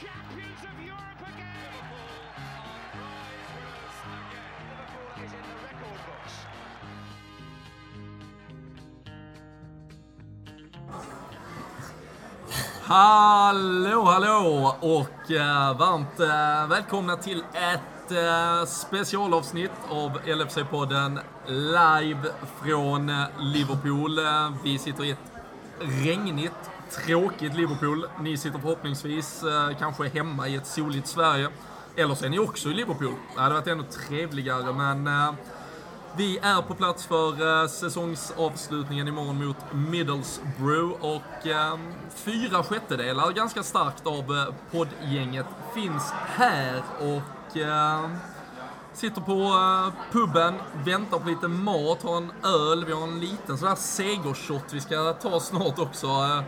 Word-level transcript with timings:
champions 0.00 0.60
of 0.70 0.76
Europe 0.84 1.22
again. 1.32 1.72
Liverpool 1.72 2.20
are 3.00 3.32
prize 3.48 3.48
winners 3.56 3.96
again. 4.12 4.52
Liverpool 4.68 5.08
is 5.24 5.32
in 5.32 5.44
the 5.50 5.56
record 5.66 6.00
books. 6.08 6.34
Hallå, 12.82 14.02
hallå 14.04 14.76
och 14.80 15.30
eh, 15.30 15.78
varmt 15.78 16.20
eh, 16.20 16.66
välkomna 16.68 17.16
till 17.16 17.44
ett 17.52 18.12
eh, 18.12 18.64
specialavsnitt 18.66 19.70
av 19.90 20.18
LFC-podden 20.26 21.20
live 21.46 22.32
från 22.62 23.08
eh, 23.08 23.24
Liverpool. 23.38 24.18
Eh, 24.18 24.50
vi 24.64 24.78
sitter 24.78 25.04
i 25.04 25.10
ett 25.10 25.32
regnigt, 25.80 26.70
tråkigt 26.90 27.54
Liverpool. 27.54 28.06
Ni 28.20 28.36
sitter 28.36 28.58
förhoppningsvis 28.58 29.42
eh, 29.42 29.78
kanske 29.78 30.08
hemma 30.08 30.48
i 30.48 30.56
ett 30.56 30.66
soligt 30.66 31.06
Sverige. 31.06 31.48
Eller 31.96 32.14
så 32.14 32.24
är 32.24 32.28
ni 32.28 32.38
också 32.38 32.68
i 32.68 32.74
Liverpool. 32.74 33.14
Det 33.34 33.40
hade 33.40 33.54
varit 33.54 33.66
ännu 33.66 33.82
trevligare, 33.82 34.72
men 34.72 35.06
eh, 35.06 35.34
vi 36.16 36.38
är 36.38 36.62
på 36.62 36.74
plats 36.74 37.06
för 37.06 37.62
eh, 37.62 37.68
säsongsavslutningen 37.68 39.08
imorgon 39.08 39.46
mot 39.46 39.56
Middlesbrough 39.72 41.04
och 41.04 41.46
eh, 41.46 41.78
fyra 42.14 42.62
sjättedelar, 42.62 43.32
ganska 43.32 43.62
starkt 43.62 44.06
av 44.06 44.36
eh, 44.36 44.54
poddgänget, 44.72 45.46
finns 45.74 46.12
här 46.12 46.82
och 47.00 47.56
eh, 47.56 48.10
sitter 48.92 49.20
på 49.20 49.32
eh, 49.32 50.12
puben, 50.12 50.54
väntar 50.84 51.18
på 51.18 51.28
lite 51.28 51.48
mat, 51.48 52.02
har 52.02 52.16
en 52.16 52.32
öl, 52.44 52.84
vi 52.84 52.92
har 52.92 53.02
en 53.02 53.20
liten 53.20 53.58
sån 53.58 53.68
här 53.68 53.76
segershot 53.76 54.64
vi 54.72 54.80
ska 54.80 55.12
ta 55.12 55.40
snart 55.40 55.78
också. 55.78 56.06
Eh, 56.06 56.42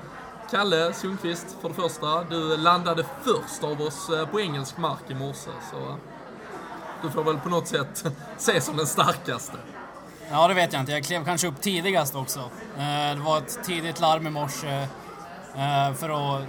Eh, 0.53 0.59
Kalle 0.59 0.93
Sundqvist 0.93 1.57
för 1.61 1.69
det 1.69 1.75
första, 1.75 2.25
du 2.25 2.57
landade 2.57 3.05
först 3.23 3.65
av 3.65 3.81
oss 3.83 4.09
eh, 4.11 4.27
på 4.27 4.41
engelsk 4.41 4.77
mark 4.79 4.99
i 5.09 5.15
morse 5.15 5.51
så 5.71 5.97
du 7.03 7.11
får 7.11 7.25
väl 7.25 7.39
på 7.39 7.49
något 7.49 7.69
sätt 7.69 8.05
ses 8.37 8.65
som 8.65 8.77
den 8.77 8.87
starkaste. 8.87 9.57
Ja, 10.31 10.49
det 10.49 10.55
vet 10.55 10.73
jag 10.73 10.83
inte. 10.83 10.93
Jag 10.93 11.05
klev 11.05 11.25
kanske 11.25 11.47
upp 11.49 11.61
tidigast 11.61 12.15
också. 12.15 12.39
Eh, 12.79 13.15
Det 13.17 13.21
var 13.25 13.39
ett 13.39 13.59
tidigt 13.65 14.01
larm 14.01 14.27
i 14.27 14.31
morse 14.31 14.69
eh, 15.57 15.95
för 15.95 16.37
att 16.39 16.43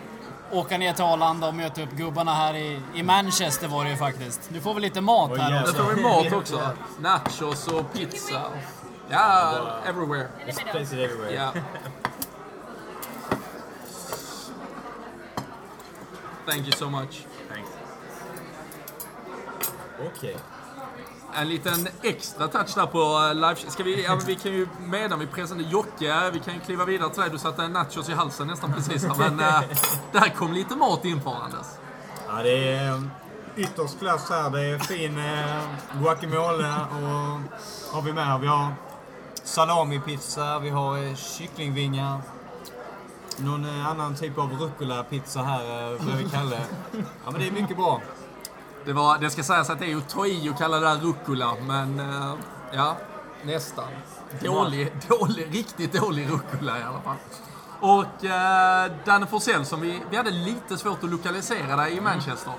åka 0.52 0.78
ner 0.78 0.94
till 0.94 1.04
Arlanda 1.04 1.48
och 1.48 1.54
möta 1.56 1.82
upp 1.84 1.92
gubbarna 1.92 2.34
här 2.34 2.54
i, 2.54 2.82
i 2.95 3.04
Manchester 3.04 3.68
var 3.68 3.84
det 3.84 3.90
ju 3.90 3.98
faktiskt. 3.98 4.50
Du 4.50 4.62
får 4.62 4.73
väl 4.73 4.82
lite 4.84 5.02
mat 5.02 5.38
här 5.38 5.52
Nu 5.52 5.62
också? 5.62 5.73
får 5.84 5.94
vi 5.94 6.02
mat 6.04 6.34
också. 6.34 6.70
Nachos 7.00 7.68
och 7.68 7.94
pizza. 7.94 8.42
Ja, 9.10 9.54
everywhere. 9.86 10.28
There's 10.48 10.72
places 10.72 10.94
everywhere. 10.94 11.34
Ja. 11.34 11.52
Thank 16.50 16.66
you 16.66 16.72
so 16.72 16.89
much. 16.89 17.25
Thanks. 17.50 17.69
Okej. 20.08 20.38
En 21.36 21.50
liten 21.50 21.88
extra 22.02 22.47
touch 22.47 22.75
där 22.75 22.86
på 22.86 23.28
eh, 23.28 23.36
live. 23.36 23.72
Ska 23.72 23.83
vi, 23.83 24.03
ja, 24.03 24.19
vi 24.28 24.36
kan 24.36 24.52
ju 24.52 24.67
medan 24.80 25.20
vi 25.20 25.27
presenterar 25.27 25.70
Jocke, 25.70 26.30
vi 26.33 26.39
kan 26.39 26.53
ju 26.53 26.59
kliva 26.59 26.86
vidare 26.86 27.09
till 27.09 27.22
dig. 27.22 27.30
Du 27.31 27.38
satte 27.38 27.64
en 27.64 27.72
nachos 27.72 28.09
i 28.09 28.14
halsen 28.14 28.47
nästan 28.47 28.73
precis 28.73 29.03
här, 29.03 29.16
men 29.16 29.39
äh, 29.39 29.61
där 30.11 30.36
kom 30.36 30.53
lite 30.53 30.75
mat 30.75 31.05
infarandes. 31.05 31.80
Ja, 32.27 32.44
det 32.44 32.73
är 32.73 32.92
eh, 32.92 33.02
ytterst 33.55 34.00
klass 34.00 34.30
här. 34.30 34.50
Det 34.50 34.61
är 34.61 34.80
fin 34.80 35.17
eh, 35.17 35.64
guacamole 36.02 36.73
och 36.92 37.39
har 37.94 38.02
vi 38.02 38.14
med 38.14 38.25
här. 38.25 38.39
Vi 38.39 38.47
har 38.47 38.73
salamipizza, 39.44 40.59
vi 40.59 40.70
har 40.70 40.97
eh, 40.97 41.16
kycklingvingar. 41.16 42.22
Någon 43.44 43.66
eh, 43.66 43.88
annan 43.88 44.16
typ 44.16 44.38
av 44.38 44.52
rucola-pizza 44.54 45.44
här 45.44 45.94
eh, 45.94 46.06
bredvid 46.06 46.32
Kalle. 46.32 46.59
Ja, 47.26 47.32
men 47.32 47.42
det 47.42 47.48
är 47.48 47.52
mycket 47.52 47.78
bra. 47.78 48.02
Det, 48.86 48.94
var, 48.94 49.18
det 49.18 49.30
ska 49.30 49.44
sägas 49.44 49.70
att 49.70 49.80
det 49.80 49.86
är 49.86 49.90
ju 49.90 49.98
att 49.98 50.09
ta 50.09 50.26
i 50.26 50.50
och 50.50 50.58
kalla 50.58 50.80
det 50.80 50.88
där 50.88 50.95
rucola, 50.95 51.55
men 51.67 52.00
äh, 52.00 52.33
ja, 52.72 52.98
nästan. 53.44 53.88
Dålig, 54.44 54.92
dålig, 55.08 55.48
riktigt 55.52 55.94
dålig 55.94 56.30
rucola 56.30 56.80
i 56.80 56.83
alla 56.83 57.02
fall. 57.02 57.17
Och 57.80 58.26
äh, 58.26 58.92
Danne 59.05 59.27
Forsell 59.27 59.66
som 59.66 59.82
vi, 59.82 60.02
vi 60.10 60.17
hade 60.17 60.32
lite 60.32 60.77
svårt 60.77 61.04
att 61.04 61.10
lokalisera 61.10 61.76
dig 61.76 61.98
i 61.98 62.02
Manchester. 62.02 62.54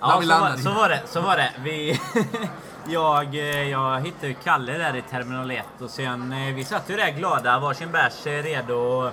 Där 0.00 0.08
Ja, 0.08 0.18
vi 0.20 0.26
så 0.26 0.40
var, 0.40 0.56
så 0.56 0.72
var 0.72 0.88
det. 0.88 1.02
Så 1.06 1.20
var 1.20 1.36
det. 1.36 1.52
Vi, 1.62 2.00
jag, 2.86 3.34
eh, 3.34 3.68
jag 3.68 4.00
hittade 4.00 4.34
Kalle 4.34 4.78
där 4.78 4.96
i 4.96 5.02
terminal 5.02 5.50
1 5.50 5.64
och 5.78 5.90
sen 5.90 6.32
eh, 6.32 6.54
vi 6.54 6.64
satt 6.64 6.90
ju 6.90 6.96
där 6.96 7.10
glada, 7.10 7.58
varsin 7.58 7.92
bärs 7.92 8.26
eh, 8.26 8.42
redo. 8.42 9.10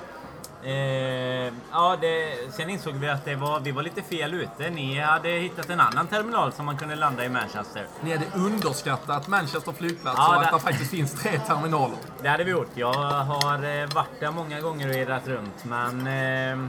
Eh, 0.63 1.53
ja, 1.71 1.97
det, 2.01 2.37
sen 2.53 2.69
insåg 2.69 2.93
vi 2.93 3.09
att 3.09 3.25
det 3.25 3.35
var, 3.35 3.59
vi 3.59 3.71
var 3.71 3.83
lite 3.83 4.01
fel 4.01 4.33
ute. 4.33 4.69
Ni 4.69 4.99
hade 4.99 5.29
hittat 5.29 5.69
en 5.69 5.79
annan 5.79 6.07
terminal 6.07 6.51
som 6.53 6.65
man 6.65 6.77
kunde 6.77 6.95
landa 6.95 7.25
i 7.25 7.29
Manchester. 7.29 7.85
Ni 8.01 8.11
hade 8.11 8.25
underskattat 8.35 9.27
Manchester 9.27 9.71
flygplats 9.71 10.17
Ja, 10.17 10.35
och 10.37 10.43
att 10.43 10.51
det- 10.51 10.59
faktiskt 10.59 10.91
finns 10.91 11.13
tre 11.13 11.39
terminaler. 11.39 11.97
Det 12.21 12.29
hade 12.29 12.43
vi 12.43 12.51
gjort. 12.51 12.71
Jag 12.75 12.93
har 12.93 13.53
eh, 13.81 13.87
varit 13.95 14.19
där 14.19 14.31
många 14.31 14.61
gånger 14.61 14.89
och 14.89 14.95
irrat 14.95 15.27
runt. 15.27 15.63
Men, 15.65 15.99
eh, 15.99 16.67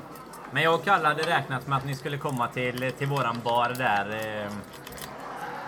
men 0.53 0.63
jag 0.63 0.75
och 0.75 0.85
Kalle 0.85 1.09
hade 1.09 1.23
räknat 1.23 1.67
med 1.67 1.79
att 1.79 1.85
ni 1.85 1.95
skulle 1.95 2.19
komma 2.19 2.49
till, 2.49 2.93
till 2.99 3.07
våran 3.07 3.41
bar 3.45 3.69
där. 3.79 4.11
Eh, 4.45 4.51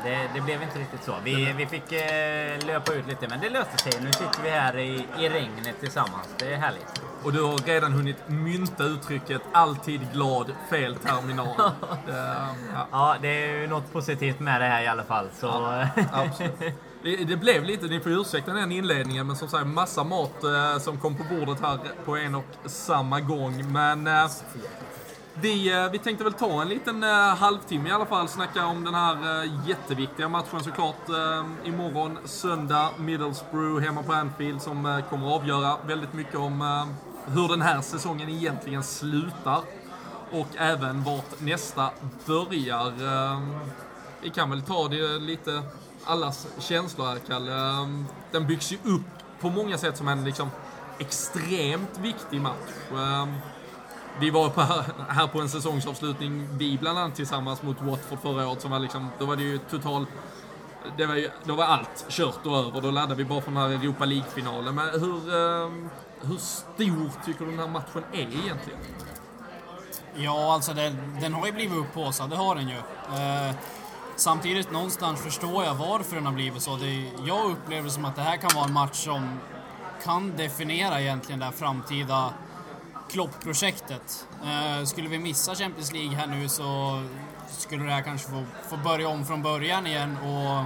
det, 0.05 0.29
det 0.35 0.41
blev 0.41 0.63
inte 0.63 0.79
riktigt 0.79 1.05
så. 1.05 1.15
Vi, 1.25 1.55
vi 1.57 1.67
fick 1.67 1.93
eh, 1.93 2.67
löpa 2.67 2.93
ut 2.93 3.07
lite, 3.09 3.29
men 3.29 3.41
det 3.41 3.51
löste 3.51 3.79
sig. 3.79 3.93
Nu 4.03 4.13
sitter 4.13 4.43
vi 4.43 4.51
här 4.51 4.79
i, 4.79 5.07
i 5.19 5.29
regnet 5.29 5.81
tillsammans. 5.81 6.29
Det 6.39 6.53
är 6.53 6.57
härligt. 6.57 7.03
Och 7.23 7.33
du 7.33 7.43
har 7.43 7.59
redan 7.59 7.93
hunnit 7.93 8.17
mynta 8.27 8.85
uttrycket 8.85 9.43
alltid 9.53 10.13
glad, 10.13 10.53
fel 10.71 10.97
terminal. 10.97 11.57
det, 12.07 12.37
ja, 12.75 12.87
Ja, 12.93 13.17
det 13.23 13.29
är 13.29 13.61
ju 13.61 13.67
något 13.67 13.93
positivt 13.93 14.41
med 14.41 14.61
det 14.61 14.67
här 14.67 14.83
i 14.83 14.87
alla 14.87 15.05
fall. 15.05 15.29
Så, 15.41 15.85
absolut. 16.13 16.53
Det, 17.03 17.17
det 17.17 17.37
blev 17.37 17.65
lite, 17.65 17.87
ni 17.87 18.01
får 18.01 18.11
ursäkta 18.11 18.53
den 18.53 18.73
inledningen, 18.73 19.27
men 19.27 19.37
som 19.37 19.49
sagt 19.49 19.67
massa 19.67 20.05
mat 20.05 20.45
eh, 20.45 20.79
som 20.79 20.99
kom 20.99 21.17
på 21.17 21.25
bordet 21.25 21.61
här 21.61 21.79
på 22.05 22.17
en 22.17 22.35
och 22.35 22.45
samma 22.65 23.21
gång. 23.21 23.73
Men 23.73 24.07
eh, 24.07 24.31
vi, 25.41 25.73
eh, 25.73 25.91
vi 25.91 25.99
tänkte 25.99 26.25
väl 26.25 26.33
ta 26.33 26.63
en 26.63 26.69
liten 26.69 27.03
eh, 27.03 27.11
halvtimme 27.11 27.89
i 27.89 27.93
alla 27.93 28.07
fall, 28.07 28.29
snacka 28.29 28.67
om 28.67 28.85
den 28.85 28.95
här 28.95 29.43
eh, 29.45 29.69
jätteviktiga 29.69 30.29
matchen 30.29 30.61
såklart. 30.65 31.09
Imorgon 31.65 32.19
söndag, 32.25 32.91
Middlesbrough 32.99 33.85
hemma 33.85 34.03
på 34.03 34.13
Anfield 34.13 34.63
som 34.63 35.03
kommer 35.11 35.27
att 35.27 35.41
avgöra 35.41 35.77
väldigt 35.87 36.13
mycket 36.13 36.35
om 36.35 36.87
hur 37.27 37.49
den 37.49 37.63
här 37.63 37.81
säsongen 37.81 38.29
egentligen 38.29 38.83
slutar. 38.83 39.61
Och 40.31 40.49
även 40.57 41.05
vart 41.05 41.41
nästa 41.41 41.91
börjar. 42.27 42.93
Vi 44.23 44.31
kan 44.31 44.51
väl 44.51 44.63
ta 44.63 44.89
det 44.89 45.19
lite, 45.19 45.63
allas 46.05 46.47
känslor 46.59 47.07
här 47.07 47.19
Kalle. 47.27 47.53
Den 48.31 48.47
byggs 48.47 48.73
ju 48.73 48.77
upp 48.85 49.41
på 49.41 49.51
många 49.51 49.79
sätt 49.79 49.97
som 49.97 50.09
en 50.09 50.25
liksom 50.25 50.51
extremt 50.99 51.99
viktig 51.99 52.41
match. 52.41 52.71
Vi 54.21 54.31
var 54.31 54.49
på 54.49 54.61
här, 55.09 55.27
på 55.27 55.41
en 55.41 55.49
säsongsavslutning, 55.49 56.49
vi 56.53 56.79
bland 56.79 56.99
annat 56.99 57.15
tillsammans 57.15 57.63
mot 57.63 57.83
Watford 57.83 58.19
förra 58.23 58.49
året, 58.49 58.61
som 58.61 58.71
var 58.71 58.79
liksom, 58.79 59.09
då 59.19 59.27
var 59.27 59.37
det 59.37 59.43
ju 59.43 59.59
total... 59.59 60.07
Det 60.97 61.07
var 61.07 61.15
ju, 61.15 61.31
då 61.45 61.55
var 61.55 61.65
allt 61.65 62.07
kört 62.09 62.47
och 62.47 62.59
över. 62.59 62.81
Då 62.81 62.91
laddade 62.91 63.15
vi 63.15 63.25
bara 63.25 63.41
för 63.41 63.51
den 63.51 63.61
här 63.61 63.69
Europa 63.69 64.05
League-finalen. 64.05 64.75
Men 64.75 65.01
hur, 65.01 65.35
ehm, 65.35 65.91
hur 66.21 66.37
stor 66.37 67.25
tycker 67.25 67.45
du 67.45 67.51
den 67.51 67.61
här 67.61 67.69
matchen 67.69 68.05
är 68.13 68.19
egentligen? 68.19 68.79
Ja, 70.15 70.55
alltså 70.55 70.75
den, 70.75 71.19
den 71.21 71.35
har 71.35 71.47
ju 71.47 71.53
blivit 71.53 71.79
upphaussad, 71.79 72.31
det 72.31 72.37
har 72.37 72.55
den 72.55 72.69
ju. 72.69 72.77
Eh, 72.77 73.55
samtidigt 74.17 74.71
någonstans 74.71 75.21
förstår 75.21 75.65
jag 75.65 75.75
varför 75.75 76.17
den 76.17 76.27
har 76.27 76.33
blivit 76.33 76.63
så. 76.63 76.77
Det, 76.77 77.11
jag 77.25 77.51
upplever 77.51 77.89
som 77.89 78.05
att 78.05 78.17
det 78.17 78.23
här 78.23 78.37
kan 78.37 78.51
vara 78.55 78.65
en 78.65 78.73
match 78.73 79.05
som 79.05 79.41
kan 80.05 80.37
definiera 80.37 81.01
egentligen 81.01 81.39
det 81.39 81.45
här 81.45 81.53
framtida 81.53 82.33
Klopp-projektet. 83.13 84.27
Eh, 84.45 84.85
skulle 84.85 85.09
vi 85.09 85.19
missa 85.19 85.55
Champions 85.55 85.93
League 85.93 86.17
här 86.17 86.27
nu 86.27 86.49
så 86.49 87.03
skulle 87.49 87.85
det 87.85 87.91
här 87.91 88.03
kanske 88.03 88.31
få, 88.31 88.45
få 88.69 88.77
börja 88.77 89.09
om 89.09 89.27
från 89.27 89.43
början 89.43 89.87
igen 89.87 90.17
och 90.17 90.65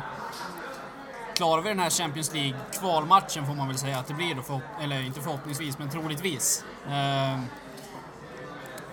klarar 1.37 1.63
vi 1.63 1.69
den 1.69 1.79
här 1.79 1.91
Champions 1.91 2.35
League 2.35 2.57
kvalmatchen 2.81 3.47
får 3.47 3.55
man 3.55 3.69
väl 3.69 3.79
säga 3.79 3.99
att 3.99 4.07
det 4.07 4.15
blir 4.15 4.35
då, 4.35 4.61
eller 4.81 5.03
inte 5.03 5.21
förhoppningsvis, 5.21 5.79
men 5.79 5.91
troligtvis. 5.91 6.65
Eh, 6.87 7.39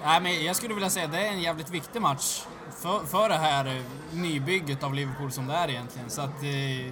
Nej, 0.06 0.22
men 0.22 0.44
jag 0.46 0.56
skulle 0.56 0.74
vilja 0.74 0.90
säga 0.90 1.06
att 1.06 1.12
det 1.12 1.28
är 1.28 1.32
en 1.32 1.42
jävligt 1.42 1.70
viktig 1.70 2.02
match 2.02 2.44
för, 2.78 3.00
för 3.00 3.30
det 3.30 3.36
här 3.36 3.82
nybygget 4.14 4.84
av 4.84 4.94
Liverpool 4.94 5.32
som 5.32 5.48
det 5.48 5.54
är 5.54 5.70
egentligen. 5.70 6.10
Så 6.10 6.22
att 6.22 6.44
eh, 6.44 6.88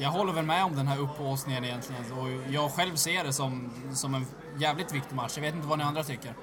jag 0.00 0.10
håller 0.10 0.32
väl 0.32 0.44
med 0.44 0.64
om 0.64 0.76
den 0.76 0.86
här 0.86 0.98
upphaussningen 0.98 1.64
egentligen. 1.64 2.12
Och 2.12 2.28
jag 2.50 2.70
själv 2.70 2.96
ser 2.96 3.24
det 3.24 3.32
som, 3.32 3.70
som 3.92 4.14
en 4.14 4.26
jävligt 4.60 4.94
viktig 4.94 5.16
match. 5.16 5.32
Jag 5.34 5.42
vet 5.42 5.54
inte 5.54 5.68
vad 5.68 5.78
ni 5.78 5.84
andra 5.84 6.04
tycker. 6.04 6.34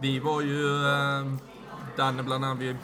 Vi 0.00 0.18
var 0.18 0.40
ju, 0.40 0.86
eh, 0.86 1.26
Danne 1.96 2.22
bland 2.22 2.44
annat, 2.44 2.58
vi, 2.58 2.76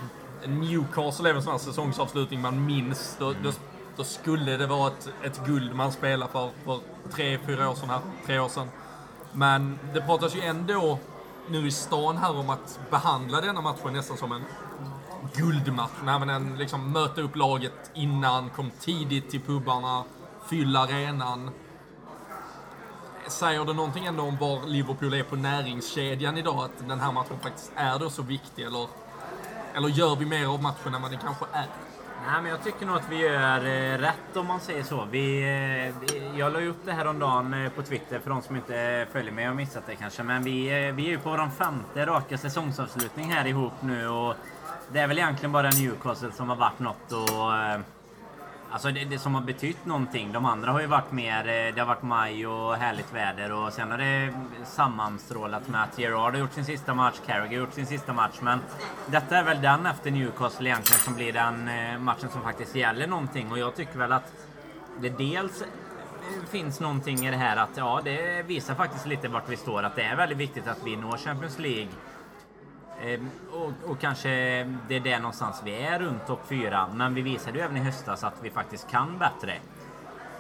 Newcastle 0.47 1.31
är 1.31 1.35
en 1.35 1.43
sån 1.43 1.53
här 1.53 1.59
säsongsavslutning 1.59 2.41
man 2.41 2.67
minns. 2.67 3.17
Då, 3.19 3.35
då, 3.43 3.53
då 3.97 4.05
skulle 4.05 4.57
det 4.57 4.67
vara 4.67 4.89
ett, 4.89 5.09
ett 5.23 5.47
guld 5.47 5.75
man 5.75 5.93
spelar 5.93 6.27
för, 6.27 6.51
för 6.65 6.81
tre, 7.13 7.39
fyra 7.47 7.71
år 7.71 7.75
sedan 7.75 7.91
här, 7.91 8.01
tre 8.27 8.39
år 8.39 8.49
sedan. 8.49 8.69
Men 9.33 9.79
det 9.95 10.01
pratas 10.01 10.37
ju 10.37 10.41
ändå 10.41 10.99
nu 11.49 11.67
i 11.67 11.71
stan 11.71 12.17
här 12.17 12.37
om 12.37 12.51
att 12.51 12.81
behandla 12.91 13.41
denna 13.41 13.61
matchen 13.61 13.93
nästan 13.93 14.17
som 14.17 14.33
en 14.33 14.43
guldmatch. 15.35 15.93
Nej, 16.05 16.19
men 16.19 16.31
en, 16.31 16.59
liksom, 16.59 16.93
möta 16.93 17.21
upp 17.21 17.37
laget 17.37 17.91
innan, 17.95 18.51
kom 18.51 18.71
tidigt 18.81 19.31
till 19.31 19.41
pubbarna, 19.41 20.05
fylla 20.51 20.81
arenan. 20.81 21.51
Säger 23.29 23.65
det 23.65 23.73
någonting 23.73 24.07
ändå 24.07 24.23
om 24.23 24.37
var 24.37 24.67
Liverpool 24.67 25.15
är 25.15 25.23
på 25.23 25.37
näringskedjan 25.37 26.39
idag? 26.39 26.65
Att 26.65 26.89
den 26.89 27.01
här 27.01 27.13
matchen 27.13 27.39
faktiskt 27.43 27.73
är 27.77 27.99
då 27.99 28.11
så 28.11 28.23
viktig? 28.23 28.63
Eller, 28.63 28.87
eller 29.75 29.89
gör 29.89 30.17
vi 30.17 30.27
mer 30.27 30.47
av 30.47 30.63
matchen 30.63 30.95
än 30.95 31.03
vad 31.03 31.11
den 31.11 31.21
kanske 31.21 31.45
är? 31.53 31.67
Nej, 32.27 32.43
men 32.43 32.51
jag 32.51 32.65
tycker 32.65 32.87
nog 32.87 32.97
att 32.97 33.11
vi 33.11 33.17
gör 33.17 33.59
eh, 33.67 33.99
rätt 33.99 34.37
om 34.37 34.47
man 34.47 34.61
säger 34.61 34.83
så. 34.83 35.09
Vi, 35.11 35.43
eh, 35.43 36.39
jag 36.39 36.53
la 36.53 36.61
ju 36.61 36.69
upp 36.69 36.85
det 36.85 36.93
här 36.93 37.07
om 37.07 37.19
dagen 37.19 37.55
eh, 37.55 37.71
på 37.71 37.83
Twitter 37.83 38.19
för 38.19 38.31
de 38.31 38.43
som 38.43 38.57
inte 38.57 38.81
eh, 38.81 39.13
följer 39.13 39.33
mig 39.33 39.51
och 39.51 39.57
missat 39.57 39.87
det 39.87 39.95
kanske. 39.97 40.23
Men 40.23 40.43
vi, 40.43 40.87
eh, 40.87 40.95
vi 40.95 41.07
är 41.07 41.11
ju 41.11 41.19
på 41.19 41.31
vår 41.31 41.51
femte 41.51 42.07
raka 42.07 42.39
säsongsavslutning 42.39 43.33
här 43.33 43.47
ihop 43.47 43.73
nu 43.81 44.09
och 44.09 44.35
det 44.93 44.99
är 44.99 45.07
väl 45.07 45.19
egentligen 45.19 45.53
bara 45.53 45.71
Newcastle 45.71 46.33
som 46.33 46.49
har 46.49 46.57
varit 46.57 46.79
något 46.79 47.13
och 47.13 47.57
eh, 47.57 47.81
Alltså 48.75 48.91
det, 48.91 49.05
det 49.05 49.19
som 49.19 49.35
har 49.35 49.43
betytt 49.43 49.87
någonting. 49.87 50.33
De 50.33 50.45
andra 50.45 50.73
har 50.73 50.81
ju 50.81 50.87
varit 50.87 51.13
mer, 51.13 51.39
eh, 51.39 51.75
det 51.75 51.81
har 51.81 51.87
varit 51.87 52.03
maj 52.03 52.47
och 52.47 52.75
härligt 52.75 53.15
väder 53.15 53.53
och 53.53 53.73
sen 53.73 53.91
har 53.91 53.99
det 53.99 54.35
sammanstrålat 54.65 55.69
med 55.69 55.83
att 55.83 55.99
Gerard 55.99 56.33
har 56.33 56.41
gjort 56.41 56.53
sin 56.53 56.65
sista 56.65 56.95
match, 56.95 57.15
Carragher 57.27 57.47
har 57.47 57.55
gjort 57.55 57.73
sin 57.73 57.87
sista 57.87 58.13
match. 58.13 58.39
Men 58.41 58.59
detta 59.07 59.37
är 59.37 59.45
väl 59.45 59.61
den 59.61 59.87
efter 59.87 60.11
Newcastle 60.11 60.69
egentligen 60.69 61.01
som 61.01 61.15
blir 61.15 61.33
den 61.33 61.69
eh, 61.69 61.99
matchen 61.99 62.29
som 62.29 62.43
faktiskt 62.43 62.75
gäller 62.75 63.07
någonting 63.07 63.53
och 63.53 63.59
jag 63.59 63.77
tycker 63.77 63.99
väl 63.99 64.13
att 64.13 64.33
det 65.01 65.09
dels 65.09 65.63
eh, 65.63 65.69
finns 66.51 66.81
någonting 66.81 67.27
i 67.27 67.31
det 67.31 67.37
här 67.37 67.57
att 67.57 67.77
ja, 67.77 68.01
det 68.05 68.43
visar 68.43 68.75
faktiskt 68.75 69.07
lite 69.07 69.29
vart 69.29 69.49
vi 69.49 69.57
står. 69.57 69.83
Att 69.83 69.97
det 69.97 70.03
är 70.03 70.17
väldigt 70.17 70.39
viktigt 70.39 70.67
att 70.67 70.85
vi 70.85 70.97
når 70.97 71.17
Champions 71.17 71.59
League. 71.59 71.89
Ehm, 73.05 73.31
och, 73.53 73.91
och 73.91 74.01
kanske 74.01 74.29
det 74.89 74.97
är 74.97 75.01
där 75.01 75.19
någonstans 75.19 75.63
vi 75.65 75.83
är 75.83 75.99
runt 75.99 76.27
topp 76.27 76.41
4. 76.49 76.89
Men 76.95 77.15
vi 77.15 77.23
visade 77.23 77.59
ju 77.59 77.65
även 77.65 77.77
i 77.77 77.81
höstas 77.81 78.25
att 78.25 78.35
vi 78.43 78.51
faktiskt 78.51 78.91
kan 78.91 79.19
bättre. 79.19 79.59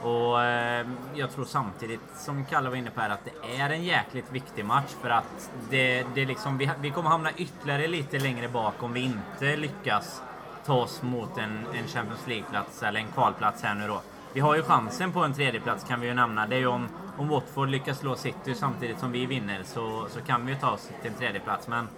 Och 0.03 0.43
ehm, 0.43 0.97
jag 1.15 1.31
tror 1.31 1.45
samtidigt, 1.45 2.01
som 2.17 2.45
Kalle 2.45 2.69
var 2.69 2.77
inne 2.77 2.91
på 2.91 3.01
här, 3.01 3.11
att 3.11 3.25
det 3.25 3.61
är 3.61 3.71
en 3.71 3.85
jäkligt 3.85 4.33
viktig 4.33 4.65
match. 4.65 4.91
För 5.03 5.11
att 5.11 5.51
det, 5.71 6.07
det 6.15 6.25
liksom, 6.25 6.59
vi, 6.59 6.71
vi 6.81 6.91
kommer 6.91 7.11
hamna 7.11 7.31
ytterligare 7.37 7.87
lite 7.87 8.19
längre 8.19 8.49
bak 8.49 8.83
om 8.83 8.93
vi 8.93 9.01
inte 9.01 9.57
lyckas 9.57 10.23
ta 10.67 10.75
oss 10.75 11.03
mot 11.03 11.39
en, 11.39 11.67
en 11.75 11.87
Champions 11.87 12.27
League-plats 12.27 12.83
eller 12.83 13.01
en 13.01 13.09
kvalplats 13.09 13.63
här 13.63 13.75
nu 13.75 13.89
då. 13.89 14.01
Vi 14.33 14.41
har 14.41 14.57
ju 14.57 14.63
chansen 14.63 15.13
på 15.13 15.25
en 15.25 15.35
tredjeplats 15.35 15.85
kan 15.85 16.01
vi 16.01 16.07
ju 16.07 16.15
nämna. 16.15 16.47
Det 16.47 16.57
är 16.57 16.61
ju 16.61 16.67
om, 16.67 16.89
om 17.17 17.29
Watford 17.29 17.69
lyckas 17.69 17.99
slå 17.99 18.17
City 18.17 18.55
samtidigt 18.55 18.99
som 18.99 19.13
vi 19.13 19.27
vinner 19.27 19.63
så, 19.65 20.07
så 20.11 20.21
kan 20.21 20.47
vi 20.47 20.53
ju 20.53 20.59
ta 20.59 20.71
oss 20.71 20.91
till 21.03 21.11
en 21.11 21.17
tredjeplats. 21.17 21.69
Men 21.69 21.89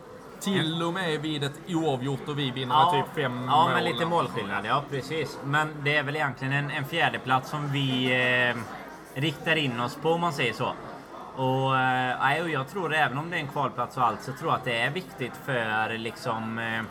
till 0.40 0.82
och 0.82 0.92
med 0.92 1.20
vid 1.20 1.44
ett 1.44 1.60
oavgjort 1.68 2.28
och 2.28 2.38
vi 2.38 2.50
vinner 2.50 2.92
med 2.92 3.04
typ 3.04 3.14
fem 3.14 3.46
ja, 3.48 3.64
mål. 3.64 3.72
med 3.72 3.84
lite 3.84 4.06
målskillnad. 4.06 4.66
Ja, 4.66 4.84
precis. 4.90 5.38
Men 5.44 5.68
det 5.82 5.96
är 5.96 6.02
väl 6.02 6.16
egentligen 6.16 6.52
en, 6.52 6.70
en 6.70 6.84
fjärdeplats 6.84 7.50
som 7.50 7.72
vi 7.72 8.12
eh, 8.50 8.56
riktar 9.20 9.56
in 9.56 9.80
oss 9.80 9.94
på 10.02 10.10
om 10.10 10.20
man 10.20 10.32
säger 10.32 10.52
så. 10.52 10.72
Och, 11.36 11.78
eh, 11.78 12.42
och 12.42 12.50
jag 12.50 12.68
tror 12.68 12.94
även 12.94 13.18
om 13.18 13.30
det 13.30 13.36
är 13.36 13.40
en 13.40 13.48
kvalplats 13.48 13.96
och 13.96 14.04
allt 14.04 14.22
så 14.22 14.32
tror 14.32 14.50
jag 14.50 14.58
att 14.58 14.64
det 14.64 14.80
är 14.80 14.90
viktigt 14.90 15.32
för 15.44 15.98
liksom 15.98 16.58
eh, 16.58 16.82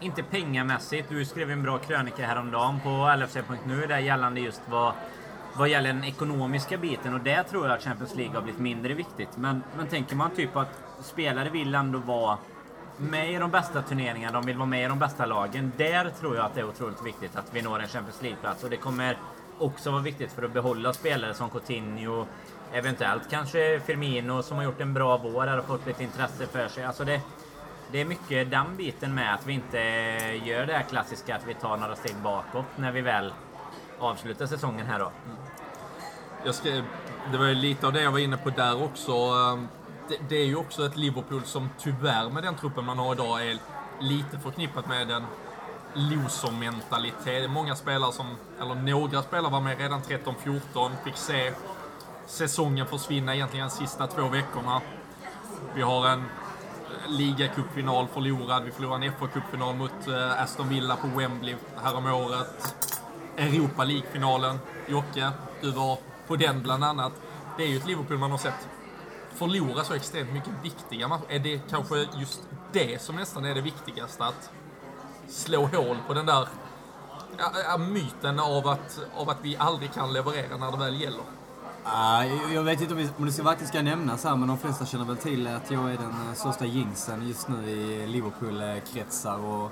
inte 0.00 0.22
pengamässigt. 0.22 1.08
Du 1.08 1.24
skrev 1.24 1.50
en 1.50 1.62
bra 1.62 1.78
krönika 1.78 2.26
häromdagen 2.26 2.80
på 2.80 3.14
LFC.nu 3.18 3.86
där 3.86 3.98
gällande 3.98 4.40
just 4.40 4.62
vad, 4.66 4.92
vad 5.54 5.68
gäller 5.68 5.92
den 5.92 6.04
ekonomiska 6.04 6.76
biten 6.76 7.14
och 7.14 7.20
där 7.20 7.42
tror 7.42 7.66
jag 7.66 7.76
att 7.76 7.84
Champions 7.84 8.14
League 8.14 8.34
har 8.34 8.42
blivit 8.42 8.60
mindre 8.60 8.94
viktigt. 8.94 9.36
Men, 9.36 9.62
men 9.76 9.86
tänker 9.86 10.16
man 10.16 10.30
typ 10.30 10.56
att 10.56 10.80
spelare 11.00 11.50
vill 11.50 11.74
ändå 11.74 11.98
vara 11.98 12.38
med 12.98 13.32
i 13.32 13.36
de 13.36 13.50
bästa 13.50 13.82
turneringarna, 13.82 14.32
de 14.32 14.46
vill 14.46 14.56
vara 14.56 14.66
med 14.66 14.84
i 14.84 14.88
de 14.88 14.98
bästa 14.98 15.26
lagen. 15.26 15.72
Där 15.76 16.10
tror 16.20 16.36
jag 16.36 16.44
att 16.44 16.54
det 16.54 16.60
är 16.60 16.68
otroligt 16.68 17.06
viktigt 17.06 17.36
att 17.36 17.54
vi 17.54 17.62
når 17.62 17.80
en 17.80 17.88
Champions 17.88 18.22
League-plats 18.22 18.64
och 18.64 18.70
det 18.70 18.76
kommer 18.76 19.18
också 19.58 19.90
vara 19.90 20.02
viktigt 20.02 20.32
för 20.32 20.42
att 20.42 20.52
behålla 20.52 20.92
spelare 20.92 21.34
som 21.34 21.50
Coutinho, 21.50 22.26
eventuellt 22.72 23.30
kanske 23.30 23.80
Firmino 23.80 24.42
som 24.42 24.56
har 24.56 24.64
gjort 24.64 24.80
en 24.80 24.94
bra 24.94 25.16
vår 25.16 25.58
och 25.58 25.64
fått 25.64 25.86
lite 25.86 26.02
intresse 26.04 26.46
för 26.46 26.68
sig. 26.68 26.84
Alltså 26.84 27.04
det, 27.04 27.20
det 27.92 28.00
är 28.00 28.04
mycket 28.04 28.50
den 28.50 28.76
biten 28.76 29.14
med 29.14 29.34
att 29.34 29.46
vi 29.46 29.52
inte 29.52 29.78
gör 30.44 30.66
det 30.66 30.72
här 30.72 30.82
klassiska 30.82 31.36
att 31.36 31.46
vi 31.46 31.54
tar 31.54 31.76
några 31.76 31.96
steg 31.96 32.16
bakåt 32.16 32.66
när 32.76 32.92
vi 32.92 33.00
väl 33.00 33.32
avslutar 33.98 34.46
säsongen 34.46 34.86
här 34.86 34.98
då. 34.98 35.04
Mm. 35.04 35.36
Jag 36.44 36.54
ska, 36.54 36.70
det 37.32 37.38
var 37.38 37.46
ju 37.46 37.54
lite 37.54 37.86
av 37.86 37.92
det 37.92 38.02
jag 38.02 38.12
var 38.12 38.18
inne 38.18 38.36
på 38.36 38.50
där 38.50 38.82
också. 38.84 39.12
Ehm, 39.12 39.68
det, 40.08 40.16
det 40.28 40.36
är 40.36 40.46
ju 40.46 40.56
också 40.56 40.86
ett 40.86 40.96
Liverpool 40.96 41.44
som 41.44 41.68
tyvärr 41.78 42.30
med 42.30 42.42
den 42.42 42.54
truppen 42.54 42.84
man 42.84 42.98
har 42.98 43.12
idag 43.14 43.46
är 43.46 43.58
lite 44.00 44.38
förknippat 44.38 44.88
med 44.88 45.10
en 45.10 45.22
loser-mentalitet. 45.94 47.50
Många 47.50 47.76
spelare 47.76 48.12
som, 48.12 48.26
eller 48.60 48.74
några 48.74 49.22
spelare 49.22 49.52
var 49.52 49.60
med 49.60 49.78
redan 49.78 50.00
13-14, 50.02 50.90
fick 51.04 51.16
se 51.16 51.52
säsongen 52.26 52.86
försvinna 52.86 53.34
egentligen 53.34 53.68
de 53.68 53.74
sista 53.74 54.06
två 54.06 54.28
veckorna. 54.28 54.80
Vi 55.74 55.82
har 55.82 56.08
en 56.08 56.18
eh, 56.20 57.10
ligacupfinal 57.10 58.06
förlorad, 58.08 58.64
vi 58.64 58.70
förlorade 58.70 59.06
en 59.06 59.12
FA-cupfinal 59.12 59.76
mot 59.76 60.08
eh, 60.08 60.42
Aston 60.42 60.68
Villa 60.68 60.96
på 60.96 61.06
Wembley 61.06 61.56
häromåret. 61.82 62.74
Europa 63.36 63.84
League-finalen. 63.84 64.58
Jocke, 64.86 65.30
du 65.60 65.70
var 65.70 65.98
på 66.26 66.36
den 66.36 66.62
bland 66.62 66.84
annat. 66.84 67.12
Det 67.56 67.62
är 67.62 67.68
ju 67.68 67.76
ett 67.76 67.86
Liverpool 67.86 68.18
man 68.18 68.30
har 68.30 68.38
sett 68.38 68.68
förlora 69.38 69.84
så 69.84 69.94
extremt 69.94 70.32
mycket 70.32 70.52
viktiga 70.62 71.08
matcher. 71.08 71.24
Är 71.28 71.38
det 71.38 71.60
kanske 71.70 72.06
just 72.16 72.42
det 72.72 73.02
som 73.02 73.16
nästan 73.16 73.44
är 73.44 73.54
det 73.54 73.60
viktigaste? 73.60 74.24
Att 74.24 74.50
slå 75.28 75.66
hål 75.66 75.96
på 76.06 76.14
den 76.14 76.26
där 76.26 76.48
ja, 77.68 77.78
myten 77.78 78.40
av 78.40 78.68
att, 78.68 79.00
av 79.16 79.30
att 79.30 79.38
vi 79.42 79.56
aldrig 79.56 79.92
kan 79.92 80.12
leverera 80.12 80.56
när 80.56 80.72
det 80.72 80.78
väl 80.78 81.00
gäller. 81.00 81.22
Ah, 81.84 82.24
jag- 82.52 82.62
vet 82.62 82.80
inte 82.80 82.94
om, 82.94 82.98
vi, 82.98 83.08
om 83.18 83.26
det 83.26 83.32
ska, 83.32 83.42
verkligen 83.42 83.68
ska 83.68 83.82
nämnas 83.82 84.24
här, 84.24 84.36
men 84.36 84.48
de 84.48 84.58
flesta 84.58 84.86
känner 84.86 85.04
väl 85.04 85.16
till 85.16 85.46
att 85.46 85.70
jag 85.70 85.82
är 85.92 85.96
den 85.96 86.28
eh, 86.28 86.34
största 86.34 86.64
jinxen 86.64 87.28
just 87.28 87.48
nu 87.48 87.70
i 87.70 88.06
Liverpool-kretsar. 88.06 89.38
Och 89.38 89.70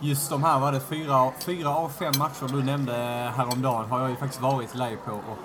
just 0.00 0.30
de 0.30 0.42
här 0.42 0.58
var 0.60 0.72
det 0.72 0.80
fyra, 0.80 1.32
fyra 1.38 1.76
av 1.76 1.88
fem 1.88 2.12
matcher 2.18 2.48
du 2.48 2.62
nämnde 2.62 2.96
eh, 2.96 3.30
häromdagen 3.36 3.90
har 3.90 4.00
jag 4.00 4.10
ju 4.10 4.16
faktiskt 4.16 4.42
varit 4.42 4.74
live 4.74 4.96
på 5.04 5.12
och 5.12 5.38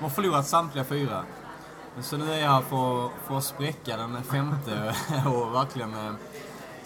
har 0.00 0.08
förlorat 0.08 0.46
samtliga 0.46 0.84
fyra. 0.84 1.22
Så 2.00 2.16
nu 2.16 2.32
är 2.32 2.38
jag 2.38 2.48
här 2.48 2.60
för, 2.60 3.08
för 3.26 3.38
att 3.38 3.44
spräcka 3.44 3.96
den 3.96 4.22
femte 4.22 4.94
och 5.26 5.54
verkligen 5.54 5.94
eh, 5.94 6.12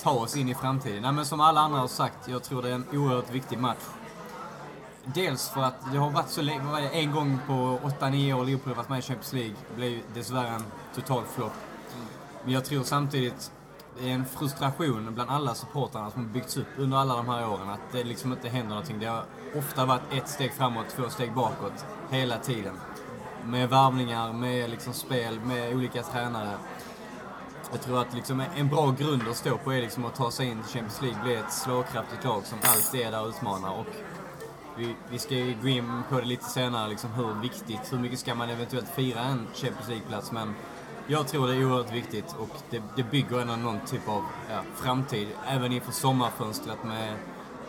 ta 0.03 0.11
oss 0.11 0.37
in 0.37 0.49
i 0.49 0.55
framtiden. 0.55 1.03
Nej, 1.03 1.13
men 1.13 1.27
som 1.27 1.41
alla 1.41 1.61
andra 1.61 1.79
har 1.79 1.89
sagt, 1.89 2.29
jag 2.29 2.43
tror 2.43 2.63
det 2.63 2.69
är 2.69 2.75
en 2.75 2.87
oerhört 2.93 3.31
viktig 3.31 3.59
match. 3.59 3.85
Dels 5.05 5.49
för 5.49 5.63
att 5.63 5.93
det 5.93 5.99
har 5.99 6.11
varit 6.11 6.29
så 6.29 6.43
länge, 6.43 6.65
var 6.65 6.79
en 6.79 7.13
gång 7.13 7.39
på 7.47 7.53
8-9 8.01 8.35
år 8.35 8.45
Liverpool 8.45 8.69
har 8.69 8.77
varit 8.77 8.89
med 8.89 8.99
i 8.99 9.03
Champions 9.03 9.33
League. 9.33 9.55
Det 9.69 9.77
blev 9.77 10.01
dessvärre 10.15 10.49
en 10.49 10.65
total 10.95 11.23
flopp. 11.25 11.53
Men 12.45 12.53
jag 12.53 12.65
tror 12.65 12.83
samtidigt 12.83 13.53
det 13.99 14.11
är 14.11 14.15
en 14.15 14.27
frustration 14.27 15.15
bland 15.15 15.31
alla 15.31 15.55
supportrarna 15.55 16.11
som 16.11 16.25
har 16.25 16.33
byggts 16.33 16.57
upp 16.57 16.67
under 16.77 16.97
alla 16.97 17.17
de 17.17 17.29
här 17.29 17.49
åren. 17.49 17.69
Att 17.69 17.93
det 17.93 18.05
liksom 18.05 18.33
inte 18.33 18.49
händer 18.49 18.69
någonting. 18.69 18.99
Det 18.99 19.07
har 19.07 19.25
ofta 19.57 19.87
varit 19.87 20.13
ett 20.13 20.29
steg 20.29 20.53
framåt, 20.53 20.87
två 20.97 21.09
steg 21.09 21.33
bakåt 21.35 21.87
hela 22.11 22.39
tiden. 22.39 22.75
Med 23.47 23.69
värvningar, 23.69 24.33
med 24.33 24.71
liksom 24.71 24.93
spel, 24.93 25.41
med 25.41 25.75
olika 25.75 26.03
tränare. 26.03 26.59
Jag 27.73 27.83
tror 27.83 28.01
att 28.01 28.15
liksom 28.15 28.43
en 28.57 28.69
bra 28.69 28.91
grund 28.91 29.23
att 29.31 29.37
stå 29.37 29.59
på 29.59 29.73
är 29.73 29.81
liksom 29.81 30.05
att 30.05 30.15
ta 30.15 30.31
sig 30.31 30.47
in 30.47 30.63
till 30.63 30.73
Champions 30.73 31.03
League, 31.03 31.23
bli 31.25 31.35
ett 31.35 31.53
slagkraftigt 31.53 32.25
lag 32.25 32.47
som 32.47 32.59
alltid 32.63 33.01
är 33.01 33.11
där 33.11 33.23
och 33.23 33.29
utmanar. 33.29 33.79
Och 33.79 33.87
vi, 34.77 34.95
vi 35.11 35.19
ska 35.19 35.35
ju 35.35 35.57
gå 35.63 35.69
in 35.69 36.03
på 36.09 36.21
det 36.21 36.27
lite 36.27 36.45
senare, 36.45 36.89
liksom 36.89 37.13
hur 37.13 37.43
viktigt, 37.43 37.93
hur 37.93 37.99
mycket 37.99 38.19
ska 38.19 38.35
man 38.35 38.51
eventuellt 38.51 38.89
fira 38.89 39.21
en 39.21 39.47
Champions 39.55 39.89
League-plats. 39.89 40.33
Men 40.33 40.55
jag 41.07 41.29
tror 41.29 41.47
det 41.47 41.55
är 41.55 41.65
oerhört 41.65 41.93
viktigt 41.93 42.37
och 42.39 42.51
det, 42.71 42.83
det 42.97 43.03
bygger 43.03 43.41
ändå 43.41 43.57
någon 43.57 43.81
typ 43.81 44.09
av 44.09 44.23
ja, 44.51 44.61
framtid, 44.75 45.29
även 45.47 45.73
inför 45.73 45.93
sommarfönstret 45.93 46.85
med 46.85 47.15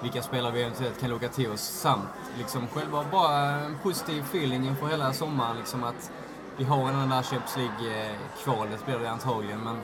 vilka 0.02 0.22
spelare 0.22 0.52
vi 0.52 0.62
eventuellt 0.62 1.00
kan 1.00 1.10
locka 1.10 1.30
till 1.30 1.52
oss 1.52 1.62
samt 1.62 2.10
liksom 2.38 2.68
själva 2.68 3.06
bara 3.12 3.50
en 3.50 3.78
positiv 3.84 4.22
feeling 4.22 4.68
inför 4.68 4.88
hela 4.88 5.14
sommaren. 5.14 5.58
Liksom 5.58 5.84
att 5.84 6.12
vi 6.58 6.64
har 6.64 6.90
en 6.90 7.00
den 7.00 7.10
där 7.10 7.24
Champions 7.24 7.58
League-kvalet 7.58 8.86
blir 8.86 9.00
det 9.00 9.12
antagligen, 9.12 9.60
men 9.60 9.78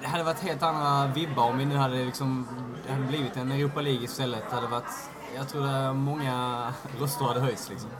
det 0.00 0.06
hade 0.06 0.24
varit 0.24 0.40
helt 0.40 0.62
andra 0.62 1.06
vibbar 1.06 1.44
om 1.44 1.58
vi 1.58 1.64
nu 1.64 1.76
hade 1.76 2.04
liksom, 2.04 2.46
det 2.86 2.92
hade 2.92 3.04
blivit 3.04 3.36
en 3.36 3.52
Europa 3.52 3.80
League 3.80 4.04
istället. 4.04 4.44
Det 4.50 4.54
hade 4.54 4.66
varit, 4.66 4.92
jag 5.36 5.48
tror 5.48 5.66
att 5.66 5.96
många 5.96 6.72
röster 7.00 7.24
hade 7.24 7.40
höjts 7.40 7.70
liksom. 7.70 7.90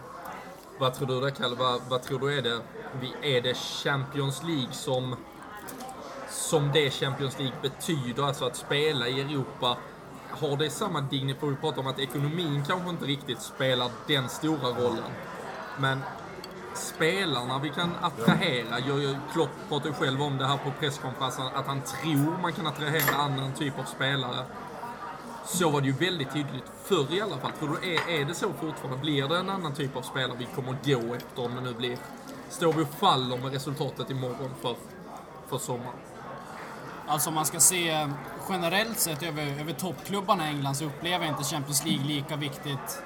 Vad 0.78 0.94
tror 0.94 1.08
du 1.08 1.20
där 1.20 1.30
Kalle? 1.30 1.56
Vad, 1.56 1.80
vad 1.88 2.02
tror 2.02 2.18
du 2.18 2.38
är 2.38 2.42
det? 2.42 2.61
Är 3.23 3.40
det 3.40 3.54
Champions 3.56 4.42
League 4.42 4.73
som, 4.73 5.16
som 6.30 6.70
det 6.73 6.90
Champions 6.90 7.38
League 7.38 7.56
betyder? 7.62 8.23
Alltså 8.23 8.44
att 8.44 8.56
spela 8.56 9.08
i 9.08 9.20
Europa. 9.20 9.76
Har 10.30 10.56
det 10.56 10.70
samma 10.70 11.00
dignitet? 11.00 11.40
För 11.40 11.47
vi 11.47 11.56
pratar 11.56 11.78
om 11.80 11.87
att 11.87 11.99
ekonomin 11.99 12.64
kanske 12.66 12.90
inte 12.90 13.04
riktigt 13.04 13.42
spelar 13.42 13.90
den 14.06 14.28
stora 14.28 14.68
rollen. 14.68 15.11
Men 15.78 16.00
spelarna 16.75 17.58
vi 17.58 17.68
kan 17.70 17.90
attrahera. 18.00 18.78
Jag- 18.87 19.02
jag- 19.02 19.16
Klopp 19.32 19.50
pratade 19.68 19.88
ju 19.88 19.94
själv 19.94 20.23
om 20.23 20.38
det 20.38 20.47
här 20.47 20.56
på 20.56 20.70
presskonferensen, 20.80 21.47
att 21.54 21.66
han 21.66 21.80
tror 21.82 22.38
man 22.42 22.52
kan 22.52 22.66
attrahera 22.66 23.16
annan 23.16 23.52
typ 23.52 23.78
av 23.78 23.85
spelare. 23.85 24.44
Så 25.44 25.70
var 25.70 25.80
det 25.80 25.87
ju 25.87 25.92
väldigt 25.92 26.32
tydligt 26.32 26.64
förr 26.85 27.06
i 27.14 27.20
alla 27.20 27.37
fall. 27.38 27.52
För 27.58 27.66
då 27.66 27.75
är, 27.75 28.20
är 28.20 28.25
det 28.25 28.35
så 28.35 28.52
fortfarande? 28.52 28.97
Blir 29.00 29.28
det 29.28 29.38
en 29.38 29.50
annan 29.50 29.75
typ 29.75 29.97
av 29.97 30.02
spelare 30.02 30.37
vi 30.38 30.44
kommer 30.54 30.70
att 30.73 30.87
gå 30.87 31.14
efter 31.14 31.44
om 31.44 31.54
det 31.54 31.61
nu 31.61 31.75
blir... 31.75 31.99
Står 32.50 32.73
vi 32.73 32.82
och 32.82 32.88
faller 32.88 33.37
med 33.38 33.52
resultatet 33.52 34.11
imorgon 34.11 34.50
för, 34.62 34.76
för 35.49 35.58
sommaren? 35.58 35.99
Alltså 37.08 37.28
om 37.28 37.34
man 37.34 37.46
ska 37.46 37.60
se 37.60 37.90
eh, 37.90 38.08
generellt 38.48 38.98
sett 38.98 39.22
över, 39.22 39.60
över 39.60 39.72
toppklubbarna 39.72 40.46
i 40.46 40.48
England 40.48 40.74
så 40.74 40.84
upplever 40.84 41.24
jag 41.24 41.34
inte 41.34 41.44
Champions 41.44 41.84
League 41.84 42.06
lika 42.06 42.36
viktigt, 42.36 43.02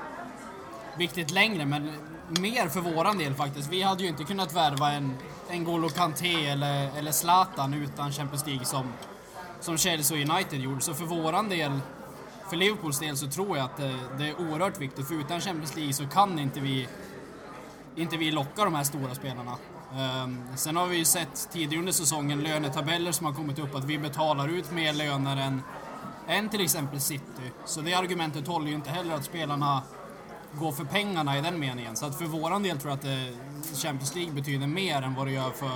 viktigt 0.98 1.30
längre. 1.30 1.66
Men 1.66 1.92
mer 2.28 2.68
för 2.68 2.80
våran 2.80 3.18
del 3.18 3.34
faktiskt. 3.34 3.68
Vi 3.68 3.82
hade 3.82 4.02
ju 4.02 4.08
inte 4.08 4.24
kunnat 4.24 4.52
värva 4.54 4.92
en, 4.92 5.16
en 5.48 5.64
Golo 5.64 5.88
Kanté 5.88 6.46
eller, 6.46 6.98
eller 6.98 7.12
Zlatan 7.12 7.74
utan 7.74 8.12
Champions 8.12 8.46
League 8.46 8.64
som, 8.64 8.92
som 9.60 9.78
Chelsea 9.78 10.16
och 10.16 10.30
United 10.30 10.60
gjorde. 10.60 10.80
Så 10.80 10.94
för 10.94 11.04
våran 11.04 11.48
del, 11.48 11.80
för 12.50 12.56
Liverpools 12.56 12.98
del, 12.98 13.16
så 13.16 13.26
tror 13.26 13.56
jag 13.56 13.64
att 13.64 13.76
det, 13.76 13.94
det 14.18 14.28
är 14.28 14.40
oerhört 14.40 14.80
viktigt. 14.80 15.08
För 15.08 15.14
utan 15.14 15.40
Champions 15.40 15.76
League 15.76 15.92
så 15.92 16.06
kan 16.06 16.38
inte 16.38 16.60
vi, 16.60 16.88
inte 17.96 18.16
vi 18.16 18.30
locka 18.30 18.64
de 18.64 18.74
här 18.74 18.84
stora 18.84 19.14
spelarna. 19.14 19.56
Ehm, 19.96 20.38
sen 20.56 20.76
har 20.76 20.86
vi 20.86 20.96
ju 20.96 21.04
sett 21.04 21.48
tidigare 21.52 21.78
under 21.78 21.92
säsongen 21.92 22.42
lönetabeller 22.42 23.12
som 23.12 23.26
har 23.26 23.32
kommit 23.32 23.58
upp 23.58 23.74
att 23.74 23.84
vi 23.84 23.98
betalar 23.98 24.48
ut 24.48 24.72
mer 24.72 24.92
löner 24.92 25.36
än, 25.36 25.62
än 26.28 26.48
till 26.48 26.60
exempel 26.60 27.00
City. 27.00 27.52
Så 27.64 27.80
det 27.80 27.94
argumentet 27.94 28.46
håller 28.46 28.68
ju 28.68 28.74
inte 28.74 28.90
heller 28.90 29.14
att 29.14 29.24
spelarna 29.24 29.82
går 30.52 30.72
för 30.72 30.84
pengarna 30.84 31.38
i 31.38 31.40
den 31.40 31.60
meningen. 31.60 31.96
Så 31.96 32.06
att 32.06 32.18
för 32.18 32.24
våran 32.24 32.62
del 32.62 32.78
tror 32.78 32.90
jag 32.90 32.98
att 32.98 33.04
eh, 33.04 33.76
Champions 33.82 34.14
League 34.14 34.32
betyder 34.32 34.66
mer 34.66 35.02
än 35.02 35.14
vad 35.14 35.26
det 35.26 35.32
gör 35.32 35.50
för 35.50 35.70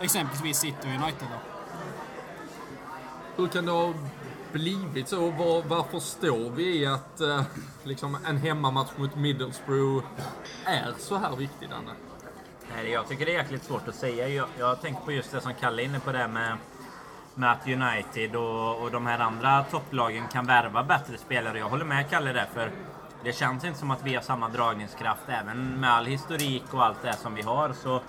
exempelvis 0.00 0.58
City 0.58 0.76
och 0.80 1.02
United. 1.02 1.28
Då. 1.32 1.38
Hur 3.42 3.48
kan 3.48 3.66
det 3.66 3.72
ha 3.72 3.94
blivit 4.52 5.08
så? 5.08 5.30
Var, 5.30 5.62
varför 5.62 5.98
står 5.98 6.50
vi 6.50 6.78
i 6.78 6.86
att 6.86 7.20
eh, 7.20 7.42
liksom 7.84 8.18
en 8.26 8.36
hemmamatch 8.36 8.90
mot 8.96 9.16
Middlesbrough 9.16 10.06
är 10.64 10.94
så 10.98 11.16
här 11.16 11.36
viktig, 11.36 11.70
Danne? 11.70 11.92
Nej, 12.74 12.90
jag 12.90 13.08
tycker 13.08 13.26
det 13.26 13.34
är 13.34 13.38
jäkligt 13.38 13.64
svårt 13.64 13.88
att 13.88 13.94
säga. 13.94 14.28
Jag, 14.28 14.48
jag 14.58 14.80
tänker 14.80 15.00
på 15.00 15.12
just 15.12 15.32
det 15.32 15.40
som 15.40 15.54
Kalle 15.54 15.82
är 15.82 15.84
inne 15.84 16.00
på 16.00 16.12
där 16.12 16.28
med, 16.28 16.56
med 17.34 17.52
att 17.52 17.66
United 17.66 18.36
och, 18.36 18.82
och 18.82 18.90
de 18.90 19.06
här 19.06 19.18
andra 19.18 19.64
topplagen 19.64 20.28
kan 20.28 20.46
värva 20.46 20.82
bättre 20.82 21.18
spelare. 21.18 21.58
Jag 21.58 21.68
håller 21.68 21.84
med 21.84 22.10
Kalle 22.10 22.32
där, 22.32 22.46
för 22.54 22.70
det 23.24 23.32
känns 23.32 23.64
inte 23.64 23.78
som 23.78 23.90
att 23.90 24.02
vi 24.02 24.14
har 24.14 24.22
samma 24.22 24.48
dragningskraft. 24.48 25.28
Även 25.28 25.80
med 25.80 25.90
all 25.90 26.06
historik 26.06 26.74
och 26.74 26.84
allt 26.84 27.02
det 27.02 27.16
som 27.16 27.34
vi 27.34 27.42
har 27.42 27.72
så 27.72 28.02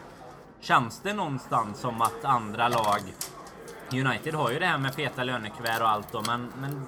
känns 0.62 1.02
det 1.02 1.14
någonstans 1.14 1.80
som 1.80 2.02
att 2.02 2.26
andra 2.26 2.68
lag 2.68 3.02
United 3.92 4.34
har 4.34 4.52
ju 4.52 4.60
det 4.60 4.66
här 4.66 4.78
med 4.78 4.96
feta 4.96 5.24
lönekuvert 5.24 5.82
och 5.82 5.90
allt 5.90 6.12
då, 6.12 6.22
men, 6.28 6.52
men 6.60 6.88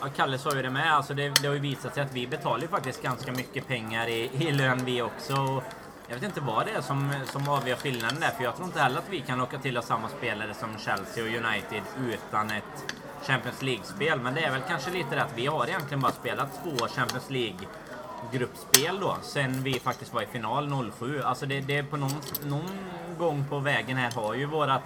Ja, 0.00 0.10
Kalle 0.16 0.38
sa 0.38 0.56
ju 0.56 0.62
det 0.62 0.70
med. 0.70 0.94
Alltså 0.94 1.14
det, 1.14 1.42
det 1.42 1.46
har 1.46 1.54
ju 1.54 1.60
visat 1.60 1.94
sig 1.94 2.02
att 2.02 2.12
vi 2.12 2.26
betalar 2.26 2.62
ju 2.62 2.68
faktiskt 2.68 3.02
ganska 3.02 3.32
mycket 3.32 3.66
pengar 3.66 4.06
i, 4.06 4.30
i 4.32 4.52
lön 4.52 4.84
vi 4.84 5.02
också. 5.02 5.34
Och 5.34 5.62
jag 6.08 6.14
vet 6.14 6.22
inte 6.22 6.40
vad 6.40 6.66
det 6.66 6.72
är 6.72 6.80
som, 6.80 7.12
som 7.26 7.48
avgör 7.48 7.76
skillnaden 7.76 8.20
där. 8.20 8.30
För 8.30 8.44
jag 8.44 8.56
tror 8.56 8.66
inte 8.66 8.80
heller 8.80 8.98
att 8.98 9.08
vi 9.10 9.20
kan 9.20 9.38
locka 9.38 9.58
till 9.58 9.78
oss 9.78 9.86
samma 9.86 10.08
spelare 10.08 10.54
som 10.54 10.78
Chelsea 10.78 11.24
och 11.24 11.30
United 11.30 11.82
utan 12.08 12.50
ett 12.50 12.94
Champions 13.22 13.62
League-spel. 13.62 14.20
Men 14.20 14.34
det 14.34 14.44
är 14.44 14.50
väl 14.50 14.62
kanske 14.68 14.90
lite 14.90 15.14
det 15.14 15.22
att 15.22 15.38
vi 15.38 15.46
har 15.46 15.66
egentligen 15.66 16.00
bara 16.00 16.12
spelat 16.12 16.48
två 16.62 16.86
Champions 16.88 17.30
League-gruppspel 17.30 19.00
då. 19.00 19.16
Sen 19.22 19.62
vi 19.62 19.80
faktiskt 19.80 20.14
var 20.14 20.22
i 20.22 20.26
final 20.26 20.92
07. 20.98 21.22
Alltså 21.22 21.46
det, 21.46 21.60
det 21.60 21.78
är 21.78 21.82
på 21.82 21.96
någon, 21.96 22.12
någon 22.44 22.70
gång 23.18 23.44
på 23.50 23.58
vägen 23.58 23.96
här 23.96 24.10
har 24.10 24.34
ju 24.34 24.46
vårat 24.46 24.82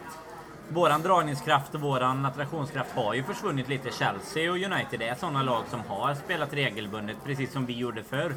Våran 0.71 1.03
dragningskraft 1.03 1.75
och 1.75 1.81
våran 1.81 2.27
attraktionskraft 2.27 2.93
har 2.95 3.15
ju 3.15 3.23
försvunnit 3.23 3.69
lite. 3.69 3.91
Chelsea 3.91 4.51
och 4.51 4.57
United 4.57 5.03
är 5.03 5.15
sådana 5.15 5.43
lag 5.43 5.63
som 5.71 5.81
har 5.81 6.15
spelat 6.15 6.53
regelbundet, 6.53 7.17
precis 7.25 7.53
som 7.53 7.67
vi 7.67 7.73
gjorde 7.73 8.03
förr. 8.03 8.35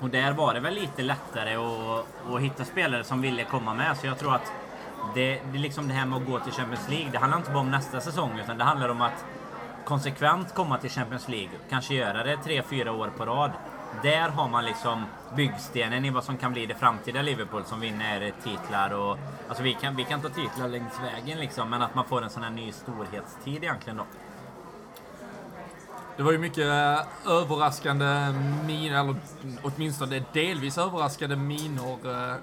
Och 0.00 0.10
där 0.10 0.32
var 0.32 0.54
det 0.54 0.60
väl 0.60 0.74
lite 0.74 1.02
lättare 1.02 1.54
att, 1.54 2.06
att 2.30 2.40
hitta 2.40 2.64
spelare 2.64 3.04
som 3.04 3.20
ville 3.20 3.44
komma 3.44 3.74
med. 3.74 3.96
Så 3.96 4.06
jag 4.06 4.18
tror 4.18 4.34
att 4.34 4.52
det, 5.14 5.40
det 5.52 5.58
liksom 5.58 5.88
det 5.88 5.94
här 5.94 6.06
med 6.06 6.18
att 6.18 6.26
gå 6.26 6.38
till 6.38 6.52
Champions 6.52 6.88
League. 6.88 7.08
Det 7.12 7.18
handlar 7.18 7.38
inte 7.38 7.50
bara 7.50 7.60
om 7.60 7.70
nästa 7.70 8.00
säsong, 8.00 8.40
utan 8.44 8.58
det 8.58 8.64
handlar 8.64 8.88
om 8.88 9.02
att 9.02 9.24
konsekvent 9.84 10.54
komma 10.54 10.78
till 10.78 10.90
Champions 10.90 11.28
League. 11.28 11.50
Kanske 11.70 11.94
göra 11.94 12.24
det 12.24 12.36
tre, 12.36 12.62
fyra 12.62 12.92
år 12.92 13.10
på 13.16 13.24
rad. 13.24 13.50
Där 14.02 14.28
har 14.28 14.48
man 14.48 14.64
liksom 14.64 15.04
byggstenen 15.36 16.04
i 16.04 16.10
vad 16.10 16.24
som 16.24 16.36
kan 16.36 16.52
bli 16.52 16.66
det 16.66 16.74
framtida 16.74 17.22
Liverpool 17.22 17.64
som 17.64 17.80
vinner 17.80 18.32
titlar 18.42 18.90
och... 18.90 19.18
Alltså 19.48 19.62
vi 19.62 19.74
kan, 19.74 19.96
vi 19.96 20.04
kan 20.04 20.20
ta 20.20 20.28
titlar 20.28 20.68
längs 20.68 21.00
vägen 21.02 21.38
liksom, 21.38 21.70
men 21.70 21.82
att 21.82 21.94
man 21.94 22.04
får 22.04 22.22
en 22.22 22.30
sån 22.30 22.42
här 22.42 22.50
ny 22.50 22.72
storhetstid 22.72 23.64
egentligen 23.64 23.96
då. 23.96 24.04
Det 26.18 26.24
var 26.24 26.32
ju 26.32 26.38
mycket 26.38 26.66
eh, 26.66 27.32
överraskande 27.32 28.34
miner, 28.66 29.00
eller 29.00 29.16
åtminstone 29.62 30.24
delvis 30.32 30.78
överraskande 30.78 31.36
minor 31.36 31.98
eh, 32.04 32.34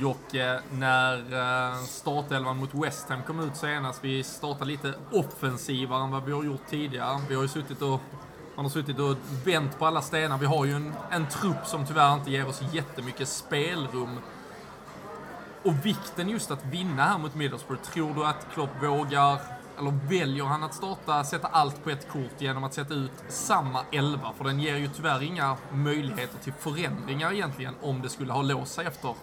Jocke, 0.00 0.60
när 0.72 1.16
eh, 1.16 1.78
startelvan 1.84 2.56
mot 2.56 2.74
West 2.74 3.08
Ham 3.08 3.22
kom 3.22 3.40
ut 3.40 3.56
senast. 3.56 4.04
Vi 4.04 4.22
startade 4.22 4.64
lite 4.64 4.94
offensivare 5.12 6.04
än 6.04 6.10
vad 6.10 6.24
vi 6.24 6.32
har 6.32 6.44
gjort 6.44 6.66
tidigare. 6.68 7.20
Vi 7.28 7.34
har 7.34 7.42
ju 7.42 7.48
suttit 7.48 7.82
och 7.82 8.00
man 8.54 8.64
har 8.64 8.70
suttit 8.70 8.98
och 8.98 9.16
vänt 9.44 9.78
på 9.78 9.86
alla 9.86 10.02
stenar. 10.02 10.38
Vi 10.38 10.46
har 10.46 10.64
ju 10.64 10.72
en, 10.72 10.94
en 11.10 11.26
trupp 11.28 11.66
som 11.66 11.86
tyvärr 11.86 12.14
inte 12.14 12.30
ger 12.30 12.48
oss 12.48 12.62
jättemycket 12.72 13.28
spelrum. 13.28 14.18
Och 15.62 15.86
vikten 15.86 16.28
just 16.28 16.50
att 16.50 16.64
vinna 16.64 17.04
här 17.04 17.18
mot 17.18 17.34
Middlesbrough. 17.34 17.82
Tror 17.82 18.14
du 18.14 18.24
att 18.24 18.46
Klopp 18.54 18.82
vågar, 18.82 19.40
eller 19.78 20.08
väljer 20.08 20.44
han 20.44 20.62
att 20.62 20.74
starta, 20.74 21.24
sätta 21.24 21.48
allt 21.48 21.84
på 21.84 21.90
ett 21.90 22.08
kort 22.08 22.34
genom 22.38 22.64
att 22.64 22.74
sätta 22.74 22.94
ut 22.94 23.24
samma 23.28 23.84
elva? 23.92 24.32
För 24.32 24.44
den 24.44 24.60
ger 24.60 24.76
ju 24.76 24.88
tyvärr 24.88 25.22
inga 25.22 25.56
möjligheter 25.72 26.38
till 26.38 26.52
förändringar 26.52 27.32
egentligen 27.32 27.74
om 27.82 28.02
det 28.02 28.08
skulle 28.08 28.32
ha 28.32 28.42
låst 28.42 28.74
sig 28.74 28.86
efter 28.86 29.14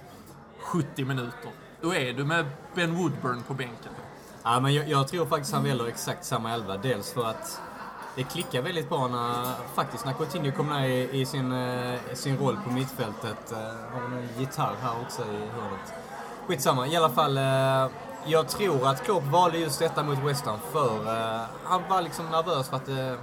70 0.59 1.05
minuter. 1.05 1.51
Då 1.81 1.95
är 1.95 2.13
du 2.13 2.25
med 2.25 2.45
Ben 2.75 2.95
Woodburn 2.95 3.43
på 3.47 3.53
bänken. 3.53 3.91
Ja, 4.43 4.59
men 4.59 4.73
jag, 4.73 4.89
jag 4.89 5.07
tror 5.07 5.25
faktiskt 5.25 5.53
han 5.53 5.63
väljer 5.63 5.87
exakt 5.87 6.25
samma 6.25 6.53
elva. 6.53 6.77
Dels 6.77 7.13
för 7.13 7.25
att 7.25 7.61
det 8.15 8.23
klickar 8.23 8.61
väldigt 8.61 8.89
bra 8.89 9.07
när, 9.07 9.53
faktiskt, 9.75 10.05
när 10.05 10.13
Coutinho 10.13 10.51
kommer 10.51 10.79
ner 10.79 10.87
i, 10.87 11.21
i 11.21 11.25
sin, 11.25 11.51
eh, 11.51 11.99
sin 12.13 12.37
roll 12.37 12.57
på 12.65 12.71
mittfältet. 12.71 13.51
Eh, 13.51 13.57
har 13.93 14.01
vi 14.01 14.15
någon 14.15 14.27
gitarr 14.39 14.75
här 14.81 15.01
också 15.01 15.21
i 15.21 15.25
hörnet? 15.25 15.93
Skitsamma, 16.47 16.87
i 16.87 16.95
alla 16.95 17.09
fall. 17.09 17.37
Eh, 17.37 17.87
jag 18.25 18.47
tror 18.47 18.87
att 18.87 19.03
Klopp 19.03 19.23
valde 19.23 19.57
just 19.57 19.79
detta 19.79 20.03
mot 20.03 20.19
West 20.19 20.45
Ham 20.45 20.59
för 20.71 20.99
uh, 20.99 21.41
han 21.63 21.81
var 21.89 22.01
liksom 22.01 22.25
nervös 22.25 22.69
för 22.69 22.77
att 22.77 22.85
det 22.85 23.17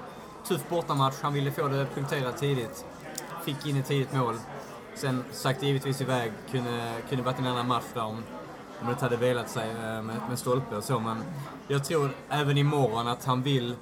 tuff 0.49 0.69
bortamatch. 0.69 1.15
Han 1.23 1.33
ville 1.33 1.51
få 1.51 1.69
det 1.69 1.87
punkterat 1.95 2.39
tidigt. 2.39 2.85
Fick 3.45 3.67
in 3.67 3.77
ett 3.77 3.87
tidigt 3.87 4.13
mål. 4.13 4.35
Sen 4.95 5.25
sagt 5.33 5.63
givetvis 5.63 6.01
iväg. 6.01 6.33
Kunde, 6.51 6.93
kunde 7.09 7.25
varit 7.25 7.39
en 7.39 7.47
annan 7.47 7.69
match 7.69 7.85
där 7.95 8.05
om, 8.05 8.23
om 8.81 8.87
det 8.87 8.91
inte 8.91 9.05
hade 9.05 9.17
velat 9.17 9.51
sig 9.51 9.71
uh, 9.71 10.03
med, 10.03 10.17
med 10.29 10.39
stolpe 10.39 10.77
och 10.77 10.85
så. 10.85 11.01
Men 11.01 11.23
jag 11.69 11.85
tror 11.85 12.11
även 12.29 12.59
imorgon 12.59 13.09
att 13.09 13.25
han 13.25 13.43
vill 13.43 13.75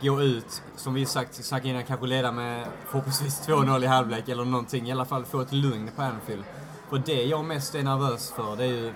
gå 0.00 0.22
ut, 0.22 0.62
som 0.76 0.94
vi 0.94 1.06
sagt, 1.06 1.44
sagt 1.44 1.66
innan, 1.66 1.82
kanske 1.84 2.06
leda 2.06 2.32
med 2.32 2.66
förhoppningsvis 2.86 3.48
2-0 3.48 3.84
i 3.84 3.86
halvlek 3.86 4.28
eller 4.28 4.44
någonting. 4.44 4.88
I 4.88 4.92
alla 4.92 5.04
fall 5.04 5.24
få 5.24 5.40
ett 5.40 5.52
lugn 5.52 5.90
på 5.96 6.02
Anfield. 6.02 6.44
För 6.90 6.98
det 6.98 7.24
jag 7.24 7.44
mest 7.44 7.74
är 7.74 7.82
nervös 7.82 8.30
för, 8.30 8.56
det 8.56 8.64
är 8.64 8.68
ju 8.68 8.92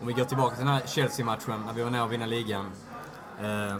om 0.00 0.06
vi 0.06 0.12
går 0.12 0.24
tillbaka 0.24 0.56
till 0.56 0.64
den 0.64 0.74
här 0.74 0.86
Chelsea-matchen 0.86 1.62
när 1.66 1.72
vi 1.72 1.82
var 1.82 1.90
nära 1.90 2.04
att 2.04 2.10
vinna 2.10 2.26
ligan. 2.26 2.70
Eh, 3.42 3.76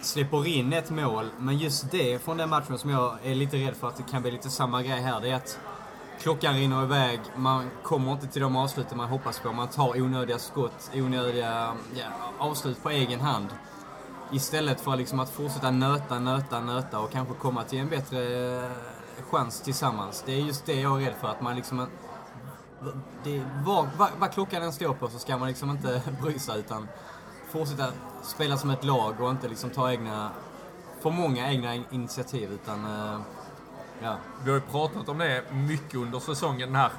släpper 0.00 0.46
in 0.46 0.72
ett 0.72 0.90
mål, 0.90 1.30
men 1.38 1.58
just 1.58 1.90
det 1.90 2.22
från 2.22 2.36
den 2.36 2.48
matchen 2.50 2.78
som 2.78 2.90
jag 2.90 3.18
är 3.22 3.34
lite 3.34 3.56
rädd 3.56 3.76
för 3.76 3.88
att 3.88 3.96
det 3.96 4.02
kan 4.10 4.22
bli 4.22 4.30
lite 4.30 4.50
samma 4.50 4.82
grej 4.82 5.00
här, 5.00 5.20
det 5.20 5.30
är 5.30 5.34
att 5.34 5.58
klockan 6.20 6.54
rinner 6.54 6.82
iväg, 6.82 7.20
man 7.36 7.70
kommer 7.82 8.12
inte 8.12 8.26
till 8.26 8.42
de 8.42 8.56
avsluten 8.56 8.98
man 8.98 9.08
hoppas 9.08 9.40
på, 9.40 9.52
man 9.52 9.68
tar 9.68 10.00
onödiga 10.00 10.38
skott, 10.38 10.90
onödiga 10.94 11.74
ja, 11.94 12.04
avslut 12.38 12.82
på 12.82 12.90
egen 12.90 13.20
hand. 13.20 13.48
Istället 14.32 14.80
för 14.80 14.96
liksom 14.96 15.20
att 15.20 15.30
fortsätta 15.30 15.70
nöta, 15.70 16.18
nöta, 16.18 16.60
nöta 16.60 17.00
och 17.00 17.10
kanske 17.10 17.34
komma 17.34 17.64
till 17.64 17.78
en 17.78 17.88
bättre 17.88 18.18
eh, 18.56 18.70
chans 19.30 19.60
tillsammans. 19.60 20.22
Det 20.26 20.32
är 20.32 20.40
just 20.40 20.66
det 20.66 20.80
jag 20.80 21.02
är 21.02 21.06
rädd 21.06 21.14
för, 21.20 21.28
att 21.28 21.40
man 21.40 21.56
liksom... 21.56 21.86
Det, 23.24 23.42
vad, 23.64 23.88
vad, 23.96 24.10
vad 24.18 24.32
klockan 24.32 24.62
än 24.62 24.72
står 24.72 24.94
på 24.94 25.08
så 25.08 25.18
ska 25.18 25.36
man 25.38 25.48
liksom 25.48 25.70
inte 25.70 26.02
bry 26.22 26.38
sig 26.38 26.58
utan 26.58 26.88
fortsätta 27.52 27.86
spela 28.22 28.56
som 28.56 28.70
ett 28.70 28.84
lag 28.84 29.20
och 29.20 29.30
inte 29.30 29.48
liksom 29.48 29.70
ta 29.70 29.90
egna, 29.90 30.30
för 31.00 31.10
många 31.10 31.50
egna 31.52 31.74
initiativ 31.74 32.52
utan... 32.52 32.84
eh, 32.84 33.20
Ja. 34.04 34.16
Vi 34.44 34.50
har 34.50 34.58
ju 34.58 34.64
pratat 34.64 35.08
om 35.08 35.18
det 35.18 35.44
mycket 35.52 35.94
under 35.94 36.20
säsongen, 36.20 36.68
den 36.68 36.76
här 36.76 36.90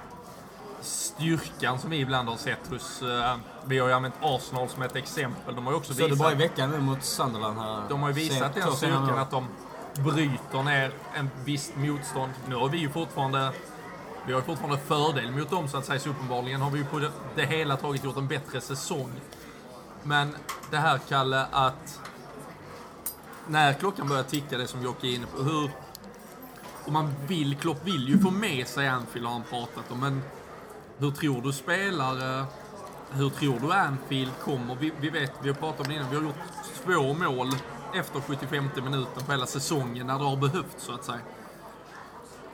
styrkan 0.82 1.80
som 1.80 1.90
vi 1.90 1.98
ibland 2.00 2.30
har 2.30 2.36
sett 2.38 2.68
hos... 2.70 3.02
eh, 3.02 3.36
vi 3.66 3.80
har 3.80 3.88
ju 3.88 3.94
använt 3.94 4.16
Arsenal 4.22 4.70
som 4.70 4.82
ett 4.82 4.96
exempel. 4.96 5.56
De 5.56 5.66
har 5.66 5.74
ju 5.74 5.78
också 5.78 5.94
Så 5.94 6.00
det 6.00 6.06
visat... 6.06 6.20
bara 6.20 6.32
i 6.32 6.36
veckan 6.36 6.70
nu 6.72 6.80
mot 6.80 7.04
Sunderland 7.04 7.58
här. 7.60 7.82
De 7.90 8.02
har 8.02 8.10
ju 8.10 8.16
visat 8.16 8.54
den 8.56 8.72
styrkan 8.72 9.18
att 9.20 9.32
de 9.32 9.48
bryter 10.04 10.64
ner 10.64 10.92
en 11.16 11.30
visst 11.46 11.76
motstånd. 11.76 12.32
Nu 12.48 12.56
har 12.56 12.70
vi 12.70 12.78
ju 12.78 12.90
fortfarande 12.90 13.52
vi 14.26 14.34
har 14.34 14.40
ju 14.40 14.46
fortfarande 14.46 14.78
fördel 14.78 15.32
mot 15.32 15.50
dem 15.50 15.68
så 15.68 15.78
att 15.78 15.86
säga, 15.86 16.00
så 16.00 16.10
uppenbarligen 16.10 16.62
har 16.62 16.72
vi 16.72 16.78
ju 16.80 16.86
på 16.86 17.00
det, 17.00 17.12
det 17.36 17.46
hela 17.46 17.78
taget 17.78 18.04
gjort 18.04 18.18
en 18.18 18.28
bättre 18.28 18.62
säsong. 18.62 19.12
Men 20.04 20.36
det 20.72 20.78
här, 20.78 21.00
Kalle, 21.10 21.46
att 21.52 22.00
när 23.48 23.74
klockan 23.74 24.08
börjar 24.08 24.24
ticka, 24.24 24.58
det 24.58 24.68
som 24.68 24.84
Jocke 24.84 25.08
är 25.08 25.16
inne 25.16 25.26
på, 25.26 25.44
hur... 25.44 25.72
Och 26.86 26.92
man 26.92 27.14
vill, 27.28 27.58
Klopp 27.58 27.88
vill 27.88 28.10
ju 28.10 28.20
få 28.20 28.32
med 28.32 28.68
sig 28.68 28.88
Anfield 28.88 29.26
har 29.26 29.34
han 29.34 29.44
pratat 29.44 29.92
om, 29.92 30.00
men 30.00 30.22
hur 30.98 31.12
tror 31.12 31.42
du 31.42 31.54
spelare, 31.54 32.46
hur 33.12 33.30
tror 33.30 33.60
du 33.60 33.74
Anfield 33.74 34.32
kommer? 34.44 34.76
Vi, 34.76 34.92
vi 35.00 35.10
vet, 35.10 35.32
vi 35.42 35.50
har 35.50 35.56
pratat 35.56 35.80
om 35.80 35.88
det 35.88 35.96
innan, 35.96 36.10
vi 36.10 36.16
har 36.16 36.24
gjort 36.24 36.36
två 36.86 37.14
mål 37.14 37.50
efter 37.94 38.20
75 38.20 38.70
minuten 38.76 39.24
på 39.26 39.32
hela 39.32 39.46
säsongen 39.46 40.08
när 40.08 40.20
det 40.20 40.26
har 40.26 40.38
behövts 40.38 40.84
så 40.84 40.94
att 40.94 41.06
säga. 41.06 41.20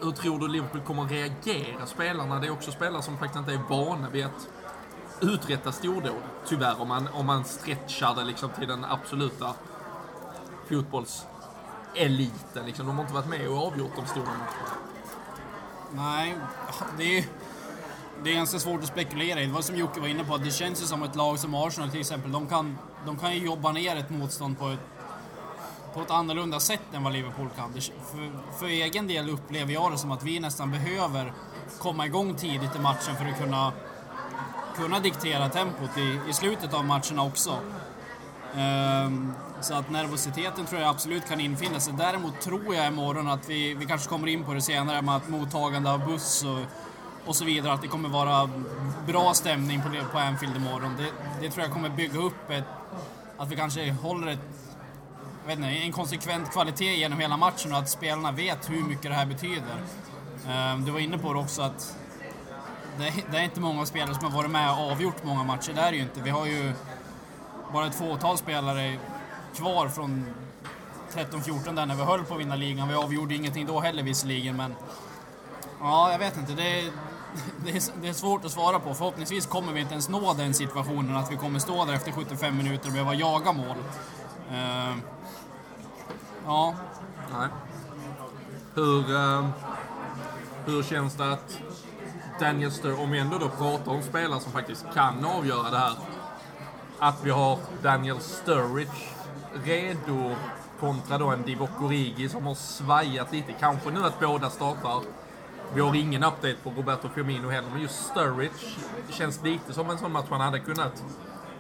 Hur 0.02 0.12
tror 0.12 0.40
du 0.40 0.48
Liverpool 0.48 0.82
kommer 0.82 1.04
att 1.04 1.12
reagera 1.12 1.86
spelarna? 1.86 2.40
Det 2.40 2.48
är 2.48 2.52
också 2.52 2.72
spelare 2.72 3.02
som 3.02 3.18
faktiskt 3.18 3.40
inte 3.40 3.54
är 3.54 3.62
vana 3.70 4.10
vid 4.10 4.26
att 4.26 4.50
uträtta 5.22 5.72
stordåd. 5.72 6.22
Tyvärr, 6.48 6.82
om 6.82 6.88
man, 6.88 7.08
om 7.08 7.26
man 7.26 7.46
stretchar 7.46 8.16
det 8.16 8.24
liksom 8.24 8.50
till 8.50 8.68
den 8.68 8.86
absoluta 8.86 9.54
fotbollseliten. 10.70 12.66
Liksom. 12.66 12.88
De 12.88 12.96
har 12.96 13.02
inte 13.04 13.14
varit 13.14 13.30
med 13.30 13.48
och 13.48 13.68
avgjort 13.68 13.92
de 13.96 14.06
stora 14.06 14.26
matcherna. 14.26 14.76
Nej, 15.92 16.36
det 16.98 17.18
är, 17.18 17.26
det 18.24 18.30
är 18.30 18.36
ganska 18.36 18.60
svårt 18.60 18.82
att 18.82 18.88
spekulera 18.88 19.42
i. 19.42 19.46
Det 19.46 19.54
var 19.54 19.62
som 19.62 19.76
Jocke 19.76 20.00
var 20.00 20.08
inne 20.08 20.24
på, 20.24 20.36
att 20.36 20.44
det 20.44 20.52
känns 20.52 20.82
ju 20.82 20.86
som 20.86 21.04
ett 21.04 21.16
lag 21.16 21.40
som 21.40 21.56
Arsenal 21.56 21.90
till 21.90 22.00
exempel, 22.00 22.32
de 22.32 22.48
kan, 22.48 22.78
de 23.06 23.18
kan 23.18 23.34
ju 23.34 23.46
jobba 23.46 23.72
ner 23.72 23.96
ett 23.96 24.10
motstånd 24.10 24.60
på 24.60 24.70
ett, 24.70 24.80
på 25.94 26.02
ett 26.02 26.12
annorlunda 26.12 26.60
sätt 26.60 26.94
än 26.94 27.04
vad 27.04 27.14
Liverpool 27.14 27.50
kan. 27.56 27.74
För, 27.74 28.60
för 28.60 28.66
egen 28.66 29.08
del 29.08 29.30
upplever 29.30 29.74
jag 29.74 29.92
det 29.92 29.98
som 29.98 30.12
att 30.12 30.24
vi 30.24 30.40
nästan 30.40 30.72
behöver 30.72 31.34
komma 31.80 32.06
igång 32.06 32.36
tidigt 32.36 32.76
i 32.76 32.80
matchen 32.80 33.16
för 33.16 33.26
att 33.26 33.40
kunna, 33.40 33.74
kunna 34.76 35.00
diktera 35.00 35.50
tempot 35.50 35.98
i, 35.98 36.20
i 36.30 36.34
slutet 36.34 36.74
av 36.74 36.86
matcherna 36.86 37.24
också. 37.24 37.60
Um, 38.56 39.34
så 39.62 39.74
att 39.74 39.90
nervositeten 39.90 40.66
tror 40.66 40.82
jag 40.82 40.90
absolut 40.90 41.28
kan 41.28 41.40
infinna 41.40 41.80
sig. 41.80 41.94
Däremot 41.98 42.42
tror 42.42 42.76
jag 42.76 42.88
imorgon 42.88 43.28
att 43.28 43.50
vi, 43.50 43.74
vi 43.74 43.86
kanske 43.86 44.10
kommer 44.10 44.28
in 44.28 44.44
på 44.44 44.54
det 44.54 44.62
senare 44.62 45.02
med 45.02 45.16
att 45.16 45.30
mottagande 45.30 45.92
av 45.92 46.06
buss 46.06 46.44
och, 46.44 46.60
och 47.26 47.36
så 47.36 47.46
vidare, 47.46 47.74
att 47.74 47.82
det 47.82 47.88
kommer 47.88 48.10
vara 48.10 48.50
bra 49.08 49.34
stämning 49.34 49.82
på, 49.82 49.90
på 50.12 50.18
Anfield 50.18 50.56
imorgon. 50.56 50.96
Det, 50.98 51.12
det 51.42 51.50
tror 51.50 51.64
jag 51.64 51.74
kommer 51.74 51.90
bygga 51.90 52.20
upp 52.20 52.50
ett, 52.50 52.64
att 53.38 53.52
vi 53.52 53.56
kanske 53.56 53.92
håller 53.92 54.28
ett, 54.28 54.40
vet 55.50 55.60
inte, 55.60 55.70
en 55.70 55.92
konsekvent 55.92 56.52
kvalitet 56.52 56.96
genom 56.96 57.20
hela 57.20 57.38
matchen 57.38 57.72
och 57.72 57.78
att 57.78 57.90
spelarna 57.90 58.32
vet 58.32 58.70
hur 58.70 58.84
mycket 58.84 59.04
det 59.04 59.14
här 59.14 59.26
betyder. 59.26 59.76
Ehm, 60.50 60.86
du 60.86 60.92
var 60.92 61.00
inne 61.00 61.18
på 61.18 61.34
det 61.34 61.40
också 61.40 61.62
att 61.62 61.98
det, 62.98 63.14
det 63.32 63.38
är 63.38 63.44
inte 63.44 63.60
många 63.60 63.86
spelare 63.86 64.16
som 64.16 64.24
har 64.24 64.32
varit 64.32 64.52
med 64.52 64.72
och 64.72 64.92
avgjort 64.92 65.24
många 65.24 65.44
matcher. 65.44 65.74
Det 65.74 65.82
är 65.82 65.92
det 65.92 65.98
ju 65.98 66.04
inte. 66.04 66.22
Vi 66.22 66.30
har 66.30 66.46
ju 66.46 66.74
bara 67.74 67.88
ett 67.88 67.96
fåtal 67.96 68.38
spelare 68.38 68.98
kvar 69.56 69.88
från 69.88 70.26
13-14 71.14 71.76
där 71.76 71.86
när 71.86 71.96
vi 71.96 72.04
höll 72.04 72.24
på 72.24 72.34
att 72.34 72.40
vinna 72.40 72.56
ligan. 72.56 72.88
Vi 72.88 72.96
avgjorde 72.96 73.36
ingenting 73.36 73.66
då 73.66 73.80
heller 73.80 74.04
visserligen, 74.04 74.56
men 74.56 74.76
ja, 75.80 76.12
jag 76.12 76.20
vet 76.20 76.38
inte. 76.38 76.54
Det 76.54 76.80
är, 76.80 76.84
det, 77.66 77.72
är, 77.72 78.02
det 78.02 78.08
är 78.08 78.14
svårt 78.14 78.46
att 78.46 78.52
svara 78.52 78.80
på. 78.80 78.94
Förhoppningsvis 78.94 79.46
kommer 79.46 79.74
vi 79.74 79.80
inte 79.80 79.94
ens 79.94 80.10
nå 80.10 80.34
den 80.34 80.54
situationen 80.54 81.16
att 81.16 81.32
vi 81.32 81.36
kommer 81.36 81.60
stå 81.60 81.86
där 81.86 81.94
efter 81.94 82.12
75 82.12 82.58
minuter 82.58 82.88
och 82.88 82.94
behöva 82.94 83.14
jaga 83.14 83.52
mål. 83.52 83.78
Eh, 84.52 84.96
ja, 86.46 86.76
Nej. 87.32 87.48
Hur, 88.76 89.16
eh, 89.16 89.46
hur 90.66 90.84
känns 90.84 91.16
det 91.16 91.32
att 91.32 91.62
Daniel 92.40 92.72
Sturridge, 92.72 93.04
om 93.04 93.12
vi 93.12 93.20
ändå 93.20 93.38
då 93.38 93.50
pratar 93.50 93.92
om 93.92 94.02
spelare 94.02 94.40
som 94.40 94.52
faktiskt 94.52 94.86
kan 94.94 95.26
avgöra 95.26 95.70
det 95.70 95.78
här, 95.78 95.94
att 97.00 97.24
vi 97.24 97.30
har 97.30 97.60
Daniel 97.82 98.20
Sturridge 98.20 99.10
redo 99.64 100.36
kontra 100.80 101.18
då 101.18 101.28
en 101.30 101.42
Divock 101.42 101.82
Origi 101.82 102.30
som 102.30 102.46
har 102.46 102.56
svajat 102.56 103.32
lite. 103.32 103.54
Kanske 103.54 103.92
nu 103.92 104.06
att 104.06 104.20
båda 104.20 104.50
startar. 104.50 105.02
Vi 105.74 105.82
har 105.82 105.96
ingen 105.96 106.24
update 106.24 106.56
på 106.64 106.70
Roberto 106.70 107.10
Firmino 107.10 107.50
heller, 107.50 107.70
men 107.70 107.82
just 107.82 108.06
Sturridge 108.06 108.76
känns 109.10 109.44
lite 109.44 109.74
som 109.74 109.90
en 109.90 109.98
sån 109.98 110.12
match 110.12 110.30
man 110.30 110.42
hade 110.42 110.60
kunnat... 110.60 111.04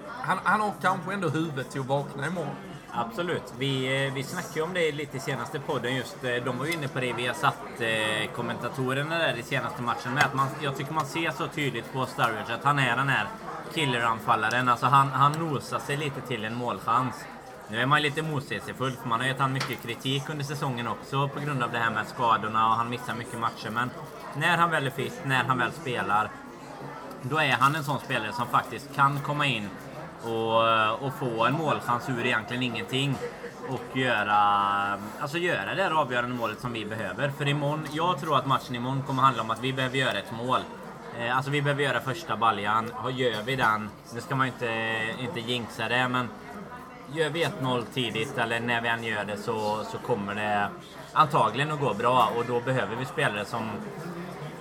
Han, 0.07 0.37
han 0.43 0.61
har 0.61 0.73
kanske 0.81 1.13
ändå 1.13 1.29
huvudet 1.29 1.71
till 1.71 1.81
att 1.81 1.87
vakna 1.87 2.27
imorgon. 2.27 2.55
Absolut. 2.91 3.53
Vi, 3.57 4.05
eh, 4.05 4.13
vi 4.13 4.23
snackade 4.23 4.55
ju 4.55 4.61
om 4.61 4.73
det 4.73 4.91
lite 4.91 5.17
i 5.17 5.19
senaste 5.19 5.59
podden 5.59 5.95
just. 5.95 6.23
Eh, 6.23 6.43
de 6.45 6.57
var 6.57 6.65
ju 6.65 6.73
inne 6.73 6.87
på 6.87 6.99
det 6.99 7.13
vi 7.13 7.27
har 7.27 7.33
satt 7.33 7.81
eh, 7.81 8.31
kommentatorerna 8.35 9.17
där 9.17 9.37
i 9.37 9.43
senaste 9.43 9.81
matchen 9.81 10.13
med. 10.13 10.25
Att 10.25 10.33
man, 10.33 10.47
jag 10.61 10.77
tycker 10.77 10.93
man 10.93 11.05
ser 11.05 11.31
så 11.31 11.47
tydligt 11.47 11.93
på 11.93 12.05
Sturridge 12.05 12.53
att 12.53 12.63
han 12.63 12.79
är 12.79 12.95
den 12.95 13.09
här 13.09 13.27
killeranfallaren. 13.73 14.69
Alltså 14.69 14.85
han, 14.85 15.07
han 15.07 15.31
nosar 15.31 15.79
sig 15.79 15.97
lite 15.97 16.21
till 16.21 16.45
en 16.45 16.55
målchans. 16.55 17.25
Nu 17.67 17.81
är 17.81 17.85
man 17.85 18.01
lite 18.01 18.21
motsägelsefull 18.21 18.91
för 18.91 19.09
man 19.09 19.19
har 19.19 19.27
gett 19.27 19.39
han 19.39 19.53
mycket 19.53 19.83
kritik 19.83 20.29
under 20.29 20.45
säsongen 20.45 20.87
också 20.87 21.27
på 21.27 21.39
grund 21.39 21.63
av 21.63 21.71
det 21.71 21.77
här 21.77 21.91
med 21.91 22.07
skadorna 22.07 22.69
och 22.69 22.75
han 22.75 22.89
missar 22.89 23.15
mycket 23.15 23.39
matcher. 23.39 23.69
Men 23.69 23.89
när 24.37 24.57
han 24.57 24.71
väl 24.71 24.87
är 24.87 24.91
frisk, 24.91 25.15
när 25.25 25.43
han 25.43 25.57
väl 25.57 25.71
spelar, 25.71 26.29
då 27.21 27.37
är 27.37 27.51
han 27.51 27.75
en 27.75 27.83
sån 27.83 27.99
spelare 27.99 28.33
som 28.33 28.47
faktiskt 28.47 28.95
kan 28.95 29.19
komma 29.19 29.45
in 29.45 29.69
och, 30.23 30.69
eh, 30.69 30.89
och 30.89 31.13
få 31.13 31.45
en 31.45 31.53
målchans 31.53 32.09
ur 32.09 32.25
egentligen 32.25 32.63
ingenting. 32.63 33.15
Och 33.69 33.97
göra, 33.97 34.37
alltså 35.19 35.37
göra 35.37 35.75
det 35.75 35.83
här 35.83 35.91
avgörande 35.91 36.35
målet 36.35 36.59
som 36.59 36.73
vi 36.73 36.85
behöver. 36.85 37.29
För 37.29 37.47
imorgon, 37.47 37.87
jag 37.91 38.19
tror 38.19 38.37
att 38.37 38.45
matchen 38.45 38.75
imorgon 38.75 39.03
kommer 39.03 39.21
handla 39.23 39.41
om 39.41 39.51
att 39.51 39.63
vi 39.63 39.73
behöver 39.73 39.97
göra 39.97 40.19
ett 40.19 40.31
mål. 40.31 40.59
Eh, 41.19 41.35
alltså 41.37 41.51
vi 41.51 41.61
behöver 41.61 41.83
göra 41.83 41.99
första 41.99 42.37
baljan. 42.37 42.91
Gör 43.11 43.41
vi 43.45 43.55
den, 43.55 43.89
nu 44.13 44.21
ska 44.21 44.35
man 44.35 44.47
ju 44.47 44.53
inte, 44.53 45.01
inte 45.19 45.39
jinxa 45.39 45.87
det, 45.87 46.07
men 46.07 46.29
gör 47.13 47.29
vi 47.29 47.45
1-0 47.45 47.83
tidigt 47.93 48.37
eller 48.37 48.59
när 48.59 48.81
vi 48.81 48.87
än 48.87 49.03
gör 49.03 49.25
det 49.25 49.37
så, 49.37 49.83
så 49.91 49.97
kommer 49.97 50.35
det 50.35 50.69
antagligen 51.13 51.71
att 51.71 51.79
gå 51.79 51.93
bra. 51.93 52.31
Och 52.37 52.45
då 52.45 52.59
behöver 52.59 52.95
vi 52.95 53.05
spelare 53.05 53.45
som 53.45 53.69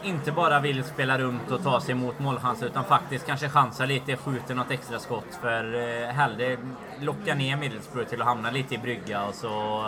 inte 0.02 0.32
bara 0.32 0.60
vill 0.60 0.84
spela 0.84 1.18
runt 1.18 1.50
och 1.50 1.62
ta 1.62 1.80
sig 1.80 1.94
mot 1.94 2.18
målchanser 2.18 2.66
utan 2.66 2.84
faktiskt 2.84 3.26
kanske 3.26 3.48
chansar 3.48 3.86
lite, 3.86 4.16
skjuter 4.16 4.54
något 4.54 4.70
extra 4.70 4.98
skott 4.98 5.38
för 5.40 5.74
eh, 5.74 6.08
hellre 6.08 6.56
locka 7.00 7.34
ner 7.34 7.56
Middlesbrough 7.56 8.08
till 8.08 8.20
att 8.20 8.26
hamna 8.26 8.50
lite 8.50 8.74
i 8.74 8.78
brygga 8.78 9.24
och 9.24 9.34
så 9.34 9.84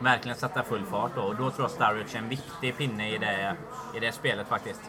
verkligen 0.00 0.36
sätta 0.38 0.62
full 0.62 0.84
fart 0.84 1.10
då. 1.14 1.22
Och 1.22 1.36
då 1.36 1.50
tror 1.50 1.64
jag 1.64 1.70
Sturridge 1.70 2.18
är 2.18 2.18
en 2.18 2.28
viktig 2.28 2.76
pinne 2.76 3.14
i 3.14 3.18
det, 3.18 3.56
i 3.96 4.00
det 4.00 4.12
spelet 4.12 4.48
faktiskt. 4.48 4.80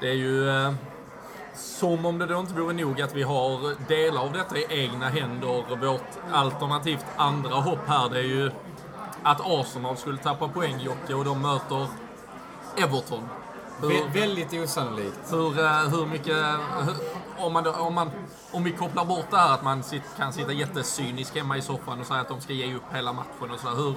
Det 0.00 0.08
är 0.08 0.14
ju 0.14 0.48
eh, 0.48 0.72
som 1.54 2.06
om 2.06 2.18
det 2.18 2.26
då 2.26 2.40
inte 2.40 2.54
vore 2.54 2.72
nog 2.72 3.02
att 3.02 3.14
vi 3.14 3.22
har 3.22 3.88
delar 3.88 4.20
av 4.20 4.32
detta 4.32 4.58
i 4.58 4.66
egna 4.68 5.08
händer. 5.08 5.76
Vårt 5.76 6.32
alternativt 6.32 7.06
andra 7.16 7.54
hopp 7.54 7.86
här, 7.86 8.08
det 8.08 8.18
är 8.18 8.22
ju 8.22 8.50
att 9.22 9.40
Arsenal 9.40 9.96
skulle 9.96 10.18
tappa 10.18 10.48
poäng, 10.48 10.80
Jocke, 10.80 11.14
och 11.14 11.24
de 11.24 11.42
möter 11.42 11.86
Everton. 12.76 13.28
Hur, 13.82 13.88
Vä 13.88 14.20
väldigt 14.20 14.52
osannolikt. 14.64 15.32
hur, 15.32 15.58
eh, 15.58 15.88
hur 15.88 16.06
mycket... 16.06 16.36
Hur, 16.86 16.94
om, 17.38 17.52
man, 17.52 17.66
om, 17.66 17.94
man, 17.94 18.10
om 18.52 18.64
vi 18.64 18.72
kopplar 18.72 19.04
bort 19.04 19.30
det 19.30 19.36
här 19.36 19.54
att 19.54 19.62
man 19.64 19.82
sit, 19.82 20.02
kan 20.16 20.32
sitta 20.32 20.52
jättecynisk 20.52 21.36
hemma 21.36 21.56
i 21.56 21.62
soffan 21.62 22.00
och 22.00 22.06
säga 22.06 22.20
att 22.20 22.28
de 22.28 22.40
ska 22.40 22.52
ge 22.52 22.74
upp 22.76 22.82
hela 22.94 23.12
matchen 23.12 23.50
och 23.54 23.60
sådär. 23.60 23.76
Hur, 23.76 23.94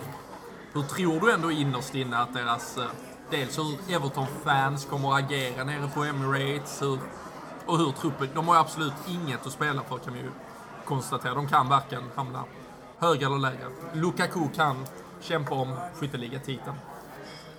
hur 0.73 0.81
tror 0.81 1.19
du 1.19 1.33
ändå 1.33 1.51
innerst 1.51 1.95
inne 1.95 2.17
att 2.17 2.33
deras... 2.33 2.77
eh, 2.77 2.83
Dels 3.31 3.57
hur 3.57 3.95
Everton-fans 3.95 4.85
kommer 4.85 5.13
att 5.13 5.23
agera 5.23 5.63
nere 5.63 5.89
på 5.93 6.03
Emirates, 6.03 6.81
hur, 6.81 6.99
och 7.65 7.77
hur 7.77 7.91
truppen... 7.91 8.29
De 8.35 8.47
har 8.47 8.55
ju 8.55 8.61
absolut 8.61 8.93
inget 9.07 9.45
att 9.45 9.51
spela 9.51 9.81
för 9.81 9.97
kan 9.97 10.13
vi 10.13 10.19
ju 10.19 10.31
konstatera. 10.85 11.33
De 11.33 11.47
kan 11.47 11.69
varken 11.69 12.03
hamna 12.15 12.43
högre 12.99 13.25
eller 13.25 13.37
lägre. 13.37 13.67
Lukaku 13.93 14.47
kan 14.55 14.85
kämpa 15.21 15.55
om 15.55 15.75
skytteligatiteln. 15.99 16.75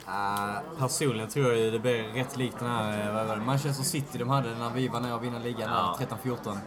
Uh, 0.09 0.79
personligen 0.79 1.31
tror 1.31 1.47
jag 1.47 1.57
ju 1.59 1.71
det 1.71 1.79
blir 1.79 2.03
rätt 2.03 2.37
likt 2.37 2.59
den 2.59 2.69
här 2.69 3.09
eh, 3.09 3.15
vad 3.15 3.27
var 3.27 3.37
det, 3.37 3.43
Manchester 3.43 3.85
City 3.85 4.19
de 4.19 4.29
hade 4.29 4.55
när 4.55 4.71
vi 4.71 4.89
var 4.89 5.01
nere 5.01 5.15
och 5.15 5.25
vinna 5.25 5.39
ligan 5.39 5.71
Ja. 5.73 5.97
där, 5.99 6.07
13-14. 6.07 6.59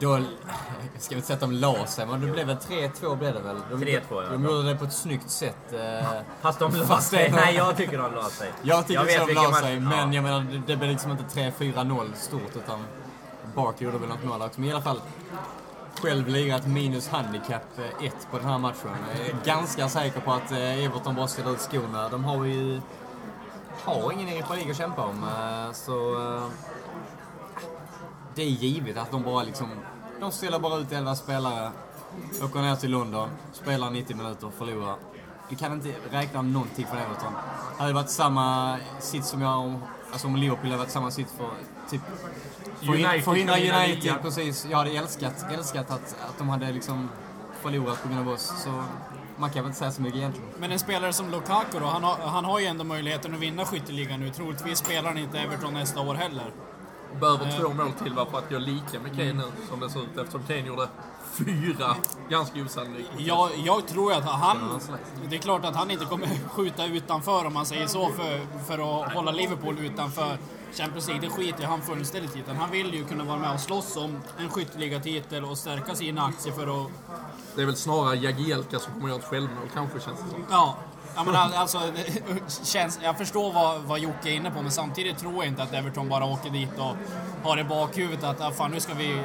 Då, 0.00 0.16
ska 0.98 1.08
vi 1.10 1.14
inte 1.14 1.26
säga 1.26 1.34
att 1.34 1.40
de 1.40 1.52
la 1.52 1.86
sig, 1.86 2.06
men 2.06 2.20
det 2.20 2.26
blev 2.26 2.46
väl 2.46 2.56
3-2 2.56 3.16
blev 3.16 3.34
det 3.34 3.40
väl? 3.40 3.56
De, 3.70 3.84
3-2, 3.84 4.00
ja. 4.10 4.22
De 4.30 4.44
gjorde 4.44 4.62
det 4.62 4.76
på 4.76 4.84
ett 4.84 4.92
snyggt 4.92 5.30
sätt. 5.30 5.72
eh. 5.72 6.08
Fast 6.40 6.58
de 6.58 6.72
la 6.74 7.00
sig. 7.00 7.30
Nej, 7.34 7.54
jag 7.54 7.76
tycker 7.76 7.98
de 7.98 8.14
la 8.14 8.24
sig. 8.24 8.52
Jag 8.62 8.86
tycker 8.86 9.04
vet 9.04 9.22
också 9.22 9.34
de 9.34 9.48
la 9.48 9.52
sig, 9.54 9.74
ja. 9.74 9.80
men 9.80 10.12
jag 10.12 10.22
menar 10.24 10.40
det, 10.40 10.62
det 10.66 10.76
blev 10.76 10.90
liksom 10.90 11.10
inte 11.10 11.24
3-4-0 11.40 12.14
stort 12.14 12.56
utan 12.56 12.84
Barkley 13.54 13.86
gjorde 13.86 13.98
väl 13.98 14.08
något 14.08 14.24
mål 14.24 14.42
också. 14.42 14.60
Men 14.60 14.68
i 14.68 14.72
alla 14.72 14.82
fall, 14.82 15.00
själv 16.04 16.28
lirat 16.28 16.66
minus 16.66 17.08
handikapp 17.08 17.78
1 18.00 18.04
eh, 18.04 18.30
på 18.30 18.38
den 18.38 18.46
här 18.46 18.58
matchen. 18.58 18.90
Jag 19.18 19.28
är 19.28 19.44
ganska 19.44 19.88
säker 19.88 20.20
på 20.20 20.32
att 20.32 20.52
eh, 20.52 20.84
Everton 20.84 21.14
bara 21.14 21.28
ställer 21.28 21.52
ut 21.52 21.60
skorna. 21.60 22.08
De 22.08 22.24
har 22.24 22.44
ju 22.44 22.80
har 23.84 24.12
ingen 24.12 24.28
Europa 24.28 24.54
League 24.54 24.70
att 24.70 24.76
kämpa 24.76 25.02
om. 25.02 25.24
Eh, 25.24 25.72
så 25.72 26.16
det 28.34 28.42
är 28.42 28.46
givet 28.46 28.96
att 28.96 29.10
de 29.10 29.22
bara 29.22 29.42
liksom, 29.42 29.68
de 30.20 30.32
ställer 30.32 30.58
bara 30.58 30.78
ut 30.78 30.92
11 30.92 31.14
spelare, 31.14 31.70
åker 32.42 32.60
ner 32.60 32.76
till 32.76 32.90
London, 32.90 33.28
spelar 33.52 33.90
90 33.90 34.16
minuter 34.16 34.46
och 34.46 34.54
förlorar. 34.54 34.96
Du 35.48 35.56
kan 35.56 35.72
inte 35.72 35.94
räkna 36.10 36.42
någonting 36.42 36.86
från 36.86 36.98
Everton. 36.98 37.32
Det 37.76 37.82
hade 37.82 37.94
varit 37.94 38.10
samma 38.10 38.78
sits 39.00 39.28
som 39.28 39.42
jag 39.42 39.80
alltså 40.12 40.26
om 40.26 40.36
Liverpool 40.36 40.66
hade 40.66 40.78
varit 40.78 40.90
samma 40.90 41.10
sitt 41.10 41.30
för 41.30 41.50
typ 41.90 42.02
förhindra 43.22 43.54
United, 43.54 44.14
precis. 44.22 44.66
Jag 44.70 44.78
hade 44.78 44.90
älskat, 44.90 45.46
älskat 45.52 45.90
att, 45.90 46.16
att 46.28 46.38
de 46.38 46.48
hade 46.48 46.72
liksom 46.72 47.08
förlorat 47.62 48.02
på 48.02 48.08
grund 48.08 48.28
av 48.28 48.34
oss. 48.34 48.52
Så 48.64 48.84
man 49.36 49.50
kan 49.50 49.62
väl 49.62 49.66
inte 49.66 49.78
säga 49.78 49.92
så 49.92 50.02
mycket 50.02 50.18
egentligen. 50.18 50.48
Men 50.58 50.72
en 50.72 50.78
spelare 50.78 51.12
som 51.12 51.30
Lukaku 51.30 51.78
då, 51.80 51.86
han 51.86 52.04
har, 52.04 52.16
han 52.16 52.44
har 52.44 52.60
ju 52.60 52.66
ändå 52.66 52.84
möjligheten 52.84 53.34
att 53.34 53.40
vinna 53.40 53.64
skytteligan 53.64 54.20
nu. 54.20 54.30
Troligtvis 54.30 54.78
spelar 54.78 55.08
han 55.08 55.18
inte 55.18 55.38
Everton 55.38 55.74
nästa 55.74 56.00
år 56.00 56.14
heller. 56.14 56.50
Behöver 57.20 57.60
två 57.60 57.68
mål 57.68 57.92
till 57.92 58.12
va, 58.14 58.26
för 58.30 58.38
att 58.38 58.50
gå 58.50 58.58
lika 58.58 59.00
med 59.02 59.16
Kane 59.16 59.32
nu, 59.32 59.44
som 59.70 59.80
det 59.80 59.90
ser 59.90 60.00
ut, 60.00 60.18
eftersom 60.18 60.42
Kane 60.42 60.60
gjorde 60.66 60.88
fyra. 61.32 61.96
Ganska 62.28 62.62
osannolikt. 62.62 63.10
Jag, 63.18 63.50
jag 63.64 63.86
tror 63.86 64.12
att 64.12 64.24
han... 64.24 64.80
Det 65.30 65.36
är 65.36 65.40
klart 65.40 65.64
att 65.64 65.76
han 65.76 65.90
inte 65.90 66.04
kommer 66.04 66.26
skjuta 66.48 66.86
utanför 66.86 67.44
om 67.44 67.54
man 67.54 67.66
säger 67.66 67.86
så 67.86 68.08
för, 68.08 68.40
för 68.66 69.02
att 69.04 69.12
hålla 69.12 69.30
Liverpool 69.30 69.78
utanför 69.78 70.38
Champions 70.76 71.08
League. 71.08 71.28
Det 71.28 71.34
skiter 71.34 71.64
han 71.64 71.82
fullständigt 71.82 72.36
i. 72.36 72.42
Han 72.58 72.70
vill 72.70 72.94
ju 72.94 73.04
kunna 73.04 73.24
vara 73.24 73.38
med 73.38 73.54
och 73.54 73.60
slåss 73.60 73.96
om 73.96 74.20
en 74.38 74.48
skytteligatitel 74.50 75.44
och 75.44 75.58
stärka 75.58 75.94
sina 75.94 76.24
aktier 76.26 76.52
för 76.54 76.84
att... 76.84 76.90
Det 77.56 77.62
är 77.62 77.66
väl 77.66 77.76
snarare 77.76 78.16
Jagielka 78.16 78.78
som 78.78 78.92
kommer 78.92 79.08
göra 79.08 79.18
ett 79.18 79.24
självmål 79.24 79.68
kanske, 79.74 80.00
känns 80.00 80.18
det 80.24 80.30
som. 80.30 80.44
Ja. 80.50 80.76
Ja, 81.16 81.24
men 81.24 81.36
all- 81.36 81.54
alltså, 81.54 81.80
känns, 82.64 82.98
jag 83.02 83.18
förstår 83.18 83.52
vad, 83.52 83.80
vad 83.82 83.98
Jocke 83.98 84.28
är 84.30 84.32
inne 84.34 84.50
på, 84.50 84.62
men 84.62 84.70
samtidigt 84.70 85.18
tror 85.18 85.34
jag 85.34 85.46
inte 85.46 85.62
att 85.62 85.72
Everton 85.72 86.08
bara 86.08 86.24
åker 86.24 86.50
dit 86.50 86.78
och 86.78 86.96
har 87.48 87.58
i 87.58 87.64
bakhuvudet 87.64 88.24
att 88.24 88.40
ah, 88.40 88.50
fan, 88.50 88.70
nu 88.70 88.80
ska 88.80 88.94
vi 88.94 89.20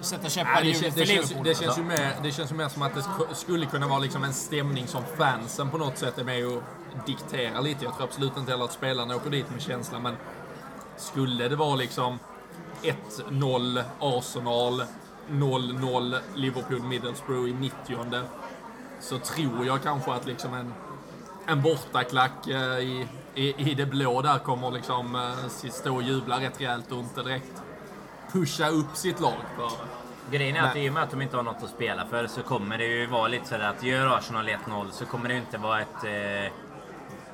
sätta 0.00 0.28
käppar 0.28 0.64
i 0.64 0.70
hjulet 0.70 0.94
för 0.94 1.04
Liverpool. 1.06 1.44
det, 1.44 1.54
känns 1.58 1.78
ju 1.78 1.82
mer, 1.82 2.12
det 2.22 2.32
känns 2.32 2.50
ju 2.52 2.54
mer 2.54 2.68
som 2.68 2.82
att 2.82 2.94
det 2.94 3.00
sk- 3.00 3.34
skulle 3.34 3.66
kunna 3.66 3.86
vara 3.88 3.98
liksom 3.98 4.24
en 4.24 4.32
stämning 4.34 4.86
som 4.86 5.02
fansen 5.18 5.70
på 5.70 5.78
något 5.78 5.98
sätt 5.98 6.18
är 6.18 6.24
med 6.24 6.46
och 6.46 6.62
dikterar 7.06 7.62
lite. 7.62 7.84
Jag 7.84 7.94
tror 7.96 8.04
absolut 8.06 8.36
inte 8.36 8.50
heller 8.50 8.64
att 8.64 8.72
spelarna 8.72 9.16
åker 9.16 9.30
dit 9.30 9.50
med 9.50 9.62
känsla, 9.62 9.98
men 9.98 10.16
skulle 11.00 11.48
det 11.48 11.56
vara 11.56 11.76
liksom 11.76 12.18
1-0 12.82 13.82
Arsenal, 14.00 14.82
0-0 15.30 16.18
Liverpool 16.34 16.82
Middlesbrough 16.82 17.50
i 17.50 17.52
90 17.52 17.74
så 19.00 19.18
tror 19.18 19.66
jag 19.66 19.82
kanske 19.82 20.12
att 20.12 20.26
liksom 20.26 20.54
en, 20.54 20.74
en 21.46 21.62
bortaklack 21.62 22.48
eh, 22.48 22.78
i, 22.78 23.06
i, 23.34 23.70
i 23.70 23.74
det 23.74 23.86
blå 23.86 24.22
där 24.22 24.38
kommer 24.38 24.70
liksom 24.70 25.14
eh, 25.14 25.70
stå 25.70 25.94
och 25.94 26.02
jubla 26.02 26.40
rätt 26.40 26.60
rejält 26.60 26.92
och 26.92 26.98
inte 26.98 27.22
direkt 27.22 27.62
pusha 28.32 28.68
upp 28.68 28.96
sitt 28.96 29.20
lag 29.20 29.34
för. 29.56 29.70
Grejen 30.30 30.56
är 30.56 30.62
att 30.62 30.74
Nej. 30.74 30.84
i 30.84 30.88
och 30.88 30.92
med 30.94 31.02
att 31.02 31.10
de 31.10 31.22
inte 31.22 31.36
har 31.36 31.42
något 31.42 31.62
att 31.62 31.70
spela 31.70 32.06
för 32.06 32.26
så 32.26 32.42
kommer 32.42 32.78
det 32.78 32.84
ju 32.84 33.06
vara 33.06 33.28
lite 33.28 33.48
sådär 33.48 33.68
att 33.68 33.82
gör 33.82 34.16
Arsenal 34.18 34.48
1-0 34.48 34.90
så 34.90 35.06
kommer 35.06 35.28
det 35.28 35.36
inte 35.36 35.58
vara 35.58 35.80
ett 35.80 36.04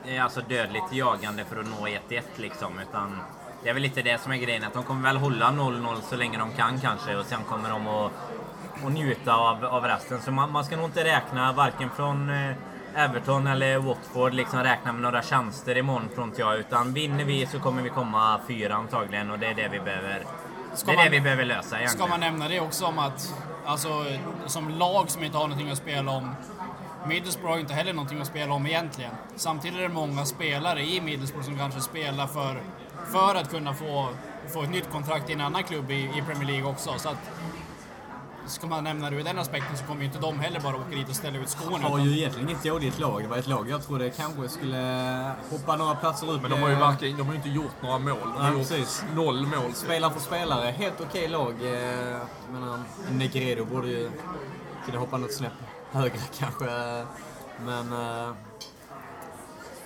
eh, 0.05 0.25
alltså 0.25 0.41
dödligt 0.49 0.93
jagande 0.93 1.45
för 1.45 1.61
att 1.61 1.67
nå 1.67 1.87
1-1 1.87 2.23
liksom. 2.37 2.79
Utan 2.79 3.19
det 3.63 3.69
är 3.69 3.75
väl 3.75 3.83
lite 3.83 4.03
det 4.03 4.21
som 4.21 4.33
är 4.33 4.37
grejen. 4.37 4.65
Att 4.65 4.75
de 4.75 4.83
kommer 4.83 5.03
väl 5.03 5.17
hålla 5.17 5.51
0-0 5.51 6.01
så 6.11 6.17
länge 6.17 6.39
de 6.39 6.53
kan 6.53 6.81
kanske 6.81 7.17
och 7.17 7.27
sen 7.27 7.45
kommer 7.49 7.71
de 7.71 7.87
att, 7.87 8.13
att 8.87 8.93
njuta 8.93 9.37
av, 9.37 9.65
av 9.65 9.85
resten. 9.85 10.21
Så 10.23 10.31
man, 10.33 10.53
man 10.53 10.65
ska 10.65 10.77
nog 10.77 10.85
inte 10.85 11.05
räkna 11.05 11.53
varken 11.53 11.91
från 11.97 12.31
eh, 12.31 12.55
Everton 12.95 13.47
eller 13.47 13.79
Watford 13.79 14.35
liksom 14.35 14.63
räkna 14.63 14.93
med 14.93 15.03
några 15.03 15.23
tjänster 15.23 15.77
imorgon 15.77 16.09
tror 16.15 16.27
inte 16.27 16.41
jag. 16.41 16.57
Utan 16.59 16.93
vinner 16.93 17.25
vi 17.25 17.47
så 17.47 17.59
kommer 17.61 17.83
vi 17.83 17.89
komma 17.89 18.41
fyra 18.49 18.75
antagligen 18.75 19.31
och 19.31 19.39
det 19.39 19.47
är 19.47 19.55
det 19.55 19.69
vi 19.69 19.81
behöver 19.81 20.23
Ska 20.75 20.87
det 20.91 20.93
är 20.93 20.97
man- 20.97 21.05
det 21.05 21.11
vi 21.11 21.21
behöver 21.21 21.45
lösa 21.45 21.77
egentligen. 21.79 21.89
Ska 21.89 22.07
man 22.07 22.21
nämna 22.21 22.49
det 22.49 22.61
också 22.61 22.85
om 22.87 22.99
att, 22.99 23.35
alltså, 23.67 24.05
som 24.47 24.69
lag 24.69 25.11
som 25.11 25.25
inte 25.25 25.37
har 25.39 25.45
någonting 25.49 25.71
att 25.71 25.79
spela 25.79 26.11
om, 26.13 26.35
Middlesbrough 27.09 27.53
har 27.53 27.59
inte 27.61 27.75
heller 27.75 27.93
någonting 27.93 28.21
att 28.21 28.27
spela 28.27 28.55
om 28.55 28.67
egentligen. 28.67 29.11
Samtidigt 29.37 29.79
är 29.79 29.83
det 29.83 29.89
många 29.89 30.25
spelare 30.25 30.83
i 30.83 31.01
Middlesbrough 31.01 31.47
som 31.47 31.59
kanske 31.59 31.81
spelar 31.81 32.27
för, 32.27 32.61
för 33.13 33.35
att 33.35 33.51
kunna 33.51 33.75
få, 33.75 34.09
få 34.53 34.63
ett 34.63 34.71
nytt 34.71 34.91
kontrakt 34.93 35.31
i 35.31 35.33
en 35.33 35.41
annan 35.41 35.63
klubb 35.65 35.91
i, 35.91 35.95
i 35.95 36.23
Premier 36.27 36.47
League 36.47 36.71
också. 36.71 36.91
Så 36.99 37.09
att, 37.09 37.19
ska 38.47 38.67
man 38.67 38.85
nämna 38.85 39.11
det 39.11 39.17
ur 39.17 39.25
den 39.25 39.39
aspekten 39.39 39.77
så 39.77 39.85
kommer 39.85 40.01
ju 40.01 40.07
inte 40.07 40.19
de 40.19 40.41
heller 40.41 40.61
bara 40.61 40.77
åka 40.77 40.89
dit 40.91 41.09
och 41.09 41.17
ställa 41.17 41.39
ut 41.39 41.49
skorna. 41.51 41.77
har 41.89 41.99
utan- 41.99 42.05
ju 42.05 42.19
egentligen 42.19 42.49
inget 42.49 42.63
dåligt 42.65 42.99
lag. 42.99 43.23
Det 43.23 43.29
var 43.29 43.37
ett 43.37 43.47
lag 43.47 43.71
jag 43.71 43.83
trodde 43.87 44.11
kanske 44.11 44.49
skulle 44.49 45.33
hoppa 45.51 45.77
några 45.77 45.95
platser 45.95 46.31
upp. 46.33 46.43
Men 46.43 46.51
de 46.51 46.61
har 46.63 46.69
ju 46.69 46.75
Eh, 46.75 46.81
varken, 46.81 47.17
de 47.17 47.23
har 47.23 47.33
ju 47.33 47.37
inte 47.37 47.49
gjort 47.49 47.83
några 47.83 47.99
mål. 47.99 48.17
De 48.23 48.31
har 48.33 48.43
Nej, 48.51 48.59
gjort 48.59 48.69
precis. 48.69 49.05
noll 49.15 49.47
mål. 49.47 49.75
Spelare 49.75 50.13
för 50.13 50.21
spelare, 50.21 50.71
helt 50.71 51.01
okej 51.01 51.29
lag. 51.29 51.55
Eh, 51.63 51.73
Jag 51.73 52.61
menar, 52.61 52.79
Negredo 53.13 53.65
borde 53.65 53.89
ju 53.89 54.11
kunna 54.87 54.99
hoppa 54.99 55.17
något 55.17 55.33
snäpp 55.35 55.53
högre 55.93 56.19
kanske. 56.39 56.65
Men 57.65 57.93
eh, 57.93 58.33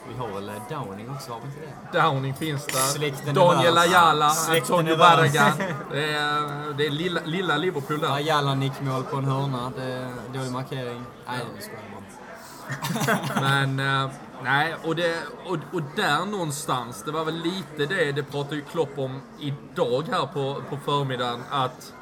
vi 0.08 0.14
har 0.14 0.28
väl 0.28 0.48
eh, 0.48 0.54
Downing 0.68 1.10
också, 1.10 1.32
har 1.32 1.40
vi 1.40 1.46
inte 1.46 1.60
det? 1.92 2.02
Downing 2.02 2.34
finns 2.34 2.66
där. 2.66 2.80
Släkten 2.80 3.34
Daniel. 3.34 3.78
Ayala, 3.78 4.32
Antonio. 4.50 4.96
Barragan. 4.96 5.52
Det 5.92 6.04
är, 6.04 6.72
det 6.72 6.86
är 6.86 6.90
lilla, 6.90 7.20
lilla 7.24 7.56
Liverpool 7.56 8.00
där. 8.00 8.14
Ayala 8.14 8.54
nickmål 8.54 9.02
på 9.02 9.16
en 9.16 9.24
hörna. 9.24 9.72
Det 9.76 9.82
är 9.82 10.10
dålig 10.34 10.52
markering. 10.52 11.04
Nej, 11.26 11.38
det 11.56 11.62
skojar 11.62 11.82
bara. 11.92 13.40
Men, 13.40 13.80
eh, 13.80 14.10
nej, 14.42 14.74
och, 14.84 14.96
det, 14.96 15.22
och, 15.46 15.58
och 15.72 15.82
där 15.96 16.24
någonstans, 16.26 17.02
det 17.04 17.12
var 17.12 17.24
väl 17.24 17.42
lite 17.42 17.94
det, 17.94 18.12
det 18.12 18.22
pratade 18.22 18.56
ju 18.56 18.62
Klopp 18.62 18.98
om 18.98 19.20
idag 19.38 20.04
här 20.12 20.26
på, 20.26 20.62
på 20.70 20.76
förmiddagen, 20.76 21.42
att 21.50 21.92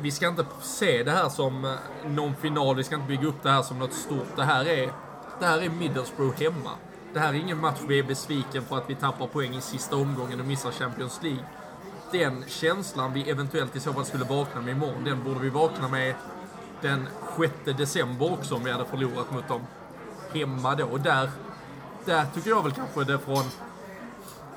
vi 0.00 0.10
ska 0.10 0.28
inte 0.28 0.44
se 0.60 1.02
det 1.02 1.10
här 1.10 1.28
som 1.28 1.64
eh, 1.64 1.70
någon 2.10 2.34
final, 2.36 2.76
vi 2.76 2.84
ska 2.84 2.94
inte 2.94 3.08
bygga 3.08 3.26
upp 3.26 3.42
det 3.42 3.50
här 3.50 3.62
som 3.62 3.78
något 3.78 3.92
stort. 3.92 4.36
Det 4.36 4.44
här 4.44 4.68
är, 4.68 4.92
det 5.40 5.46
här 5.46 5.62
är 5.62 5.68
Middlesbrough 5.68 6.40
hemma. 6.42 6.70
Det 7.12 7.20
här 7.20 7.28
är 7.28 7.38
ingen 7.38 7.60
match 7.60 7.78
vi 7.86 7.98
är 7.98 8.02
besviken 8.02 8.62
för 8.62 8.76
att 8.76 8.90
vi 8.90 8.94
tappar 8.94 9.26
poäng 9.26 9.54
i 9.54 9.60
sista 9.60 9.96
omgången 9.96 10.40
och 10.40 10.46
missar 10.46 10.70
Champions 10.70 11.22
League. 11.22 11.44
Den 12.12 12.44
känslan 12.48 13.12
vi 13.12 13.30
eventuellt 13.30 13.76
i 13.76 13.80
så 13.80 13.92
fall 13.92 14.04
skulle 14.04 14.24
vakna 14.24 14.60
med 14.60 14.76
imorgon, 14.76 15.04
den 15.04 15.24
borde 15.24 15.40
vi 15.40 15.50
vakna 15.50 15.88
med 15.88 16.14
den 16.80 17.08
6 17.64 17.78
december 17.78 18.32
också 18.32 18.54
om 18.54 18.64
vi 18.64 18.70
hade 18.70 18.84
förlorat 18.84 19.32
mot 19.32 19.48
dem 19.48 19.60
hemma 20.32 20.74
då. 20.74 20.86
Och 20.86 21.00
där, 21.00 21.30
där 22.04 22.26
tycker 22.34 22.50
jag 22.50 22.62
väl 22.62 22.72
kanske 22.72 23.04
det 23.04 23.18
från, 23.18 23.44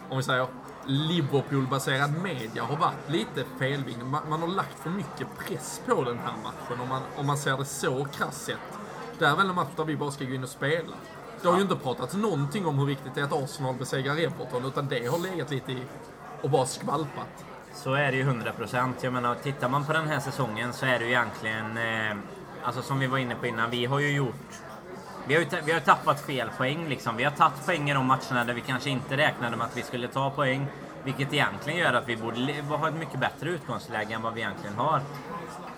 om 0.10 0.18
vi 0.18 0.24
säger, 0.24 0.48
Liverpool-baserad 0.86 2.14
media 2.24 2.64
har 2.64 2.78
varit 2.78 3.10
lite 3.10 3.44
felvind. 3.60 4.06
Man, 4.06 4.30
man 4.30 4.42
har 4.42 4.48
lagt 4.48 4.80
för 4.80 4.90
mycket 4.90 5.28
press 5.38 5.82
på 5.86 6.04
den 6.04 6.18
här 6.18 6.34
matchen 6.44 6.82
om 6.82 6.90
man, 6.90 7.02
om 7.16 7.26
man 7.26 7.38
ser 7.38 7.58
det 7.58 7.66
så 7.66 8.06
krasst 8.06 8.46
sett. 8.46 8.80
Det 9.20 9.26
är 9.26 9.36
väl 9.36 9.50
en 9.50 9.56
match 9.56 9.72
där 9.76 9.84
vi 9.84 9.96
bara 9.96 10.12
ska 10.12 10.26
gå 10.26 10.34
in 10.34 10.44
och 10.44 10.50
spela. 10.50 10.96
Det 11.42 11.48
har 11.48 11.56
ju 11.56 11.62
inte 11.62 11.76
pratats 11.76 12.14
någonting 12.14 12.66
om 12.66 12.80
hur 12.80 12.86
viktigt 12.86 13.16
det 13.16 13.22
är 13.22 13.26
att 13.26 13.44
Arsenal 13.44 13.76
besegrar 13.76 14.18
Everton, 14.18 14.66
utan 14.66 14.88
det 14.88 15.08
har 15.08 15.20
legat 15.20 15.52
lite 15.52 15.72
i 15.72 15.82
och 16.42 16.50
bara 16.50 16.66
skvalpat. 16.66 17.46
Så 17.74 17.94
är 17.94 18.12
det 18.12 18.18
ju 18.18 18.24
100 18.24 18.52
procent. 18.52 19.04
Jag 19.04 19.14
menar, 19.14 19.36
tittar 19.36 19.70
man 19.70 19.86
på 19.86 19.94
den 19.94 20.08
här 20.08 20.20
säsongen 20.20 20.74
så 20.74 20.86
är 20.86 21.00
det 21.00 21.06
ju 21.06 21.12
egentligen, 21.12 21.78
eh, 21.78 22.18
alltså 22.64 22.82
som 22.82 23.00
vi 23.00 23.08
var 23.08 23.18
inne 23.18 23.36
på 23.36 23.48
innan, 23.48 23.70
vi 23.70 23.86
har 23.86 24.00
ju 24.00 24.12
gjort 24.16 24.62
vi 25.28 25.36
har 25.36 25.42
ju 25.42 25.48
vi 25.66 25.72
har 25.72 25.80
tappat 25.80 26.22
fel 26.22 26.50
poäng 26.58 26.88
liksom. 26.90 27.18
Vi 27.18 27.24
har 27.24 27.32
tagit 27.32 27.66
poäng 27.66 27.90
i 27.90 27.94
de 27.94 28.06
matcherna 28.06 28.44
där 28.44 28.54
vi 28.54 28.62
kanske 28.62 28.90
inte 28.90 29.18
räknade 29.18 29.58
med 29.58 29.66
att 29.66 29.78
vi 29.78 29.82
skulle 29.82 30.08
ta 30.08 30.30
poäng. 30.30 30.68
Vilket 31.04 31.34
egentligen 31.34 31.80
gör 31.80 31.94
att 31.94 32.10
vi 32.10 32.18
borde 32.18 32.62
ha 32.62 32.88
ett 32.88 32.96
mycket 32.96 33.20
bättre 33.20 33.50
utgångsläge 33.50 34.14
än 34.14 34.22
vad 34.22 34.34
vi 34.34 34.42
egentligen 34.42 34.76
har. 34.76 35.02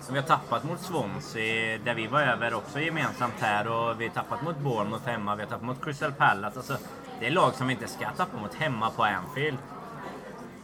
Som 0.00 0.14
vi 0.14 0.20
har 0.20 0.26
tappat 0.26 0.64
mot 0.64 0.80
Swansea, 0.80 1.78
där 1.78 1.94
vi 1.94 2.06
var 2.06 2.20
över 2.20 2.54
också 2.54 2.80
gemensamt 2.80 3.34
här. 3.40 3.68
Och 3.68 4.00
vi 4.00 4.06
har 4.06 4.14
tappat 4.14 4.42
mot 4.42 4.58
Bournemouth 4.58 5.06
hemma, 5.06 5.36
vi 5.36 5.42
har 5.42 5.50
tappat 5.50 5.66
mot 5.66 5.84
Crystal 5.84 6.12
Palace. 6.12 6.56
Alltså, 6.56 6.76
det 7.20 7.26
är 7.26 7.30
lag 7.30 7.54
som 7.54 7.66
vi 7.66 7.72
inte 7.72 7.88
ska 7.88 8.10
tappa 8.10 8.36
mot 8.36 8.54
hemma 8.54 8.90
på 8.90 9.04
Anfield. 9.04 9.58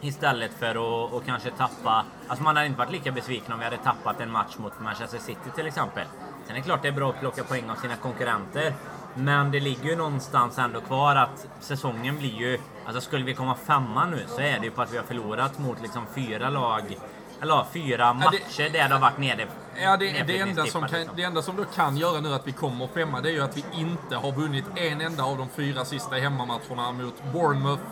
Istället 0.01 0.53
för 0.53 0.71
att 0.71 1.13
och 1.13 1.25
kanske 1.27 1.51
tappa... 1.51 2.05
Alltså 2.29 2.45
man 2.45 2.57
hade 2.57 2.67
inte 2.67 2.79
varit 2.79 2.93
lika 2.93 3.13
besviken 3.13 3.53
om 3.53 3.59
vi 3.59 3.65
hade 3.65 3.77
tappat 3.77 4.21
en 4.21 4.31
match 4.31 4.59
mot 4.59 4.81
Manchester 4.81 5.19
City 5.19 5.51
till 5.55 5.67
exempel. 5.67 6.07
Sen 6.47 6.57
är 6.57 6.61
det 6.61 6.65
klart 6.65 6.83
det 6.83 6.89
är 6.89 6.93
bra 6.93 7.11
att 7.11 7.21
plocka 7.21 7.45
poäng 7.45 7.71
av 7.71 7.75
sina 7.75 7.97
konkurrenter. 7.97 8.75
Men 9.15 9.51
det 9.51 9.61
ligger 9.61 9.85
ju 9.85 9.97
någonstans 9.97 10.59
ändå 10.59 10.81
kvar 10.81 11.17
att 11.17 11.47
säsongen 11.61 12.19
blir 12.19 12.35
ju... 12.35 12.59
Alltså 12.87 13.01
skulle 13.01 13.25
vi 13.25 13.35
komma 13.35 13.55
femma 13.55 14.07
nu 14.07 14.25
så 14.29 14.41
är 14.41 14.59
det 14.59 14.65
ju 14.65 14.71
på 14.71 14.83
att 14.83 14.93
vi 14.93 14.97
har 14.97 15.05
förlorat 15.05 15.59
mot 15.59 15.83
liksom 15.83 16.07
fyra 16.15 16.51
lag... 16.51 16.99
Eller 17.45 17.65
fyra 17.73 17.97
Ja, 17.99 18.31
det- 18.31 18.39
matcher 18.41 18.71
där 18.73 18.89
har 18.89 19.01
varit 19.01 19.19
nere. 19.19 19.47
Ja, 19.83 19.97
det, 19.97 20.23
det, 20.27 20.39
enda 20.39 20.67
som 20.67 20.83
kan, 20.83 20.99
liksom. 20.99 21.17
det 21.17 21.23
enda 21.23 21.43
som 21.43 21.57
då 21.57 21.65
kan 21.65 21.97
göra 21.97 22.21
nu 22.21 22.35
att 22.35 22.47
vi 22.47 22.53
kommer 22.53 22.87
femma, 22.87 23.21
det 23.21 23.29
är 23.29 23.33
ju 23.33 23.41
att 23.43 23.57
vi 23.57 23.65
inte 23.73 24.17
har 24.17 24.33
vunnit 24.33 24.65
en 24.77 25.01
enda 25.01 25.25
av 25.25 25.39
de 25.39 25.49
fyra 25.49 25.85
sista 25.85 26.15
hemmamatcherna 26.17 26.93
mot 26.93 27.23
Bournemouth, 27.33 27.83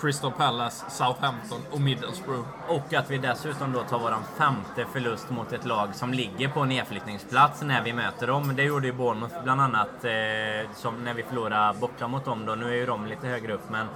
Crystal 0.00 0.32
Palace, 0.32 0.84
Southampton 0.90 1.60
och 1.70 1.80
Middlesbrough. 1.80 2.48
Och 2.68 2.94
att 2.94 3.10
vi 3.10 3.18
dessutom 3.18 3.72
då 3.72 3.82
tar 3.82 3.98
våran 3.98 4.22
femte 4.38 4.84
förlust 4.92 5.30
mot 5.30 5.52
ett 5.52 5.64
lag 5.64 5.94
som 5.94 6.12
ligger 6.12 6.48
på 6.48 6.64
nedflyttningsplats 6.64 7.62
när 7.62 7.82
vi 7.82 7.92
möter 7.92 8.26
dem. 8.26 8.56
Det 8.56 8.62
gjorde 8.62 8.86
ju 8.86 8.92
Bournemouth 8.92 9.42
bland 9.44 9.60
annat 9.60 10.04
eh, 10.04 10.70
som 10.74 11.04
när 11.04 11.14
vi 11.14 11.22
förlorade 11.22 11.78
borta 11.78 12.08
mot 12.08 12.24
dem 12.24 12.46
då. 12.46 12.54
Nu 12.54 12.68
är 12.70 12.74
ju 12.76 12.86
de 12.86 13.06
lite 13.06 13.26
högre 13.26 13.52
upp 13.52 13.70
men 13.70 13.86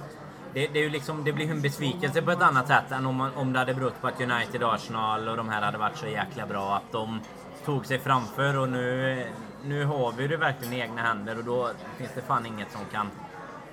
det, 0.57 0.67
det, 0.73 0.79
är 0.79 0.83
ju 0.83 0.89
liksom, 0.89 1.23
det 1.23 1.33
blir 1.33 1.45
ju 1.45 1.51
en 1.51 1.61
besvikelse 1.61 2.21
på 2.21 2.31
ett 2.31 2.41
annat 2.41 2.67
sätt 2.67 2.91
än 2.91 3.05
om, 3.05 3.15
man, 3.15 3.35
om 3.35 3.53
det 3.53 3.59
hade 3.59 3.73
berott 3.73 4.01
på 4.01 4.07
att 4.07 4.21
United, 4.21 4.63
Arsenal 4.63 5.27
och 5.27 5.37
de 5.37 5.49
här 5.49 5.61
hade 5.61 5.77
varit 5.77 5.97
så 5.97 6.07
jäkla 6.07 6.45
bra. 6.45 6.75
Att 6.75 6.91
de 6.91 7.19
tog 7.65 7.85
sig 7.85 7.99
framför 7.99 8.57
och 8.57 8.69
nu, 8.69 9.25
nu 9.63 9.85
har 9.85 10.11
vi 10.11 10.27
det 10.27 10.37
verkligen 10.37 10.73
i 10.73 10.79
egna 10.79 11.01
händer 11.01 11.37
och 11.37 11.43
då 11.43 11.71
finns 11.97 12.11
det 12.15 12.21
fan 12.21 12.45
inget 12.45 12.71
som 12.71 12.81
kan 12.91 13.09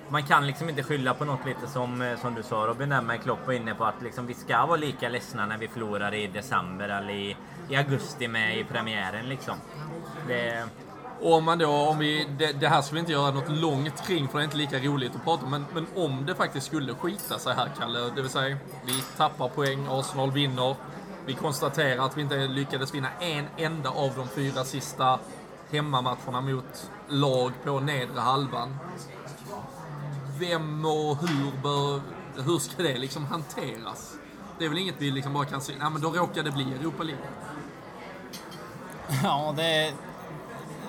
man 0.09 0.23
kan 0.23 0.47
liksom 0.47 0.69
inte 0.69 0.83
skylla 0.83 1.13
på 1.13 1.25
något 1.25 1.45
lite 1.45 1.67
som, 1.67 2.15
som 2.21 2.35
du 2.35 2.43
sa 2.43 2.55
Robin, 2.55 2.89
där 2.89 3.01
med 3.01 3.21
Klopp 3.21 3.47
var 3.47 3.53
inne 3.53 3.75
på 3.75 3.85
att 3.85 4.01
liksom, 4.01 4.27
vi 4.27 4.33
ska 4.33 4.65
vara 4.65 4.77
lika 4.77 5.09
ledsna 5.09 5.45
när 5.45 5.57
vi 5.57 5.67
förlorar 5.67 6.13
i 6.13 6.27
december 6.27 6.89
eller 6.89 7.13
i, 7.13 7.37
i 7.69 7.75
augusti 7.75 8.27
med 8.27 8.57
i 8.57 8.63
premiären 8.63 9.29
liksom. 9.29 9.55
Det, 10.27 10.63
och 11.25 11.33
om 11.33 11.43
man 11.43 11.57
då, 11.57 11.69
om 11.69 11.99
vi, 11.99 12.27
det, 12.37 12.51
det 12.51 12.67
här 12.67 12.81
ska 12.81 12.93
vi 12.93 12.99
inte 12.99 13.11
göra 13.11 13.31
något 13.31 13.49
långt 13.49 14.07
kring 14.07 14.27
för 14.27 14.37
det 14.37 14.41
är 14.41 14.45
inte 14.45 14.57
lika 14.57 14.79
roligt 14.79 15.15
att 15.15 15.23
prata 15.23 15.45
om, 15.45 15.51
men, 15.51 15.65
men 15.73 15.87
om 15.95 16.25
det 16.25 16.35
faktiskt 16.35 16.67
skulle 16.67 16.93
skita 16.93 17.39
sig 17.39 17.53
här 17.55 17.69
Kalle, 17.79 17.99
det 17.99 18.21
vill 18.21 18.29
säga 18.29 18.57
vi 18.85 19.01
tappar 19.17 19.49
poäng, 19.49 19.87
Arsenal 19.89 20.31
vinner, 20.31 20.75
vi 21.25 21.33
konstaterar 21.33 22.05
att 22.05 22.17
vi 22.17 22.21
inte 22.21 22.47
lyckades 22.47 22.93
vinna 22.93 23.09
en 23.19 23.45
enda 23.57 23.89
av 23.89 24.11
de 24.15 24.27
fyra 24.27 24.63
sista 24.63 25.19
hemmamatcherna 25.71 26.41
mot 26.41 26.91
lag 27.09 27.51
på 27.63 27.79
nedre 27.79 28.19
halvan. 28.19 28.77
Vem 30.39 30.85
och 30.85 31.17
hur 31.17 31.61
bör, 31.63 32.01
hur 32.43 32.59
ska 32.59 32.83
det 32.83 32.97
liksom 32.97 33.25
hanteras? 33.25 34.13
Det 34.59 34.65
är 34.65 34.69
väl 34.69 34.77
inget 34.77 34.95
vi 34.97 35.11
liksom 35.11 35.33
bara 35.33 35.45
kan 35.45 35.61
säga, 35.61 35.77
nej 35.81 35.89
men 35.89 36.01
då 36.01 36.09
råkar 36.09 36.43
det 36.43 36.51
bli 36.51 36.73
Europa 36.73 37.03
League. 37.03 37.25
Ja, 39.23 39.53
det 39.57 39.93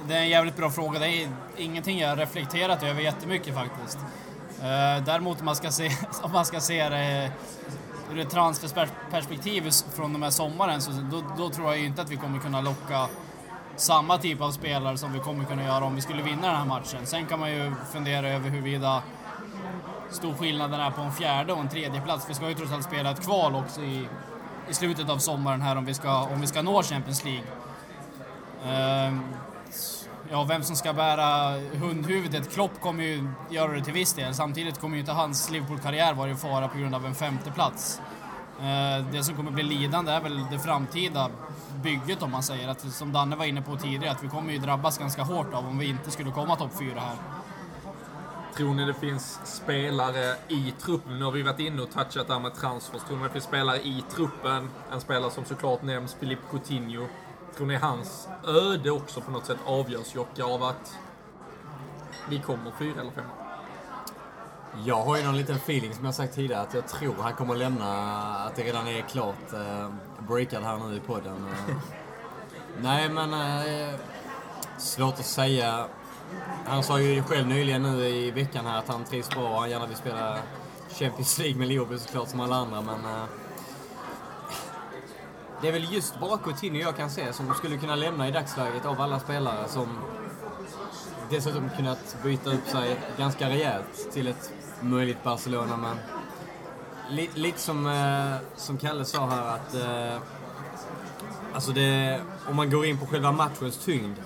det 0.08 0.14
är 0.14 0.20
en 0.20 0.28
jävligt 0.28 0.56
bra 0.56 0.70
fråga. 0.70 0.98
Det 0.98 1.08
är 1.08 1.28
ingenting 1.56 1.98
jag 1.98 2.08
har 2.08 2.16
reflekterat 2.16 2.82
över 2.82 3.02
jättemycket 3.02 3.54
faktiskt. 3.54 3.98
Eh, 4.58 5.04
däremot 5.04 5.40
om 5.40 5.44
man 5.44 5.56
ska 5.56 5.70
se, 5.70 5.90
om 6.22 6.32
man 6.32 6.46
ska 6.46 6.60
se 6.60 6.88
det 6.88 7.30
ur 8.12 8.18
ett 8.18 8.30
transferperspektiv 8.30 9.70
från 9.94 10.12
de 10.12 10.22
här 10.22 10.30
sommaren 10.30 10.80
så 10.82 10.90
då, 10.90 11.22
då 11.38 11.50
tror 11.50 11.66
jag 11.66 11.84
inte 11.84 12.02
att 12.02 12.10
vi 12.10 12.16
kommer 12.16 12.38
kunna 12.38 12.60
locka 12.60 13.08
samma 13.76 14.18
typ 14.18 14.40
av 14.40 14.50
spelare 14.50 14.98
som 14.98 15.12
vi 15.12 15.18
kommer 15.18 15.44
kunna 15.44 15.64
göra 15.64 15.84
om 15.84 15.94
vi 15.94 16.02
skulle 16.02 16.22
vinna 16.22 16.46
den 16.46 16.56
här 16.56 16.64
matchen. 16.64 17.06
Sen 17.06 17.26
kan 17.26 17.40
man 17.40 17.50
ju 17.50 17.72
fundera 17.92 18.28
över 18.28 18.50
huruvida 18.50 19.02
stor 20.10 20.34
skillnaden 20.34 20.80
är 20.80 20.90
på 20.90 21.00
en 21.00 21.12
fjärde 21.12 21.52
och 21.52 21.60
en 21.60 21.68
tredje 21.68 22.00
plats. 22.00 22.30
Vi 22.30 22.34
ska 22.34 22.48
ju 22.48 22.54
trots 22.54 22.72
allt 22.72 22.84
spela 22.84 23.10
ett 23.10 23.24
kval 23.24 23.54
också 23.54 23.80
i, 23.80 24.08
i 24.68 24.74
slutet 24.74 25.10
av 25.10 25.18
sommaren 25.18 25.62
här 25.62 25.76
om 25.76 25.84
vi 25.84 25.94
ska, 25.94 26.22
om 26.22 26.40
vi 26.40 26.46
ska 26.46 26.62
nå 26.62 26.82
Champions 26.82 27.24
League. 27.24 27.44
Ehm, 28.66 29.20
Ja, 30.30 30.44
vem 30.44 30.62
som 30.62 30.76
ska 30.76 30.92
bära 30.92 31.60
hundhuvudet. 31.72 32.54
Klopp 32.54 32.80
kommer 32.80 33.04
ju 33.04 33.28
göra 33.50 33.72
det 33.72 33.84
till 33.84 33.92
viss 33.92 34.14
del. 34.14 34.34
Samtidigt 34.34 34.80
kommer 34.80 34.94
ju 34.94 35.00
inte 35.00 35.12
hans 35.12 35.50
Liverpool-karriär 35.50 36.14
vara 36.14 36.30
i 36.30 36.34
fara 36.34 36.68
på 36.68 36.78
grund 36.78 36.94
av 36.94 37.06
en 37.06 37.14
femte 37.14 37.50
plats. 37.50 38.00
Eh, 38.60 39.06
det 39.12 39.22
som 39.22 39.36
kommer 39.36 39.50
bli 39.50 39.62
lidande 39.62 40.12
är 40.12 40.20
väl 40.20 40.46
det 40.50 40.58
framtida 40.58 41.30
bygget 41.82 42.22
om 42.22 42.30
man 42.30 42.42
säger. 42.42 42.68
Att, 42.68 42.80
som 42.80 43.12
Danne 43.12 43.36
var 43.36 43.44
inne 43.44 43.62
på 43.62 43.76
tidigare, 43.76 44.10
att 44.10 44.24
vi 44.24 44.28
kommer 44.28 44.52
ju 44.52 44.58
drabbas 44.58 44.98
ganska 44.98 45.22
hårt 45.22 45.54
av 45.54 45.66
om 45.66 45.78
vi 45.78 45.86
inte 45.88 46.10
skulle 46.10 46.30
komma 46.30 46.56
topp 46.56 46.72
fyra 46.78 47.00
här. 47.00 47.16
Tror 48.56 48.74
ni 48.74 48.84
det 48.84 48.94
finns 48.94 49.40
spelare 49.44 50.36
i 50.48 50.74
truppen? 50.78 51.18
Nu 51.18 51.24
har 51.24 51.32
vi 51.32 51.42
varit 51.42 51.60
inne 51.60 51.82
och 51.82 51.90
touchat 51.90 52.28
där 52.28 52.40
med 52.40 52.54
transfers. 52.54 53.02
Tror 53.02 53.16
ni 53.16 53.22
det 53.22 53.30
finns 53.30 53.44
spelare 53.44 53.76
i 53.76 54.04
truppen? 54.14 54.70
En 54.92 55.00
spelare 55.00 55.30
som 55.30 55.44
såklart 55.44 55.82
nämns, 55.82 56.14
Philippe 56.14 56.42
Coutinho. 56.50 57.06
Tror 57.56 57.66
ni 57.66 57.74
hans 57.74 58.28
öde 58.46 58.90
också 58.90 59.20
på 59.20 59.30
något 59.30 59.46
sätt 59.46 59.58
avgörs, 59.64 60.14
Jocke, 60.14 60.44
av 60.44 60.62
att 60.62 60.98
vi 62.28 62.38
kommer 62.38 62.72
fyra 62.78 63.00
eller 63.00 63.10
femma? 63.10 63.28
Jag 64.84 65.02
har 65.02 65.16
ju 65.16 65.24
någon 65.24 65.36
liten 65.36 65.56
feeling 65.56 65.94
som 65.94 66.04
jag 66.04 66.14
sagt 66.14 66.34
tidigare 66.34 66.62
att 66.62 66.74
jag 66.74 66.88
tror 66.88 67.14
han 67.20 67.32
kommer 67.32 67.54
lämna, 67.54 67.88
att 68.36 68.56
det 68.56 68.62
redan 68.62 68.86
är 68.86 69.00
klart 69.00 69.52
eh, 69.52 69.90
breakad 70.28 70.62
här 70.62 70.78
nu 70.78 70.96
i 70.96 71.00
podden. 71.00 71.36
Eh, 71.36 71.76
nej 72.80 73.08
men, 73.08 73.32
eh, 73.34 73.94
svårt 74.78 75.14
att 75.14 75.26
säga. 75.26 75.86
Han 76.66 76.82
sa 76.82 77.00
ju 77.00 77.22
själv 77.22 77.46
nyligen 77.46 77.82
nu 77.82 78.08
i 78.08 78.30
veckan 78.30 78.66
här 78.66 78.78
att 78.78 78.88
han 78.88 79.04
trivs 79.04 79.30
bra 79.30 79.48
och 79.48 79.60
han 79.60 79.70
gärna 79.70 79.86
vill 79.86 79.96
spela 79.96 80.38
Champions 80.88 81.38
League 81.38 81.58
med 81.58 81.68
Liverpool 81.68 81.98
såklart 81.98 82.28
som 82.28 82.40
alla 82.40 82.56
andra 82.56 82.80
men 82.80 83.04
eh, 83.04 83.24
det 85.60 85.68
är 85.68 85.72
väl 85.72 85.92
just 85.92 86.20
bara 86.20 86.38
Coutinho 86.38 86.80
jag 86.80 86.96
kan 86.96 87.10
se 87.10 87.32
som 87.32 87.54
skulle 87.54 87.76
kunna 87.76 87.94
lämna 87.94 88.28
i 88.28 88.30
dagsläget 88.30 88.86
av 88.86 89.00
alla 89.00 89.20
spelare 89.20 89.68
som 89.68 89.88
dessutom 91.30 91.70
kunnat 91.76 92.16
byta 92.22 92.50
upp 92.50 92.66
sig 92.66 93.00
ganska 93.18 93.48
rejält 93.48 94.12
till 94.12 94.26
ett 94.26 94.52
möjligt 94.80 95.22
Barcelona. 95.22 95.76
Men 95.76 95.96
lite, 97.10 97.38
lite 97.38 97.58
som, 97.58 97.86
eh, 97.86 98.56
som 98.56 98.78
Kalle 98.78 99.04
sa 99.04 99.26
här 99.26 99.54
att 99.54 99.74
eh, 99.74 100.22
alltså 101.54 101.72
det, 101.72 102.20
om 102.48 102.56
man 102.56 102.70
går 102.70 102.86
in 102.86 102.98
på 102.98 103.06
själva 103.06 103.32
matchens 103.32 103.78
tyngd 103.84 104.16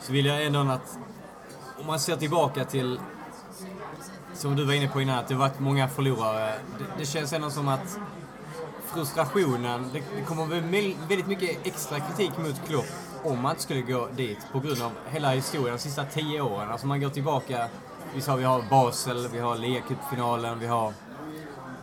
så 0.00 0.12
vill 0.12 0.26
jag 0.26 0.46
ändå 0.46 0.60
att 0.60 0.98
om 1.80 1.86
man 1.86 2.00
ser 2.00 2.16
tillbaka 2.16 2.64
till 2.64 3.00
som 4.34 4.56
du 4.56 4.64
var 4.64 4.72
inne 4.72 4.88
på 4.88 5.00
innan, 5.00 5.18
att 5.18 5.28
det 5.28 5.34
varit 5.34 5.60
många 5.60 5.88
förlorare. 5.88 6.54
Det, 6.78 6.84
det 6.98 7.06
känns 7.06 7.32
ändå 7.32 7.50
som 7.50 7.68
att 7.68 7.98
frustrationen, 8.94 9.90
det, 9.92 10.02
det 10.16 10.22
kommer 10.22 10.46
bli 10.68 10.96
väldigt 11.08 11.26
mycket 11.26 11.66
extra 11.66 12.00
kritik 12.00 12.30
mot 12.38 12.68
Klopp 12.68 12.86
om 13.24 13.42
man 13.42 13.50
inte 13.50 13.62
skulle 13.62 13.80
gå 13.80 14.08
dit 14.16 14.38
på 14.52 14.60
grund 14.60 14.82
av 14.82 14.90
hela 15.08 15.30
historien 15.30 15.76
de 15.76 15.82
sista 15.82 16.04
tio 16.04 16.40
åren. 16.40 16.70
Alltså 16.70 16.86
man 16.86 17.00
går 17.00 17.08
tillbaka, 17.10 17.68
vi 18.14 18.20
sa 18.20 18.36
vi 18.36 18.44
har 18.44 18.62
Basel, 18.70 19.28
vi 19.32 19.38
har 19.38 19.56
Liga-cupfinalen, 19.56 20.58
vi 20.58 20.66
har 20.66 20.92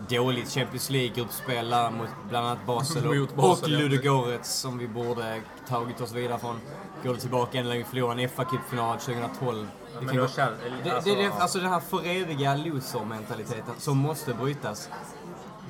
dåligt 0.10 0.50
Champions 0.50 0.90
League-gruppspel 0.90 1.92
mot 1.92 2.10
bland 2.30 2.48
annat 2.48 2.66
Basel 2.66 3.08
och, 3.22 3.28
Basel, 3.36 3.76
och 3.76 3.82
ja. 3.82 3.88
Ludogorets 3.88 4.54
som 4.54 4.78
vi 4.78 4.88
borde 4.88 5.42
tagit 5.68 6.02
oss 6.02 6.12
vidare 6.12 6.40
från. 6.40 6.60
Går 7.04 7.14
du 7.14 7.20
tillbaka 7.20 7.58
ända 7.58 7.70
längre, 7.70 7.84
vi 7.84 7.90
förlorade 7.90 8.22
en 8.24 8.30
FA-cupfinal 8.30 8.98
2012. 8.98 9.68
Det, 10.00 10.06
men 10.06 10.08
kan 10.16 10.18
gå- 10.18 10.28
känns- 10.28 10.52
det, 10.84 10.92
alltså- 10.92 11.10
det, 11.10 11.16
det, 11.22 11.32
alltså 11.40 11.60
den 11.60 11.70
här 11.70 11.80
föreviga 11.80 12.56
loser-mentaliteten 12.56 13.74
som 13.78 13.98
måste 13.98 14.34
brytas. 14.34 14.90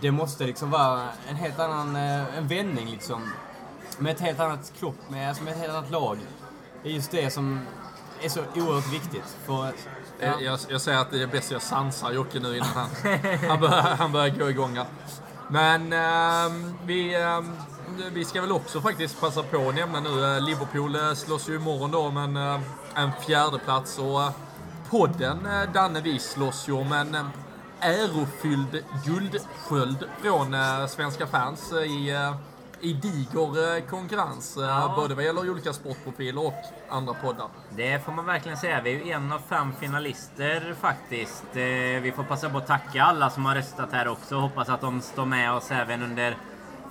Det 0.01 0.11
måste 0.11 0.43
liksom 0.45 0.71
vara 0.71 1.01
en 1.29 1.35
helt 1.35 1.59
annan 1.59 1.95
eh, 1.95 2.37
en 2.37 2.47
vändning 2.47 2.87
liksom. 2.87 3.31
Med 3.97 4.13
ett 4.15 4.21
helt 4.21 4.39
annat 4.39 4.73
kropp, 4.79 4.95
med, 5.09 5.29
alltså 5.29 5.43
med 5.43 5.53
ett 5.53 5.59
helt 5.59 5.73
annat 5.73 5.91
lag. 5.91 6.17
Det 6.83 6.89
är 6.89 6.93
just 6.93 7.11
det 7.11 7.33
som 7.33 7.59
är 8.21 8.29
så 8.29 8.39
oerhört 8.55 8.93
viktigt. 8.93 9.35
För, 9.45 9.71
Eh, 10.19 10.33
Jag, 10.41 10.59
jag 10.69 10.81
säger 10.81 10.99
att 10.99 11.11
det 11.11 11.21
är 11.23 11.27
bäst 11.27 11.51
jag 11.51 11.61
sansar 11.61 12.11
Jocke 12.11 12.39
nu 12.39 12.55
innan 12.57 12.67
han, 12.69 12.87
han, 13.49 13.59
börjar, 13.59 13.81
han 13.81 14.11
börjar 14.11 14.29
gå 14.29 14.49
igång 14.49 14.77
här. 14.77 14.85
Men 15.47 15.93
ehm, 15.93 16.73
vi, 16.85 17.15
ehm, 17.15 17.55
vi 18.11 18.25
ska 18.25 18.41
väl 18.41 18.51
också 18.51 18.81
faktiskt 18.81 19.21
passa 19.21 19.43
på 19.43 19.69
att 19.69 19.75
nämna 19.75 19.99
nu, 19.99 20.35
eh, 20.35 20.41
Liverpool 20.41 20.95
eh, 20.95 21.13
slåss 21.13 21.49
ju 21.49 21.55
imorgon 21.55 21.91
då 21.91 21.99
om 21.99 22.17
en, 22.17 22.37
eh, 22.37 22.59
en 22.95 23.11
fjärde 23.27 23.59
plats 23.59 23.99
och 23.99 24.21
eh, 24.23 24.31
podden, 24.89 25.45
eh, 25.45 25.71
Danne, 25.73 26.01
vi 26.01 26.19
slåss 26.19 26.69
ju 26.69 26.73
om 26.73 26.91
en 26.91 27.15
eh, 27.15 27.25
ärofylld 27.79 28.83
guldsköld 29.05 30.09
från 30.21 30.53
eh, 30.53 30.85
svenska 30.87 31.27
fans 31.27 31.71
eh, 31.71 31.77
i, 31.83 32.09
eh, 32.09 32.35
i 32.81 32.93
diger 32.93 33.81
konkurrens. 33.87 34.57
eh, 34.57 34.95
Både 34.95 35.15
vad 35.15 35.23
gäller 35.23 35.49
olika 35.51 35.73
sportprofiler 35.73 36.45
och 36.47 36.53
andra 36.89 37.13
poddar. 37.13 37.47
Det 37.69 38.05
får 38.05 38.11
man 38.11 38.25
verkligen 38.25 38.57
säga. 38.57 38.81
Vi 38.81 39.01
är 39.01 39.05
ju 39.05 39.11
en 39.11 39.31
av 39.31 39.41
fem 39.49 39.73
finalister 39.79 40.75
faktiskt. 40.81 41.43
Vi 42.01 42.13
får 42.15 42.23
passa 42.23 42.49
på 42.49 42.57
att 42.57 42.67
tacka 42.67 43.03
alla 43.03 43.29
som 43.29 43.45
har 43.45 43.55
röstat 43.55 43.91
här 43.91 44.07
också. 44.07 44.35
Hoppas 44.35 44.69
att 44.69 44.81
de 44.81 45.01
står 45.01 45.25
med 45.25 45.51
oss 45.53 45.71
även 45.71 46.03
under 46.03 46.37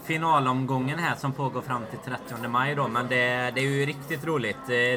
finalomgången 0.05 0.99
här 0.99 1.15
som 1.17 1.33
pågår 1.33 1.61
fram 1.63 1.83
till 1.91 1.99
30 1.99 2.49
maj 2.49 2.75
då. 2.75 2.89
Men 2.89 3.09
det, 3.09 3.51
det 3.55 3.61
är 3.61 3.69
ju 3.71 3.87
riktigt 3.87 4.25
roligt. 4.27 4.57
Det, 4.67 4.97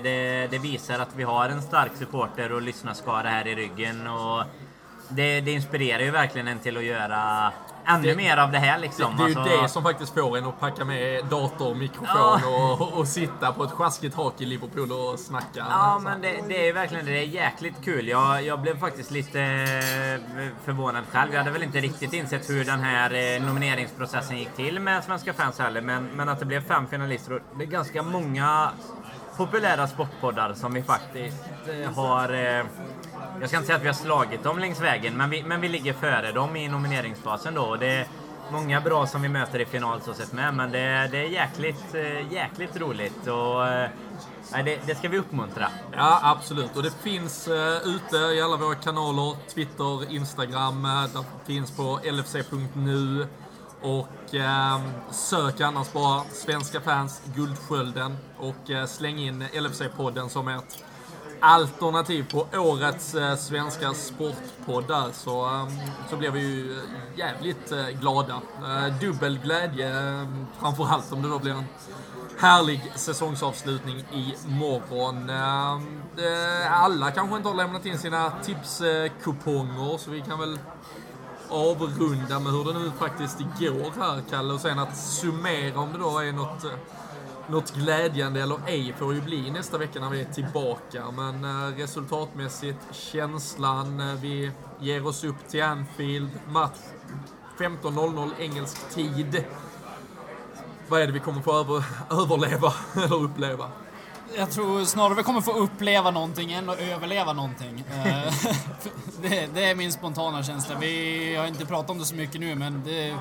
det 0.52 0.58
visar 0.58 1.00
att 1.00 1.16
vi 1.16 1.24
har 1.24 1.50
en 1.50 1.62
stark 1.62 1.92
supporter 1.96 2.52
och 2.52 2.62
lyssnarskara 2.62 3.30
här 3.30 3.48
i 3.48 3.56
ryggen. 3.56 4.08
Och 4.08 4.44
det, 5.10 5.42
det 5.42 5.52
inspirerar 5.52 6.04
ju 6.04 6.12
verkligen 6.12 6.48
en 6.48 6.60
till 6.60 6.78
att 6.78 6.84
göra 6.84 7.52
ännu 7.86 8.08
Det- 8.08 8.16
mer 8.16 8.38
av 8.38 8.52
det 8.52 8.58
här 8.60 8.78
liksom. 8.80 9.18
Det, 9.18 9.24
det 9.24 9.30
är 9.32 9.34
ju 9.34 9.40
Alltså- 9.40 9.62
det 9.62 9.70
som 9.70 9.84
faktiskt 9.84 10.14
får 10.14 10.38
en 10.38 10.46
att 10.46 10.60
packa 10.60 10.86
med 10.86 11.26
dator, 11.26 11.76
mikrofon 11.76 12.42
och, 12.54 12.94
och 12.94 13.08
sitta 13.08 13.52
på 13.54 13.64
ett 13.64 13.72
sjaskigt 13.72 14.16
hak 14.16 14.42
i 14.42 14.46
Liverpool 14.46 14.92
och 14.92 15.20
snacka. 15.20 15.66
Ja, 15.70 16.00
men 16.04 16.22
det, 16.22 16.40
det 16.48 16.62
är 16.62 16.66
ju 16.66 16.72
verkligen 16.72 17.06
det. 17.06 17.12
är 17.20 17.24
jäkligt 17.26 17.76
kul. 17.86 18.08
Jag, 18.08 18.44
jag 18.44 18.60
blev 18.62 18.80
faktiskt 18.80 19.12
lite 19.12 19.42
eh, 19.42 20.48
förvånad 20.66 21.04
själv. 21.12 21.32
Jag 21.34 21.40
hade 21.40 21.52
väl 21.52 21.64
inte 21.64 21.80
riktigt 21.80 22.14
insett 22.14 22.50
hur 22.50 22.66
den 22.66 22.80
här 22.80 23.36
eh, 23.36 23.46
nomineringsprocessen 23.46 24.38
gick 24.38 24.56
till 24.56 24.80
med 24.80 25.04
Svenska 25.04 25.34
fans 25.34 25.60
heller. 25.60 25.82
Men, 25.82 26.06
men 26.16 26.30
att 26.30 26.40
det 26.40 26.46
blev 26.46 26.68
fem 26.68 26.88
finalister. 26.88 27.34
och 27.34 27.42
Det 27.58 27.64
är 27.64 27.68
ganska 27.68 28.04
många 28.04 28.70
populära 29.38 29.88
sportpoddar 29.88 30.54
som 30.54 30.74
vi 30.74 30.84
faktiskt 30.84 31.38
eh, 31.84 31.92
har... 31.96 32.34
Jag 33.40 33.50
ska 33.50 33.58
inte 33.58 33.68
säga 33.68 33.78
att 33.78 33.84
vi 33.84 33.88
har 33.88 33.94
slagit 33.94 34.44
dem 34.44 34.60
längs 34.60 34.82
vägen, 34.82 35.18
men 35.18 35.30
vi, 35.30 35.44
men 35.44 35.62
vi 35.62 35.68
ligger 35.68 35.94
före 35.94 36.32
dem 36.32 36.56
i 36.56 36.68
nomineringsfasen 36.68 37.54
då. 37.54 37.62
Och 37.62 37.80
det 37.80 37.88
är 37.88 38.08
många 38.52 38.82
bra 38.82 39.08
som 39.08 39.22
vi 39.22 39.30
möter 39.30 39.60
i 39.60 39.66
final 39.66 40.02
så 40.02 40.14
sett 40.14 40.34
med, 40.34 40.54
men 40.54 40.72
det, 40.72 41.10
det 41.12 41.18
är 41.18 41.30
jäkligt, 41.30 41.96
eh, 41.96 42.34
jäkligt 42.34 42.78
roligt. 42.78 43.28
Och, 43.28 43.68
eh, 43.68 43.90
nej, 44.52 44.64
det, 44.64 44.80
det 44.86 44.96
ska 44.96 45.10
vi 45.10 45.18
uppmuntra. 45.18 45.68
Ja, 45.92 46.20
absolut. 46.24 46.78
Och 46.78 46.84
det 46.84 46.94
finns 47.04 47.48
uh, 47.48 47.96
ute 47.96 48.18
i 48.18 48.42
alla 48.42 48.58
våra 48.58 48.76
kanaler. 48.76 49.36
Twitter, 49.54 50.12
Instagram. 50.16 50.86
Uh, 50.86 51.04
det 51.04 51.54
finns 51.54 51.72
på 51.72 52.00
lfc.nu. 52.04 53.28
Och 53.82 54.36
eh, 54.36 54.82
sök 55.12 55.62
annars 55.62 55.94
bara 55.94 56.24
Svenska 56.32 56.82
fans 56.82 57.22
Guldskölden 57.36 58.18
och 58.38 58.70
eh, 58.70 58.86
släng 58.86 59.20
in 59.20 59.44
LFC-podden 59.44 60.28
som 60.28 60.48
ert 60.48 60.84
alternativ 61.40 62.26
på 62.32 62.48
årets 62.54 63.16
eh, 63.16 63.36
svenska 63.36 63.94
sportpoddar 63.94 65.10
så, 65.14 65.46
ehm, 65.46 65.68
så 66.10 66.18
blev 66.18 66.34
vi 66.34 66.40
ju 66.40 66.78
eh, 66.78 66.84
jävligt 67.16 67.72
eh, 67.72 67.88
glada. 68.02 68.42
Dubbel 69.02 69.40
glädje, 69.40 70.00
ehm, 70.00 70.46
framförallt 70.60 71.12
om 71.12 71.22
det 71.22 71.30
då 71.30 71.40
blir 71.40 71.52
en 71.52 71.66
härlig 72.40 72.92
säsongsavslutning 72.96 74.06
imorgon. 74.48 75.30
Ehm, 75.30 76.02
alla 76.70 77.12
kanske 77.12 77.38
inte 77.38 77.50
har 77.50 77.56
lämnat 77.56 77.86
in 77.86 77.98
sina 77.98 78.32
tipskuponger 78.44 79.98
så 79.98 80.12
vi 80.12 80.22
kan 80.22 80.40
väl 80.40 80.60
avrunda 81.50 82.40
med 82.40 82.52
hur 82.52 82.74
det 82.74 82.80
nu 82.80 82.92
faktiskt 83.00 83.40
går 83.40 84.02
här, 84.02 84.22
Kalle. 84.30 84.54
Och 84.54 84.62
sen 84.62 84.80
att 84.80 84.98
summera 84.98 85.80
om 85.80 85.94
det 85.94 86.00
då 86.00 86.20
är 86.20 86.32
något, 86.32 86.66
något 87.50 87.76
glädjande 87.76 88.42
eller 88.42 88.60
ej 88.68 88.96
får 88.98 89.14
ju 89.14 89.22
bli 89.22 89.52
nästa 89.52 89.78
vecka 89.78 90.00
när 90.00 90.10
vi 90.10 90.22
är 90.22 90.26
tillbaka. 90.26 91.12
Men 91.12 91.44
eh, 91.46 91.78
resultatmässigt, 91.78 92.80
känslan, 92.92 94.00
eh, 94.00 94.16
vi 94.22 94.52
ger 94.80 95.08
oss 95.08 95.24
upp 95.24 95.48
till 95.50 95.64
Anfield, 95.64 96.30
match 96.48 96.78
15.00 97.58 98.30
engelsk 98.40 98.90
tid. 98.90 99.44
Vad 100.88 101.02
är 101.02 101.08
det 101.08 101.14
vi 101.14 101.20
kommer 101.20 101.42
få 101.42 101.60
över, 101.60 101.84
överleva 102.22 102.74
eller 103.04 103.24
uppleva? 103.24 103.70
Jag 104.36 104.52
tror 104.52 104.86
snarare 104.86 105.16
vi 105.16 105.24
kommer 105.24 105.42
få 105.42 105.52
uppleva 105.52 106.12
någonting 106.12 106.52
än 106.52 106.70
att 106.70 106.80
överleva 106.80 107.34
någonting. 107.34 107.84
Eh, 107.92 108.34
det, 109.22 109.48
det 109.54 109.64
är 109.64 109.76
min 109.76 109.92
spontana 109.92 110.44
känsla. 110.44 110.76
Vi 110.80 111.36
har 111.36 111.48
inte 111.48 111.66
pratat 111.66 111.90
om 111.90 112.00
det 112.00 112.06
så 112.06 112.16
mycket 112.16 112.42
nu, 112.42 112.56
men 112.56 112.84
det, 112.86 113.16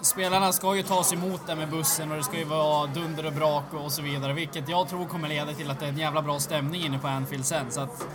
spelarna 0.00 0.52
ska 0.52 0.76
ju 0.76 0.82
tas 0.82 1.12
emot 1.12 1.46
där 1.46 1.56
med 1.56 1.68
bussen 1.70 2.10
och 2.10 2.16
det 2.16 2.22
ska 2.24 2.38
ju 2.38 2.44
vara 2.44 2.86
dunder 2.86 3.26
och 3.26 3.32
brak 3.32 3.64
och 3.84 3.92
så 3.92 4.02
vidare, 4.02 4.32
vilket 4.32 4.68
jag 4.68 4.88
tror 4.88 5.06
kommer 5.06 5.28
leda 5.28 5.52
till 5.52 5.70
att 5.70 5.80
det 5.80 5.84
är 5.86 5.88
en 5.90 5.98
jävla 5.98 6.22
bra 6.22 6.38
stämning 6.40 6.82
inne 6.84 6.98
på 6.98 7.08
Anfield 7.08 7.46
sen. 7.46 7.66
Så 7.70 7.80
att, 7.80 8.06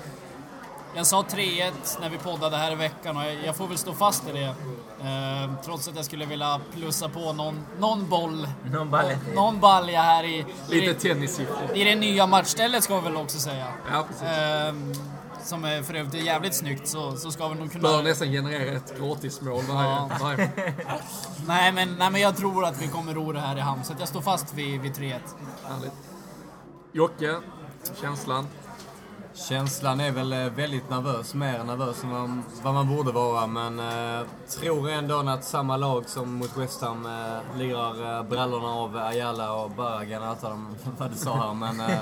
jag 0.95 1.07
sa 1.07 1.21
3-1 1.21 1.71
när 2.01 2.09
vi 2.09 2.17
poddade 2.17 2.57
här 2.57 2.71
i 2.71 2.75
veckan 2.75 3.17
och 3.17 3.23
jag, 3.45 3.55
får 3.55 3.67
väl 3.67 3.77
stå 3.77 3.93
fast 3.93 4.29
i 4.29 4.31
det. 4.31 4.45
Eh, 4.45 5.51
trots 5.65 5.87
att 5.87 5.95
jag 5.95 6.05
skulle 6.05 6.25
vilja 6.25 6.59
plussa 6.75 7.09
på 7.09 7.33
någon, 7.33 7.65
någon 7.79 8.09
boll, 8.09 8.47
Någon 8.71 8.89
balja. 8.91 9.17
någon 9.35 9.59
balja 9.59 10.01
här 10.01 10.23
i, 10.23 10.45
Lite 10.69 10.85
det- 10.87 10.93
tennissiffror. 10.99 11.71
i 11.75 11.83
det 11.83 11.95
nya 11.95 12.27
matchstället 12.27 12.83
ska 12.83 12.95
vi 12.95 13.01
väl 13.01 13.15
också 13.17 13.39
säga. 13.39 13.65
Ja, 13.91 14.03
precis. 14.07 14.23
Ehm, 14.27 14.93
som 15.45 15.65
är 15.65 15.83
för 15.83 15.93
övrigt 15.93 16.13
är 16.13 16.17
jävligt 16.17 16.53
snyggt 16.53 16.87
så, 16.87 17.15
så 17.15 17.31
ska 17.31 17.47
vi 17.47 17.55
nog 17.55 17.71
kunna... 17.71 17.89
Bör 17.89 18.03
nästan 18.03 18.27
generera 18.31 18.71
ett 18.71 18.99
gratismål 18.99 19.63
varje... 19.69 19.89
Ja. 19.89 20.09
varje. 20.21 20.51
Nej 21.47 21.71
men, 21.71 21.95
nej 21.95 22.11
men 22.11 22.21
jag 22.21 22.37
tror 22.37 22.65
att 22.65 22.81
vi 22.81 22.87
kommer 22.87 23.13
ro 23.13 23.31
det 23.31 23.39
här 23.39 23.57
i 23.57 23.59
hamn 23.59 23.83
så 23.83 23.93
jag 23.99 24.07
står 24.07 24.21
fast 24.21 24.53
vid, 24.53 24.81
vid 24.81 24.91
3-1. 24.91 25.19
Härligt. 25.63 25.93
Jocke, 26.91 27.35
känslan? 28.01 28.47
Känslan 29.35 29.99
är 29.99 30.11
väl 30.11 30.33
eh, 30.33 30.39
väldigt 30.39 30.89
nervös, 30.89 31.33
mer 31.33 31.63
nervös 31.63 32.03
än 32.03 32.09
vad, 32.09 32.41
vad 32.63 32.73
man 32.73 32.95
borde 32.95 33.11
vara. 33.11 33.47
Men 33.47 33.79
eh, 33.79 34.27
tror 34.59 34.89
ändå 34.89 35.19
att 35.19 35.43
samma 35.43 35.77
lag 35.77 36.09
som 36.09 36.33
mot 36.33 36.57
West 36.57 36.81
Ham 36.81 37.05
eh, 37.05 37.57
lirar 37.57 38.17
eh, 38.19 38.23
brallorna 38.23 38.67
av 38.67 38.97
Ayala 38.97 39.53
och 39.53 39.71
Baragan 39.71 40.21
och 40.21 40.27
allt 40.27 40.43
vad 40.99 41.11
du 41.11 41.17
sa 41.17 41.35
här. 41.35 41.53
Men 41.53 41.79
eh, 41.79 41.97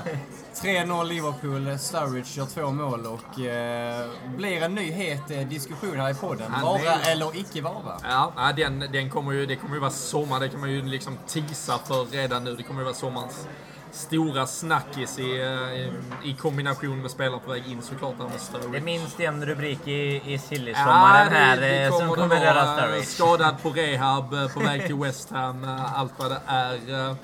3-0 0.54 1.04
Liverpool, 1.04 1.78
Sturridge 1.78 2.38
gör 2.38 2.46
två 2.46 2.70
mål 2.70 3.06
och 3.06 3.40
eh, 3.40 4.10
blir 4.36 4.62
en 4.62 4.74
ny 4.74 4.90
het 4.90 5.30
eh, 5.30 5.48
diskussion 5.48 5.96
här 6.00 6.10
i 6.10 6.14
podden. 6.14 6.52
Vara 6.62 6.94
eller 6.94 7.36
icke 7.36 7.62
vara. 7.62 7.96
Ja, 8.02 8.32
ja, 8.36 8.52
den, 8.52 8.78
den 8.92 9.10
kommer 9.10 9.32
ju, 9.32 9.46
det 9.46 9.56
kommer 9.56 9.74
ju 9.74 9.80
vara 9.80 9.90
sommar. 9.90 10.40
Det 10.40 10.48
kan 10.48 10.60
man 10.60 10.70
ju 10.70 10.82
liksom 10.82 11.18
tisa 11.26 11.78
för 11.78 12.04
redan 12.04 12.44
nu. 12.44 12.54
Det 12.54 12.62
kommer 12.62 12.80
ju 12.80 12.84
vara 12.84 12.94
sommarens 12.94 13.48
stora 13.94 14.46
snackis 14.46 15.18
i, 15.18 15.40
eh, 15.42 15.80
i, 15.80 15.92
i 16.24 16.34
kombination 16.34 17.02
med 17.02 17.10
spelare 17.10 17.40
på 17.44 17.50
väg 17.50 17.62
in 17.68 17.82
såklart. 17.82 18.14
Där 18.18 18.24
med 18.24 18.70
Det 18.72 18.76
är 18.78 18.80
minst 18.82 19.20
en 19.20 19.46
rubrik 19.46 19.86
i, 19.88 20.22
i 20.34 20.38
Silly-sommaren 20.38 21.28
här 21.32 21.84
eh, 21.84 21.90
som 21.98 22.08
det 22.08 22.14
kommer 22.14 22.28
vara, 22.28 22.40
röra 22.54 22.62
eh, 22.62 22.76
Sturridge. 22.76 23.06
Skadad 23.06 23.62
på 23.62 23.70
rehab, 23.74 24.34
eh, 24.34 24.48
på 24.48 24.60
väg 24.60 24.86
till 24.86 24.94
West 24.96 25.30
Ham, 25.30 25.64
eh, 25.64 25.98
allt 26.00 26.12
vad 26.16 26.30
det 26.30 26.40
är. 26.46 27.08
eh. 27.10 27.16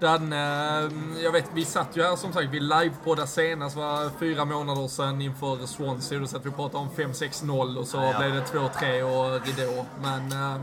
Den, 0.00 0.32
eh, 0.32 0.90
jag 1.24 1.32
vet, 1.32 1.44
vi 1.54 1.64
satt 1.64 1.96
ju 1.96 2.02
här 2.02 2.16
som 2.16 2.32
sagt, 2.32 2.48
vi 2.50 2.60
livepoddade 2.60 3.28
senast, 3.28 3.76
var 3.76 4.10
fyra 4.18 4.44
månader 4.44 4.88
sedan 4.88 5.20
inför 5.20 5.66
Swansea. 5.66 6.18
Då 6.18 6.26
satt 6.26 6.46
vi 6.46 6.48
och 6.50 6.56
pratade 6.56 6.78
om 6.78 6.90
5-6-0 6.96 7.76
och 7.78 7.86
så 7.86 7.96
Ja. 7.96 8.18
blev 8.18 8.34
det 8.34 8.40
2-3 8.40 9.02
och 9.02 9.46
ridå. 9.46 9.86
Men 10.02 10.32
eh, 10.32 10.60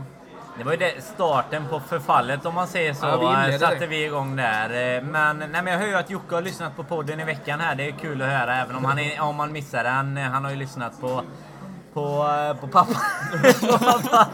Det 0.58 0.64
var 0.64 0.72
ju 0.72 0.78
det, 0.78 1.04
starten 1.04 1.68
på 1.70 1.80
förfallet 1.80 2.46
om 2.46 2.54
man 2.54 2.66
säger 2.66 2.94
så. 2.94 3.06
Ja, 3.06 3.44
vi 3.46 3.54
eh, 3.54 3.58
satte 3.58 3.78
det. 3.78 3.86
vi 3.86 4.04
igång 4.04 4.36
där. 4.36 4.96
Eh, 4.96 5.02
Men, 5.02 5.38
nej, 5.38 5.48
men 5.62 5.66
jag 5.66 5.78
hör 5.78 5.86
ju 5.86 5.94
att 5.94 6.10
Jocke 6.10 6.34
har 6.34 6.42
lyssnat 6.42 6.76
på 6.76 6.84
podden 6.84 7.20
i 7.20 7.24
veckan 7.24 7.60
här. 7.60 7.74
Det 7.74 7.88
är 7.88 7.92
kul 7.92 8.22
att 8.22 8.28
höra 8.28 8.56
även 8.56 8.76
om 8.76 8.84
han, 8.84 8.98
är, 8.98 9.20
om 9.20 9.36
man 9.36 9.52
missar 9.52 9.84
det. 9.84 9.90
Han, 9.90 10.16
han 10.16 10.44
har 10.44 10.50
ju 10.50 10.56
lyssnat 10.56 11.00
på 11.00 11.22
på, 11.96 12.28
eh, 12.28 12.60
på 12.60 12.68
pappa. 12.68 12.92
på 13.60 13.78
pappa. 13.78 14.28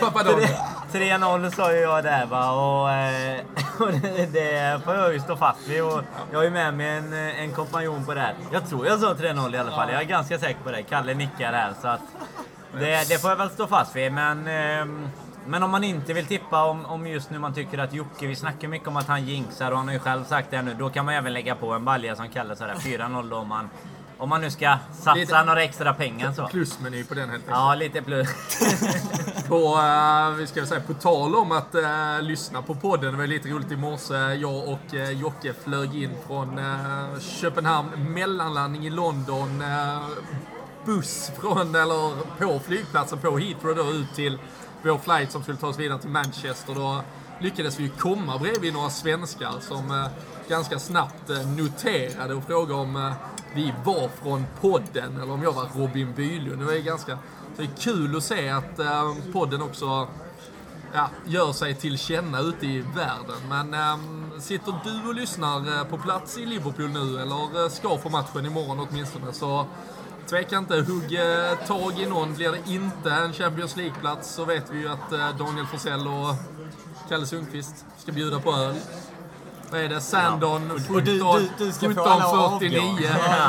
Pappa 0.00 0.22
Daniel. 0.22 0.48
3-0 0.92 1.50
sa 1.50 1.72
ju 1.72 1.78
jag 1.78 2.04
där 2.04 2.26
va 2.26 2.50
och, 2.50 2.90
eh, 2.90 3.40
och 3.80 3.92
det, 3.92 4.26
det 4.32 4.80
får 4.84 4.94
jag 4.94 5.12
ju 5.12 5.20
stå 5.20 5.36
fast 5.36 5.68
vid. 5.68 5.82
Och 5.82 6.02
jag 6.30 6.38
har 6.38 6.44
ju 6.44 6.50
med 6.50 6.74
mig 6.74 6.88
en, 6.88 7.12
eh, 7.12 7.40
en 7.40 7.52
kompanjon 7.52 8.04
på 8.04 8.14
det 8.14 8.20
här. 8.20 8.34
Jag 8.52 8.68
tror 8.68 8.86
jag 8.86 9.00
sa 9.00 9.14
3-0 9.14 9.54
i 9.54 9.58
alla 9.58 9.70
fall. 9.70 9.92
Jag 9.92 10.00
är 10.00 10.04
ganska 10.04 10.38
säker 10.38 10.60
på 10.64 10.70
det. 10.70 10.82
Kalle 10.82 11.14
nickar 11.14 11.52
här 11.52 11.72
så 11.82 11.88
att 11.88 12.00
det, 12.78 13.08
det 13.08 13.18
får 13.18 13.30
jag 13.30 13.36
väl 13.36 13.50
stå 13.50 13.66
fast 13.66 13.96
vid. 13.96 14.12
Men, 14.12 14.46
ehm, 14.46 15.08
men 15.46 15.62
om 15.62 15.70
man 15.70 15.84
inte 15.84 16.12
vill 16.12 16.26
tippa 16.26 16.64
om, 16.64 16.86
om 16.86 17.06
just 17.06 17.30
nu 17.30 17.38
man 17.38 17.54
tycker 17.54 17.78
att 17.78 17.92
Jocke, 17.92 18.26
vi 18.26 18.36
snackar 18.36 18.68
mycket 18.68 18.88
om 18.88 18.96
att 18.96 19.06
han 19.06 19.24
jinxar 19.26 19.70
och 19.70 19.76
han 19.76 19.86
har 19.86 19.94
ju 19.94 20.00
själv 20.00 20.24
sagt 20.24 20.50
det 20.50 20.62
nu. 20.62 20.74
Då 20.78 20.90
kan 20.90 21.04
man 21.04 21.14
även 21.14 21.32
lägga 21.32 21.54
på 21.54 21.72
en 21.72 21.84
balja 21.84 22.16
som 22.16 22.28
Kalle 22.28 22.56
sådär 22.56 22.74
4-0 22.74 23.30
då 23.30 23.36
om 23.36 23.48
man, 23.48 23.70
om 24.18 24.28
man 24.28 24.40
nu 24.40 24.50
ska 24.50 24.78
satsa 24.92 25.14
Lite- 25.14 25.44
några 25.44 25.62
extra 25.62 25.94
pengar 25.94 26.32
så. 26.32 26.46
Plusmeny 26.48 27.04
på 27.04 27.14
den 27.14 27.30
helt 27.30 27.42
enkelt. 27.42 27.56
Ja, 27.56 27.74
lite 27.74 28.02
plus. 28.02 28.28
På, 29.48 29.78
eh, 29.78 30.30
vi 30.30 30.46
ska 30.46 30.66
säga, 30.66 30.80
på 30.80 30.94
tal 30.94 31.34
om 31.34 31.52
att 31.52 31.74
eh, 31.74 32.22
lyssna 32.22 32.62
på 32.62 32.74
podden. 32.74 33.12
Det 33.12 33.18
var 33.18 33.26
lite 33.26 33.48
roligt 33.48 33.72
i 33.72 33.76
morse. 33.76 34.14
Jag 34.14 34.68
och 34.68 34.94
uh, 34.94 35.10
Jocke 35.10 35.52
flög 35.64 36.02
in 36.02 36.10
från 36.26 36.58
uh, 36.58 37.18
Köpenhamn, 37.20 38.12
mellanlandning 38.12 38.86
i 38.86 38.90
London. 38.90 39.62
buss 40.84 41.30
från, 41.40 41.74
eller 41.74 42.38
på 42.38 42.58
flygplatsen 42.58 43.18
på 43.18 43.38
Heathrow 43.38 43.76
då 43.76 43.90
ut 43.90 44.14
till 44.14 44.38
vår 44.86 44.98
flight 44.98 45.32
som 45.32 45.42
skulle 45.42 45.58
ta 45.58 45.66
oss 45.66 45.78
vidare 45.78 45.98
till 45.98 46.10
Manchester. 46.10 46.74
Då 46.74 47.02
lyckades 47.38 47.80
vi 47.80 47.82
ju 47.82 47.90
komma 47.90 48.38
bredvid 48.38 48.72
några 48.72 48.90
svenskar 48.90 49.54
som 49.60 49.90
eh, 49.90 50.06
ganska 50.48 50.78
snabbt 50.78 51.30
eh, 51.30 51.48
noterade 51.48 52.34
och 52.34 52.44
frågade 52.44 52.80
om 52.80 52.96
eh, 52.96 53.12
vi 53.54 53.74
var 53.84 54.08
från 54.08 54.44
podden 54.60 55.20
eller 55.20 55.32
om 55.32 55.42
jag 55.42 55.52
var 55.52 55.68
Robin 55.74 56.12
Bylund. 56.14 56.58
Det 56.58 56.64
var 56.64 56.72
ju 56.72 56.82
ganska 56.82 57.18
det 57.56 57.62
är 57.62 57.68
kul 57.78 58.16
att 58.16 58.22
se 58.22 58.48
att 58.48 58.80
podden 59.32 59.62
också 59.62 60.08
ja, 60.92 61.10
gör 61.26 61.52
sig 61.52 61.74
till 61.74 61.98
känna 61.98 62.40
ute 62.40 62.66
i 62.66 62.80
världen. 62.80 63.70
Men 63.70 64.40
sitter 64.40 64.74
du 64.84 65.08
och 65.08 65.14
lyssnar 65.14 65.84
på 65.84 65.98
plats 65.98 66.38
i 66.38 66.46
Liverpool 66.46 66.88
nu 66.88 67.20
eller 67.20 67.68
ska 67.68 67.98
få 67.98 68.08
matchen 68.08 68.46
imorgon 68.46 68.86
åtminstone 68.90 69.32
så 69.32 69.66
tveka 70.28 70.58
inte, 70.58 70.74
hugg 70.74 71.14
eh, 71.14 71.66
tag 71.66 72.00
i 72.00 72.06
någon. 72.06 72.34
Blir 72.34 72.52
det 72.52 72.72
inte 72.72 73.10
en 73.10 73.32
Champions 73.32 73.76
League-plats 73.76 74.34
så 74.34 74.44
vet 74.44 74.64
vi 74.70 74.78
ju 74.78 74.88
att 74.88 75.12
eh, 75.12 75.36
Daniel 75.36 75.66
Forsell 75.66 76.06
och 76.06 76.34
Kalle 77.08 77.26
Sundqvist 77.26 77.84
ska 77.98 78.12
bjuda 78.12 78.40
på 78.40 78.52
öl. 78.52 78.74
Vad 79.70 79.80
är 79.80 79.88
det? 79.88 80.00
Sandon 80.00 80.70
Och 80.70 80.78
17, 80.80 81.04
du, 81.04 81.18
du, 81.18 81.48
du 81.58 81.72
ska 81.72 81.90
få 81.94 82.00
alla 82.02 82.24
att 82.24 82.34
avgå. 82.34 82.56
1749. 82.56 83.08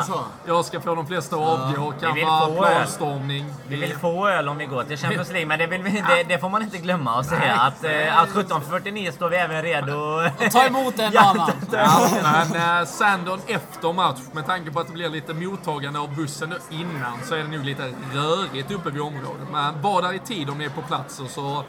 Ja. 0.10 0.26
Jag 0.46 0.66
ska 0.66 0.82
få 0.82 0.96
de 0.96 1.08
flesta 1.08 1.36
att 1.36 1.42
avgå. 1.42 1.94
Vi 1.96 2.06
Kan 2.06 2.16
vill 2.16 2.26
vara 2.26 2.72
planstormning. 2.72 3.46
Vi 3.68 3.76
vill 3.76 3.96
få 3.98 4.28
öl 4.28 4.48
om 4.48 4.58
vi 4.58 4.66
går 4.66 4.84
till 4.84 4.98
Champions 4.98 5.30
League, 5.32 5.48
men 5.48 5.60
det, 5.60 5.68
vi, 5.68 5.78
det, 6.08 6.24
det 6.28 6.40
får 6.40 6.50
man 6.50 6.62
inte 6.62 6.78
glömma 6.78 7.20
att 7.20 7.26
säga. 7.26 7.56
Att, 7.56 7.84
eh, 7.84 8.22
att 8.22 8.30
17.49 8.30 9.12
står 9.12 9.30
vi 9.30 9.36
även 9.38 9.62
redo. 9.62 10.22
Ta 10.52 10.66
emot 10.66 11.00
en 11.00 11.12
Ja, 11.18 11.22
annan. 11.30 11.52
Ja, 11.72 12.10
men 12.54 12.80
eh, 12.80 12.86
Sandon 12.86 13.40
efter 13.48 13.94
match, 13.94 14.20
med 14.32 14.46
tanke 14.46 14.72
på 14.72 14.80
att 14.80 14.88
det 14.88 14.94
blir 14.94 15.10
lite 15.10 15.34
mottagande 15.34 16.00
av 16.00 16.16
bussen 16.16 16.54
innan, 16.70 17.14
så 17.26 17.36
är 17.36 17.40
det 17.40 17.48
nog 17.58 17.66
lite 17.66 17.94
rörigt 18.14 18.72
uppe 18.72 18.90
vid 18.90 19.02
området. 19.02 19.48
Men 19.52 19.82
var 19.82 20.02
där 20.02 20.14
i 20.14 20.20
tid 20.20 20.50
om 20.50 20.58
ni 20.58 20.66
är 20.66 20.70
på 20.70 20.82
plats 20.82 21.20
och 21.20 21.30
så 21.30 21.64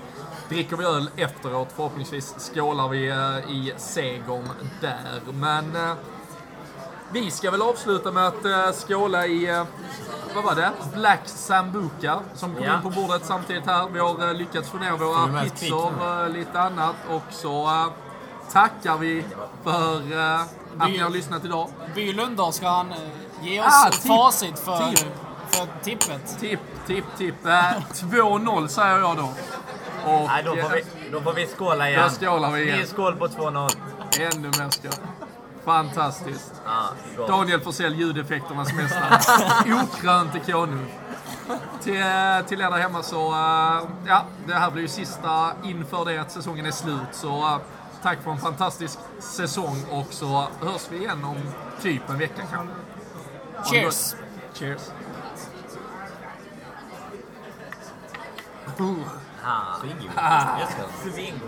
dricker 0.49 0.77
vi 0.77 0.85
öl 0.85 1.11
efteråt. 1.17 1.69
Förhoppningsvis 1.77 2.35
skålar 2.39 2.89
vi 2.89 3.09
eh, 3.09 3.51
i 3.57 3.73
segern 3.77 4.49
där. 4.81 5.21
Men 5.33 5.77
eh, 5.77 5.93
vi 7.13 7.31
ska 7.31 7.51
väl 7.51 7.63
avsluta 7.63 8.13
med 8.13 8.27
att 8.27 8.45
eh, 8.45 8.73
skåla 8.73 9.27
i, 9.27 9.49
eh, 9.51 9.65
vad 10.35 10.45
var 10.45 10.55
det? 10.55 10.71
Black 10.95 11.21
Sambuca 11.25 12.21
som 12.35 12.55
kom 12.55 12.65
Ja. 12.65 12.77
in 12.77 12.83
på 12.83 12.91
bordet 12.91 13.25
samtidigt 13.27 13.67
här. 13.67 13.89
Vi 13.89 13.99
har 13.99 14.29
eh, 14.29 14.35
lyckats 14.35 14.69
få 14.69 14.77
ner 14.77 14.93
våra 14.93 15.43
pizzor, 15.43 15.93
eh, 16.25 16.29
lite 16.29 16.61
annat 16.61 16.97
och 17.11 17.23
så 17.31 17.65
eh, 17.67 17.87
tackar 18.53 18.99
vi 18.99 19.25
för 19.65 20.13
eh, 20.19 20.41
att 20.79 20.91
ni 20.91 20.99
har 20.99 21.11
lyssnat 21.11 21.45
idag. 21.45 21.69
Bylund 21.95 22.37
då, 22.37 22.53
ska 22.53 22.69
han 22.69 22.91
eh, 22.91 22.97
ge 23.43 23.61
oss 23.61 23.67
Ah, 23.87 23.91
facit 23.93 24.59
för, 24.59 24.77
för 25.51 25.67
tippet? 25.83 26.41
Tipp, 26.41 26.61
tipp, 26.87 27.05
tipp. 27.19 27.47
Eh, 27.47 27.73
2-0 27.93 28.69
säger 28.69 28.99
jag 28.99 29.17
då. 29.17 29.29
Och 30.09 30.27
Nej, 30.27 30.43
då 30.45 30.57
får, 30.57 30.75
vi, 30.75 30.85
då 31.13 31.21
får 31.21 31.33
vi 31.33 31.47
skåla 31.47 31.89
igen. 31.89 32.03
Då 32.03 32.27
skålar 32.27 32.53
vi 32.53 32.63
igen. 32.63 32.79
Ny 32.79 32.87
skål 32.87 33.17
på 33.17 33.27
2-0. 33.27 33.71
ännu 34.21 34.49
mer 34.49 34.71
skål. 34.71 35.07
Fantastiskt. 35.65 36.53
Ja. 36.65 37.27
Daniel 37.27 37.61
Forsell, 37.61 37.95
ljudeffekternas 37.95 38.73
mästare. 38.73 39.21
Okrönte 39.83 40.53
konung. 40.53 40.87
Till, 41.83 42.05
till 42.49 42.61
er 42.61 42.71
där 42.71 42.79
hemma 42.79 43.03
så, 43.03 43.33
eh, 43.33 43.89
ja, 44.07 44.25
det 44.47 44.55
här 44.55 44.71
blir 44.71 44.83
ju 44.83 44.89
sista 44.89 45.53
inför 45.65 46.05
det 46.05 46.19
att 46.19 46.31
säsongen 46.31 46.67
är 46.67 46.71
slut. 46.71 47.09
Så 47.13 47.29
eh, 47.29 47.59
tack 48.03 48.23
för 48.23 48.31
en 48.31 48.39
fantastisk 48.39 48.99
säsong 49.19 49.85
och 49.91 50.07
så 50.11 50.49
hörs 50.61 50.87
vi 50.91 50.97
igen 50.97 51.25
om 51.25 51.37
typ 51.83 52.11
en 52.11 52.19
vecka 52.19 52.43
kanske. 52.53 52.75
Det 53.57 53.69
Cheers! 53.71 54.15
gott. 58.79 59.28
Cheers! 59.49 59.59
Ah. 59.61 59.81
Bingo. 59.83 60.13
Ah. 60.17 60.61
Älskar 60.61 60.87
den. 61.05 61.15
Bingo. 61.17 61.47